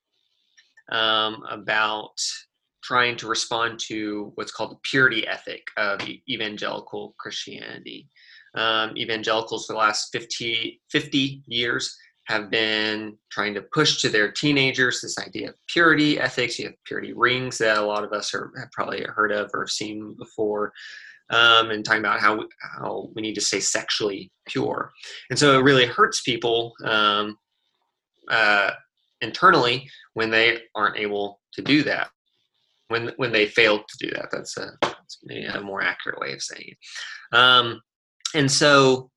um, 0.91 1.43
about 1.49 2.13
trying 2.83 3.15
to 3.15 3.27
respond 3.27 3.79
to 3.79 4.31
what's 4.35 4.51
called 4.51 4.71
the 4.71 4.79
purity 4.83 5.27
ethic 5.27 5.63
of 5.77 6.01
evangelical 6.27 7.15
Christianity. 7.19 8.07
um, 8.55 8.97
evangelicals 8.97 9.65
for 9.65 9.73
the 9.73 9.79
last 9.79 10.09
50, 10.11 10.81
50 10.91 11.43
years 11.47 11.95
have 12.25 12.49
been 12.49 13.17
trying 13.31 13.53
to 13.53 13.61
push 13.73 14.01
to 14.01 14.09
their 14.09 14.31
teenagers 14.31 15.01
this 15.01 15.17
idea 15.19 15.49
of 15.49 15.55
purity 15.67 16.19
ethics. 16.19 16.59
You 16.59 16.65
have 16.65 16.75
purity 16.85 17.13
rings 17.13 17.57
that 17.59 17.77
a 17.77 17.85
lot 17.85 18.03
of 18.03 18.13
us 18.13 18.33
are, 18.33 18.51
have 18.57 18.71
probably 18.71 19.03
heard 19.03 19.31
of 19.31 19.49
or 19.53 19.67
seen 19.67 20.15
before, 20.17 20.71
um, 21.31 21.71
and 21.71 21.83
talking 21.83 22.01
about 22.01 22.19
how 22.19 22.43
how 22.59 23.09
we 23.15 23.21
need 23.21 23.35
to 23.35 23.41
stay 23.41 23.59
sexually 23.59 24.31
pure. 24.45 24.91
And 25.29 25.39
so 25.39 25.57
it 25.57 25.63
really 25.63 25.85
hurts 25.85 26.21
people 26.21 26.73
um, 26.83 27.37
uh, 28.29 28.71
internally 29.21 29.89
when 30.13 30.29
they 30.29 30.59
aren't 30.75 30.97
able 30.97 31.39
to 31.53 31.61
do 31.61 31.83
that. 31.83 32.09
When 32.89 33.11
when 33.15 33.31
they 33.31 33.47
fail 33.47 33.79
to 33.79 33.97
do 34.05 34.11
that, 34.11 34.29
that's 34.31 34.57
a, 34.57 34.77
that's 34.81 35.19
a 35.55 35.61
more 35.61 35.81
accurate 35.81 36.19
way 36.19 36.33
of 36.33 36.41
saying 36.41 36.67
it. 36.67 37.35
Um, 37.35 37.81
and 38.35 38.51
so 38.51 39.09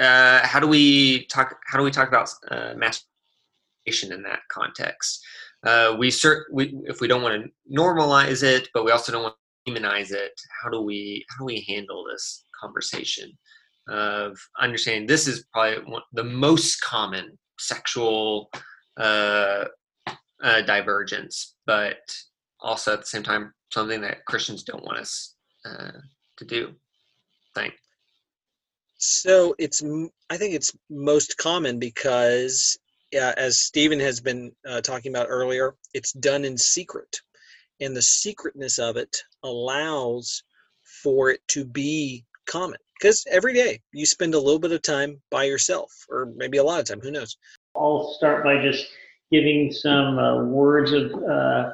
uh, 0.00 0.40
how 0.46 0.58
do 0.58 0.66
we 0.66 1.26
talk? 1.26 1.56
How 1.66 1.78
do 1.78 1.84
we 1.84 1.90
talk 1.90 2.08
about 2.08 2.30
uh, 2.50 2.74
masturbation 2.76 4.12
in 4.12 4.22
that 4.22 4.40
context? 4.50 5.22
Uh, 5.66 5.96
we 5.98 6.08
cert 6.08 6.42
we, 6.50 6.74
if 6.84 7.00
we 7.00 7.08
don't 7.08 7.22
want 7.22 7.42
to 7.42 7.50
normalize 7.70 8.42
it, 8.42 8.68
but 8.72 8.84
we 8.84 8.90
also 8.90 9.12
don't 9.12 9.22
want 9.22 9.34
demonize 9.66 10.12
it. 10.12 10.32
How 10.62 10.70
do 10.70 10.80
we 10.80 11.24
how 11.30 11.38
do 11.38 11.44
we 11.46 11.64
handle 11.68 12.04
this 12.10 12.44
conversation 12.60 13.32
of 13.88 14.38
understanding 14.60 15.06
this 15.06 15.26
is 15.26 15.44
probably 15.52 15.84
one, 15.84 16.02
the 16.12 16.24
most 16.24 16.80
common 16.80 17.38
sexual 17.58 18.50
uh, 18.98 19.64
uh, 20.42 20.62
divergence, 20.62 21.56
but 21.66 21.98
also 22.60 22.94
at 22.94 23.00
the 23.00 23.06
same 23.06 23.22
time 23.22 23.52
something 23.72 24.00
that 24.00 24.24
Christians 24.26 24.62
don't 24.62 24.84
want 24.84 24.98
us 24.98 25.34
uh, 25.66 25.92
to 26.38 26.44
do. 26.44 26.72
Thank. 27.54 27.74
So 28.96 29.54
it's 29.58 29.82
I 30.30 30.36
think 30.36 30.54
it's 30.54 30.72
most 30.88 31.36
common 31.36 31.78
because 31.78 32.78
uh, 33.14 33.32
as 33.36 33.58
Stephen 33.58 34.00
has 34.00 34.20
been 34.20 34.52
uh, 34.66 34.80
talking 34.80 35.12
about 35.12 35.26
earlier, 35.28 35.74
it's 35.92 36.12
done 36.12 36.44
in 36.44 36.56
secret, 36.56 37.20
and 37.80 37.96
the 37.96 38.02
secretness 38.02 38.78
of 38.78 38.96
it 38.96 39.16
allows 39.42 40.42
for 41.02 41.30
it 41.30 41.40
to 41.48 41.64
be 41.64 42.24
common. 42.46 42.78
Because 42.98 43.24
every 43.30 43.52
day 43.52 43.80
you 43.92 44.06
spend 44.06 44.34
a 44.34 44.38
little 44.38 44.60
bit 44.60 44.72
of 44.72 44.82
time 44.82 45.20
by 45.30 45.44
yourself, 45.44 45.90
or 46.08 46.32
maybe 46.36 46.58
a 46.58 46.64
lot 46.64 46.80
of 46.80 46.86
time. 46.86 47.00
Who 47.00 47.10
knows? 47.10 47.36
I'll 47.76 48.14
start 48.14 48.44
by 48.44 48.62
just 48.62 48.86
giving 49.30 49.72
some 49.72 50.18
uh, 50.18 50.44
words 50.44 50.92
of 50.92 51.12
uh, 51.12 51.70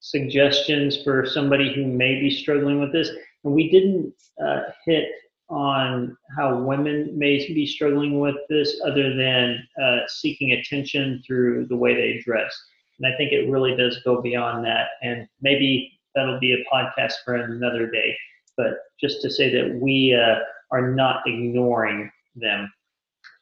suggestions 0.00 1.02
for 1.02 1.26
somebody 1.26 1.74
who 1.74 1.84
may 1.84 2.20
be 2.20 2.30
struggling 2.30 2.80
with 2.80 2.92
this. 2.92 3.10
And 3.44 3.52
we 3.52 3.70
didn't 3.70 4.14
uh, 4.42 4.70
hit 4.84 5.08
on 5.48 6.16
how 6.36 6.58
women 6.58 7.16
may 7.16 7.38
be 7.38 7.66
struggling 7.66 8.20
with 8.20 8.36
this 8.48 8.80
other 8.84 9.14
than 9.14 9.58
uh, 9.82 9.98
seeking 10.08 10.52
attention 10.52 11.22
through 11.26 11.66
the 11.66 11.76
way 11.76 11.94
they 11.94 12.20
dress. 12.24 12.56
And 12.98 13.12
I 13.12 13.16
think 13.16 13.32
it 13.32 13.50
really 13.50 13.76
does 13.76 14.00
go 14.04 14.22
beyond 14.22 14.64
that. 14.64 14.88
And 15.02 15.28
maybe 15.40 15.98
that'll 16.14 16.40
be 16.40 16.54
a 16.54 16.74
podcast 16.74 17.14
for 17.24 17.34
another 17.34 17.90
day. 17.90 18.16
But 18.56 18.78
just 19.00 19.20
to 19.22 19.30
say 19.30 19.50
that 19.50 19.78
we 19.80 20.14
uh, 20.14 20.40
are 20.70 20.94
not 20.94 21.22
ignoring 21.26 22.10
them. 22.34 22.72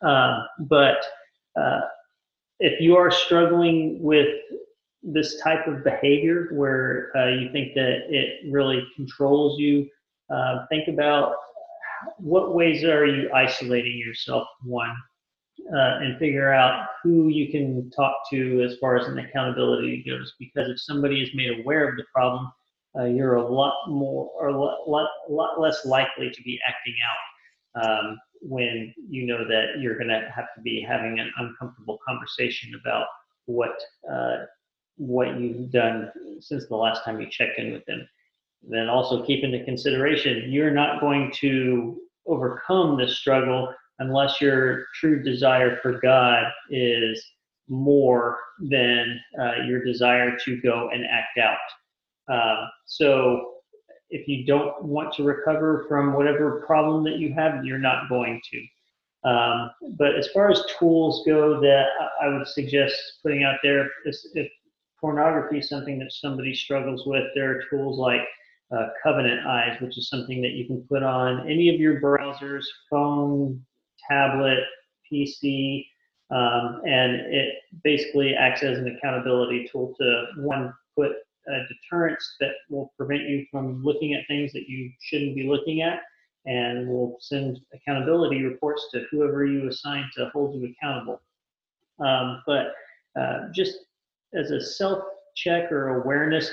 Uh, 0.03 0.43
but 0.61 1.05
uh, 1.57 1.83
if 2.59 2.81
you 2.81 2.97
are 2.97 3.11
struggling 3.11 4.03
with 4.03 4.29
this 5.03 5.41
type 5.41 5.67
of 5.67 5.85
behavior 5.85 6.49
where 6.53 7.11
uh, 7.17 7.29
you 7.29 7.51
think 7.53 7.75
that 7.75 8.07
it 8.09 8.51
really 8.51 8.85
controls 8.97 9.59
you, 9.59 9.89
uh, 10.31 10.67
think 10.69 10.89
about 10.89 11.37
what 12.19 12.55
ways 12.55 12.85
are 12.85 13.07
you 13.07 13.31
isolating 13.33 13.99
yourself 13.99 14.47
one 14.63 14.95
uh, 15.73 15.99
and 16.03 16.19
figure 16.19 16.53
out 16.53 16.87
who 17.03 17.29
you 17.29 17.51
can 17.51 17.91
talk 17.91 18.15
to 18.31 18.63
as 18.63 18.77
far 18.79 18.97
as 18.97 19.07
an 19.07 19.19
accountability 19.19 20.05
goes. 20.07 20.35
Because 20.39 20.69
if 20.69 20.81
somebody 20.81 21.23
is 21.23 21.35
made 21.35 21.61
aware 21.61 21.89
of 21.89 21.97
the 21.97 22.05
problem 22.13 22.53
uh, 22.97 23.05
you're 23.05 23.37
a 23.37 23.47
lot 23.47 23.75
more 23.89 24.31
or 24.39 24.49
a 24.49 24.59
lot, 24.59 25.09
lot, 25.29 25.61
less 25.61 25.85
likely 25.85 26.31
to 26.31 26.43
be 26.43 26.61
acting 26.67 26.95
out 27.05 27.85
um, 27.85 28.19
when 28.41 28.95
you 29.09 29.27
know 29.27 29.47
that 29.49 29.81
you're 29.81 29.97
going 29.97 30.09
to 30.09 30.31
have 30.35 30.47
to 30.55 30.61
be 30.63 30.81
having 30.81 31.19
an 31.19 31.33
uncomfortable 31.39 31.99
conversation 32.07 32.73
about 32.81 33.07
what 33.47 33.77
uh, 34.11 34.45
what 34.97 35.41
you've 35.41 35.73
done 35.73 36.11
since 36.41 36.67
the 36.67 36.77
last 36.77 37.05
time 37.05 37.21
you 37.21 37.29
checked 37.29 37.59
in 37.59 37.73
with 37.73 37.85
them. 37.87 38.07
Then 38.63 38.89
also 38.89 39.25
keep 39.25 39.43
into 39.43 39.65
consideration 39.65 40.53
you're 40.53 40.71
not 40.71 41.01
going 41.01 41.33
to 41.41 42.01
overcome 42.27 42.97
this 42.97 43.19
struggle 43.19 43.75
unless 43.99 44.41
your 44.41 44.87
true 44.95 45.23
desire 45.23 45.79
for 45.83 46.01
God 46.01 46.45
is 46.71 47.25
more 47.69 48.39
than 48.59 49.19
uh, 49.41 49.63
your 49.67 49.85
desire 49.85 50.37
to 50.45 50.61
go 50.61 50.91
and 50.93 51.05
act 51.05 51.39
out. 51.39 52.33
Uh, 52.33 52.67
so 52.87 53.55
if 54.11 54.29
you 54.29 54.45
don't 54.45 54.83
want 54.85 55.13
to 55.15 55.25
recover 55.25 55.85
from 55.89 56.15
whatever 56.15 56.63
problem 56.67 57.05
that 57.05 57.19
you 57.19 57.33
have, 57.35 57.65
you're 57.65 57.79
not 57.79 58.09
going 58.09 58.41
to. 58.51 59.29
Um, 59.29 59.71
but 59.97 60.15
as 60.17 60.29
far 60.29 60.51
as 60.51 60.63
tools 60.79 61.23
go, 61.27 61.61
that 61.61 61.87
I 62.23 62.29
would 62.29 62.47
suggest 62.47 62.95
putting 63.23 63.43
out 63.43 63.57
there, 63.63 63.91
if 64.05 64.51
pornography 65.01 65.59
is 65.59 65.69
something 65.69 65.99
that 65.99 66.13
somebody 66.13 66.55
struggles 66.55 67.05
with, 67.07 67.25
there 67.35 67.51
are 67.51 67.63
tools 67.71 67.99
like 67.99 68.21
uh, 68.71 68.89
Covenant 69.03 69.47
Eyes, 69.47 69.81
which 69.81 69.97
is 69.97 70.09
something 70.09 70.43
that 70.43 70.53
you 70.53 70.67
can 70.67 70.83
put 70.83 71.03
on 71.03 71.49
any 71.49 71.75
of 71.75 71.81
your 71.81 72.01
browsers, 72.01 72.65
phone, 72.91 73.65
tablet, 74.09 74.59
PC, 75.11 75.87
um, 76.31 76.81
and 76.87 77.15
it 77.15 77.55
basically 77.83 78.35
acts 78.35 78.63
as 78.63 78.79
an 78.79 78.97
accountability 78.97 79.69
tool 79.71 79.95
to 80.01 80.27
one 80.39 80.73
put 80.97 81.13
a 81.47 81.61
deterrence 81.69 82.37
that 82.41 82.53
will 82.71 82.93
prevent 82.97 83.23
you 83.23 83.47
from 83.51 83.83
looking 83.85 84.15
at 84.15 84.27
things 84.27 84.53
that 84.53 84.69
you 84.69 84.91
shouldn't 85.01 85.35
be 85.35 85.47
looking 85.47 85.83
at, 85.83 86.01
and 86.47 86.89
will 86.89 87.17
send 87.21 87.61
accountability 87.73 88.43
reports 88.43 88.89
to 88.93 89.07
whoever 89.11 89.45
you 89.45 89.69
assign 89.69 90.09
to 90.17 90.31
hold 90.31 90.55
you 90.55 90.73
accountable. 90.73 91.21
Um, 92.01 92.43
but 92.47 92.75
uh, 93.19 93.49
just 93.55 93.79
as 94.35 94.51
a 94.51 94.61
self 94.61 95.05
check 95.37 95.71
or 95.71 96.03
awareness, 96.03 96.51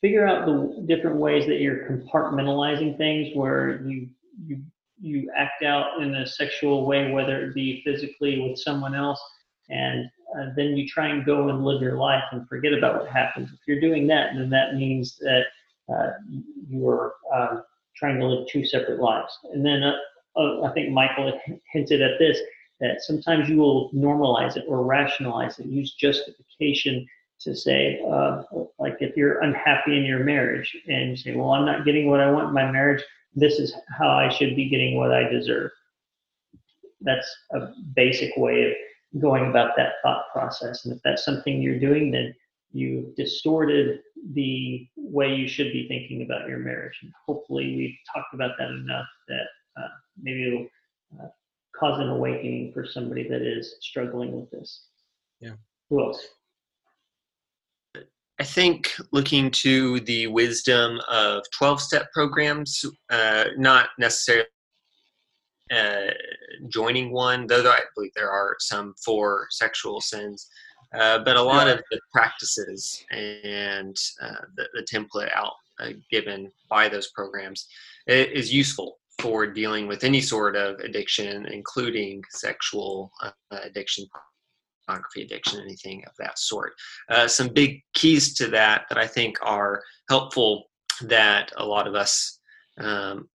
figure 0.00 0.26
out 0.26 0.46
the 0.46 0.84
different 0.86 1.16
ways 1.16 1.46
that 1.46 1.60
you're 1.60 1.88
compartmentalizing 1.88 2.96
things 2.96 3.36
where 3.36 3.82
you 3.82 4.08
you 4.46 4.60
you 5.00 5.30
act 5.36 5.62
out 5.62 6.00
in 6.02 6.14
a 6.16 6.26
sexual 6.26 6.86
way 6.86 7.10
whether 7.10 7.44
it 7.44 7.54
be 7.54 7.82
physically 7.84 8.40
with 8.40 8.58
someone 8.58 8.94
else 8.94 9.20
and 9.68 10.06
uh, 10.36 10.46
then 10.56 10.76
you 10.76 10.86
try 10.88 11.08
and 11.08 11.24
go 11.24 11.48
and 11.48 11.64
live 11.64 11.82
your 11.82 11.96
life 11.96 12.22
and 12.32 12.48
forget 12.48 12.72
about 12.72 13.00
what 13.00 13.10
happened. 13.10 13.48
If 13.52 13.60
you're 13.66 13.80
doing 13.80 14.06
that 14.08 14.34
then 14.34 14.50
that 14.50 14.74
means 14.74 15.16
that 15.18 15.44
uh, 15.92 16.10
you're 16.68 17.14
uh, 17.34 17.60
trying 17.96 18.18
to 18.18 18.26
live 18.26 18.48
two 18.48 18.64
separate 18.64 19.00
lives. 19.00 19.36
And 19.52 19.64
then 19.64 19.82
uh, 19.82 19.96
uh, 20.36 20.62
i 20.62 20.72
think 20.72 20.90
michael 20.92 21.32
hinted 21.72 22.00
at 22.00 22.16
this 22.20 22.38
that 22.78 23.02
sometimes 23.02 23.48
you 23.48 23.56
will 23.56 23.90
normalize 23.92 24.56
it 24.56 24.64
or 24.68 24.84
rationalize 24.84 25.58
it 25.58 25.66
use 25.66 25.94
justification 25.94 27.04
to 27.40 27.56
say, 27.56 28.00
uh, 28.08 28.42
like, 28.78 28.96
if 29.00 29.16
you're 29.16 29.40
unhappy 29.40 29.96
in 29.96 30.04
your 30.04 30.22
marriage 30.22 30.76
and 30.88 31.10
you 31.10 31.16
say, 31.16 31.34
well, 31.34 31.50
I'm 31.50 31.64
not 31.64 31.84
getting 31.84 32.08
what 32.08 32.20
I 32.20 32.30
want 32.30 32.48
in 32.48 32.54
my 32.54 32.70
marriage, 32.70 33.02
this 33.34 33.58
is 33.58 33.74
how 33.98 34.08
I 34.08 34.28
should 34.28 34.56
be 34.56 34.68
getting 34.68 34.96
what 34.96 35.12
I 35.12 35.28
deserve. 35.28 35.70
That's 37.00 37.28
a 37.52 37.68
basic 37.94 38.36
way 38.36 38.70
of 38.70 39.20
going 39.20 39.48
about 39.48 39.76
that 39.76 39.94
thought 40.02 40.24
process. 40.32 40.84
And 40.84 40.94
if 40.94 41.00
that's 41.02 41.24
something 41.24 41.60
you're 41.60 41.78
doing, 41.78 42.10
then 42.10 42.34
you've 42.72 43.14
distorted 43.16 44.00
the 44.34 44.86
way 44.96 45.34
you 45.34 45.48
should 45.48 45.72
be 45.72 45.88
thinking 45.88 46.22
about 46.22 46.48
your 46.48 46.58
marriage. 46.58 46.98
And 47.02 47.12
hopefully, 47.26 47.76
we've 47.76 47.96
talked 48.14 48.34
about 48.34 48.52
that 48.58 48.70
enough 48.70 49.06
that 49.28 49.46
uh, 49.76 49.88
maybe 50.20 50.46
it'll 50.46 50.66
uh, 51.20 51.28
cause 51.74 51.98
an 52.00 52.08
awakening 52.08 52.72
for 52.72 52.84
somebody 52.84 53.28
that 53.28 53.42
is 53.42 53.76
struggling 53.80 54.32
with 54.32 54.50
this. 54.50 54.86
Yeah. 55.40 55.54
Who 55.88 56.04
else? 56.04 56.26
I 58.40 58.42
think 58.42 58.90
looking 59.12 59.50
to 59.50 60.00
the 60.00 60.26
wisdom 60.28 60.98
of 61.10 61.42
12 61.58 61.78
step 61.78 62.10
programs, 62.10 62.82
uh, 63.10 63.44
not 63.58 63.90
necessarily 63.98 64.46
uh, 65.70 66.12
joining 66.68 67.12
one, 67.12 67.46
though 67.46 67.70
I 67.70 67.80
believe 67.94 68.12
there 68.16 68.30
are 68.30 68.56
some 68.58 68.94
for 69.04 69.46
sexual 69.50 70.00
sins, 70.00 70.48
uh, 70.98 71.18
but 71.18 71.36
a 71.36 71.42
lot 71.42 71.68
of 71.68 71.82
the 71.90 72.00
practices 72.14 73.04
and 73.12 73.94
uh, 74.22 74.46
the, 74.56 74.68
the, 74.72 74.86
template 74.90 75.30
out 75.36 75.52
uh, 75.78 75.90
given 76.10 76.50
by 76.70 76.88
those 76.88 77.10
programs 77.10 77.68
is 78.06 78.50
useful 78.50 79.00
for 79.20 79.46
dealing 79.46 79.86
with 79.86 80.02
any 80.02 80.22
sort 80.22 80.56
of 80.56 80.78
addiction, 80.80 81.44
including 81.52 82.22
sexual 82.30 83.12
uh, 83.22 83.30
addiction 83.50 84.06
addiction, 85.16 85.60
anything 85.60 86.02
of 86.06 86.12
that 86.18 86.38
sort. 86.38 86.72
Uh, 87.08 87.28
some 87.28 87.48
big 87.48 87.80
keys 87.94 88.34
to 88.34 88.48
that 88.48 88.82
that 88.88 88.98
I 88.98 89.06
think 89.06 89.36
are 89.42 89.82
helpful 90.08 90.66
that 91.02 91.52
a 91.56 91.64
lot 91.64 91.86
of 91.86 91.94
us 91.94 92.38
um, 92.78 93.28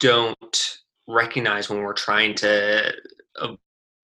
don't 0.00 0.78
recognize 1.08 1.68
when 1.68 1.82
we're 1.82 1.92
trying 1.92 2.34
to 2.34 2.92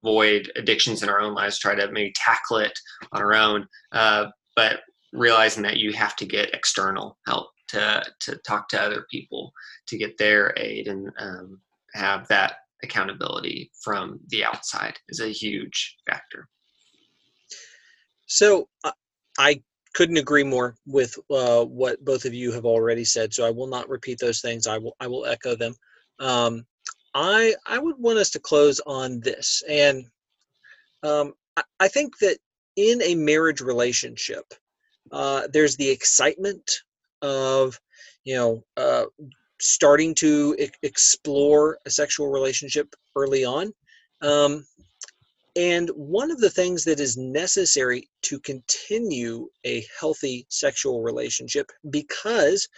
avoid 0.03 0.51
addictions 0.57 1.03
in 1.03 1.09
our 1.09 1.21
own 1.21 1.35
lives, 1.35 1.59
try 1.59 1.75
to 1.75 1.91
maybe 1.91 2.13
tackle 2.15 2.59
it 2.59 2.79
on 3.13 3.23
our 3.23 3.35
own, 3.35 3.67
uh, 3.93 4.27
but 4.57 4.81
realizing 5.13 5.63
that 5.63 5.79
you 5.79 5.93
have 5.93 6.17
to 6.17 6.27
get 6.27 6.55
external 6.55 7.19
help 7.27 7.49
to 7.69 8.03
to 8.21 8.37
talk 8.47 8.69
to 8.69 8.81
other 8.81 9.07
people 9.11 9.53
to 9.87 9.97
get 9.97 10.17
their 10.19 10.55
aid 10.57 10.89
and 10.89 11.11
um, 11.19 11.61
have 11.95 12.27
that 12.29 12.57
accountability 12.83 13.71
from 13.83 14.21
the 14.29 14.45
outside 14.45 14.99
is 15.09 15.21
a 15.21 15.29
huge 15.29 15.97
factor. 16.09 16.49
So 18.29 18.69
uh, 18.85 18.93
I 19.39 19.63
couldn't 19.95 20.19
agree 20.19 20.45
more 20.45 20.77
with 20.87 21.19
uh, 21.31 21.65
what 21.65 22.05
both 22.05 22.27
of 22.27 22.35
you 22.35 22.53
have 22.53 22.67
already 22.67 23.05
said. 23.05 23.35
So 23.35 23.47
I 23.47 23.51
will 23.51 23.67
not 23.67 23.89
repeat 23.89 24.19
those 24.21 24.41
things. 24.41 24.69
I 24.69 24.79
will 24.79 24.97
I 25.01 25.09
will 25.09 25.27
echo 25.27 25.57
them. 25.57 25.75
Um, 26.21 26.67
I 27.15 27.57
I 27.67 27.79
would 27.79 27.99
want 27.99 28.19
us 28.19 28.31
to 28.33 28.41
close 28.41 28.81
on 28.87 29.21
this, 29.21 29.63
and 29.69 30.05
um, 31.03 31.35
I, 31.57 31.63
I 31.81 31.89
think 31.89 32.19
that 32.19 32.39
in 32.77 33.03
a 33.03 33.15
marriage 33.15 33.61
relationship, 33.61 34.45
uh, 35.13 35.49
there's 35.53 35.77
the 35.77 35.91
excitement 35.91 36.71
of 37.23 37.81
you 38.25 38.37
know 38.37 38.65
uh, 38.77 39.07
starting 39.61 40.15
to 40.17 40.57
e- 40.59 40.71
explore 40.83 41.79
a 41.87 41.91
sexual 41.91 42.29
relationship 42.31 42.95
early 43.17 43.45
on. 43.45 43.73
Um, 44.23 44.67
and 45.59 45.91
one 45.97 46.31
of 46.31 46.39
the 46.39 46.51
things 46.51 46.85
that 46.85 47.01
is 47.01 47.17
necessary 47.17 48.09
to 48.23 48.39
continue 48.39 49.49
a 49.67 49.85
healthy 49.99 50.47
sexual 50.49 51.03
relationship, 51.03 51.73
because 51.91 52.69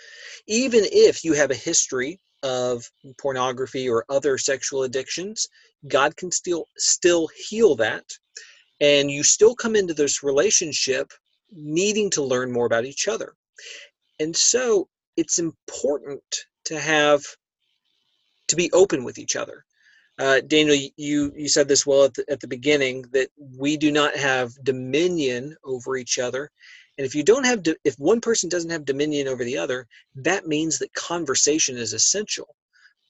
even 0.49 0.87
if 0.91 1.22
you 1.22 1.35
have 1.35 1.51
a 1.51 1.55
history 1.55 2.18
of 2.43 2.91
pornography 3.20 3.87
or 3.87 4.07
other 4.09 4.39
sexual 4.39 4.85
addictions, 4.85 5.47
God 5.89 6.16
can 6.16 6.33
still 6.33 6.64
still 6.78 7.28
heal 7.49 7.76
that. 7.76 8.05
And 8.81 9.11
you 9.11 9.24
still 9.24 9.55
come 9.55 9.76
into 9.76 9.93
this 9.93 10.22
relationship 10.22 11.12
needing 11.53 12.09
to 12.11 12.22
learn 12.22 12.51
more 12.51 12.64
about 12.64 12.87
each 12.87 13.09
other. 13.09 13.35
And 14.20 14.35
so 14.35 14.89
it's 15.18 15.39
important 15.39 16.22
to 16.64 16.81
have 16.81 17.22
to 18.49 18.57
be 18.57 18.72
open 18.72 19.05
with 19.05 19.18
each 19.18 19.37
other 19.37 19.66
uh, 20.21 20.41
Daniel, 20.43 20.77
you 20.97 21.33
you 21.35 21.49
said 21.49 21.66
this 21.66 21.87
well 21.87 22.05
at 22.05 22.14
the, 22.14 22.25
at 22.31 22.41
the 22.41 22.47
beginning 22.47 23.07
that 23.12 23.31
we 23.57 23.79
do 23.79 23.91
not 23.91 24.14
have 24.16 24.53
dominion 24.62 25.57
over 25.64 25.97
each 25.97 26.18
other, 26.18 26.51
and 26.99 27.07
if 27.07 27.14
you 27.14 27.23
don't 27.23 27.47
have 27.47 27.64
if 27.85 27.95
one 27.99 28.21
person 28.21 28.51
doesn't 28.51 28.71
have 28.71 28.85
dominion 28.85 29.29
over 29.29 29.45
the 29.45 29.57
other, 29.57 29.87
that 30.16 30.47
means 30.47 30.79
that 30.79 30.93
conversation 30.93 31.79
is 31.79 31.95
essential. 31.95 32.55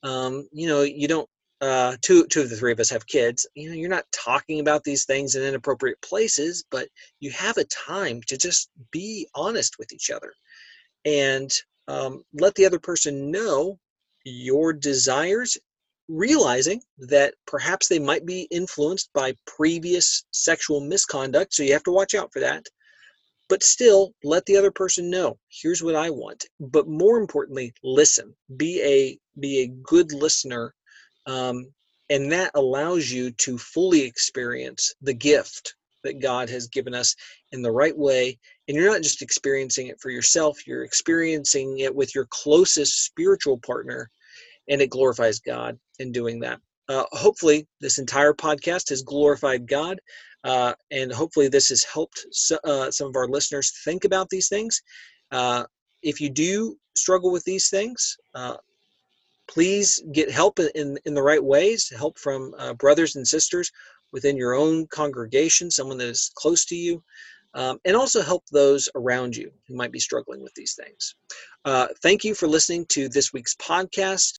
Um, 0.04 0.48
you 0.52 0.68
know, 0.68 0.82
you 0.82 1.08
don't. 1.08 1.28
Uh, 1.60 1.96
two 2.00 2.26
two 2.28 2.42
of 2.42 2.48
the 2.48 2.56
three 2.56 2.72
of 2.72 2.78
us 2.80 2.88
have 2.90 3.06
kids. 3.08 3.44
You 3.54 3.70
know, 3.70 3.74
you're 3.74 3.90
not 3.90 4.06
talking 4.12 4.60
about 4.60 4.84
these 4.84 5.04
things 5.04 5.34
in 5.34 5.42
inappropriate 5.42 6.00
places, 6.02 6.64
but 6.70 6.88
you 7.18 7.32
have 7.32 7.56
a 7.58 7.64
time 7.64 8.22
to 8.28 8.38
just 8.38 8.70
be 8.92 9.26
honest 9.34 9.78
with 9.80 9.92
each 9.92 10.10
other, 10.10 10.32
and 11.04 11.50
um, 11.88 12.22
let 12.32 12.54
the 12.54 12.66
other 12.66 12.78
person 12.78 13.32
know 13.32 13.80
your 14.24 14.72
desires 14.72 15.58
realizing 16.10 16.82
that 16.98 17.34
perhaps 17.46 17.86
they 17.86 18.00
might 18.00 18.26
be 18.26 18.48
influenced 18.50 19.10
by 19.14 19.32
previous 19.46 20.24
sexual 20.32 20.80
misconduct 20.80 21.54
so 21.54 21.62
you 21.62 21.72
have 21.72 21.84
to 21.84 21.92
watch 21.92 22.14
out 22.14 22.32
for 22.32 22.40
that. 22.40 22.66
But 23.48 23.62
still 23.62 24.12
let 24.22 24.44
the 24.46 24.56
other 24.56 24.70
person 24.70 25.10
know 25.10 25.38
here's 25.48 25.82
what 25.82 25.94
i 25.94 26.10
want. 26.10 26.46
But 26.58 26.88
more 26.88 27.18
importantly 27.18 27.72
listen. 27.82 28.34
Be 28.56 28.82
a 28.82 29.18
be 29.40 29.60
a 29.60 29.68
good 29.68 30.12
listener 30.12 30.74
um, 31.26 31.66
and 32.08 32.32
that 32.32 32.50
allows 32.54 33.10
you 33.10 33.30
to 33.30 33.56
fully 33.56 34.02
experience 34.02 34.94
the 35.00 35.14
gift 35.14 35.74
that 36.02 36.20
god 36.20 36.50
has 36.50 36.66
given 36.66 36.94
us 36.94 37.14
in 37.52 37.62
the 37.62 37.70
right 37.70 37.96
way. 37.96 38.38
And 38.66 38.76
you're 38.76 38.90
not 38.90 39.02
just 39.02 39.22
experiencing 39.22 39.86
it 39.86 40.00
for 40.00 40.10
yourself 40.10 40.66
you're 40.66 40.84
experiencing 40.84 41.78
it 41.78 41.94
with 41.94 42.16
your 42.16 42.26
closest 42.30 43.04
spiritual 43.04 43.58
partner 43.58 44.10
and 44.70 44.80
it 44.80 44.88
glorifies 44.88 45.40
God 45.40 45.78
in 45.98 46.12
doing 46.12 46.40
that. 46.40 46.60
Uh, 46.88 47.04
hopefully, 47.12 47.68
this 47.80 47.98
entire 47.98 48.32
podcast 48.32 48.88
has 48.88 49.02
glorified 49.02 49.68
God, 49.68 50.00
uh, 50.44 50.72
and 50.90 51.12
hopefully, 51.12 51.48
this 51.48 51.68
has 51.68 51.84
helped 51.84 52.24
so, 52.30 52.58
uh, 52.64 52.90
some 52.90 53.08
of 53.08 53.16
our 53.16 53.28
listeners 53.28 53.72
think 53.84 54.04
about 54.04 54.30
these 54.30 54.48
things. 54.48 54.80
Uh, 55.30 55.64
if 56.02 56.20
you 56.20 56.30
do 56.30 56.76
struggle 56.96 57.30
with 57.30 57.44
these 57.44 57.68
things, 57.68 58.16
uh, 58.34 58.56
please 59.48 60.02
get 60.12 60.30
help 60.30 60.58
in, 60.58 60.98
in 61.04 61.14
the 61.14 61.22
right 61.22 61.42
ways, 61.42 61.92
help 61.96 62.18
from 62.18 62.54
uh, 62.58 62.72
brothers 62.74 63.16
and 63.16 63.26
sisters 63.26 63.70
within 64.12 64.36
your 64.36 64.54
own 64.54 64.86
congregation, 64.88 65.70
someone 65.70 65.98
that 65.98 66.08
is 66.08 66.32
close 66.34 66.64
to 66.66 66.76
you. 66.76 67.02
Um, 67.52 67.80
and 67.84 67.96
also 67.96 68.22
help 68.22 68.44
those 68.52 68.88
around 68.94 69.34
you 69.34 69.50
who 69.66 69.74
might 69.74 69.90
be 69.90 69.98
struggling 69.98 70.40
with 70.40 70.54
these 70.54 70.74
things. 70.80 71.16
Uh, 71.64 71.88
thank 72.00 72.22
you 72.22 72.32
for 72.32 72.46
listening 72.46 72.86
to 72.90 73.08
this 73.08 73.32
week's 73.32 73.56
podcast. 73.56 74.38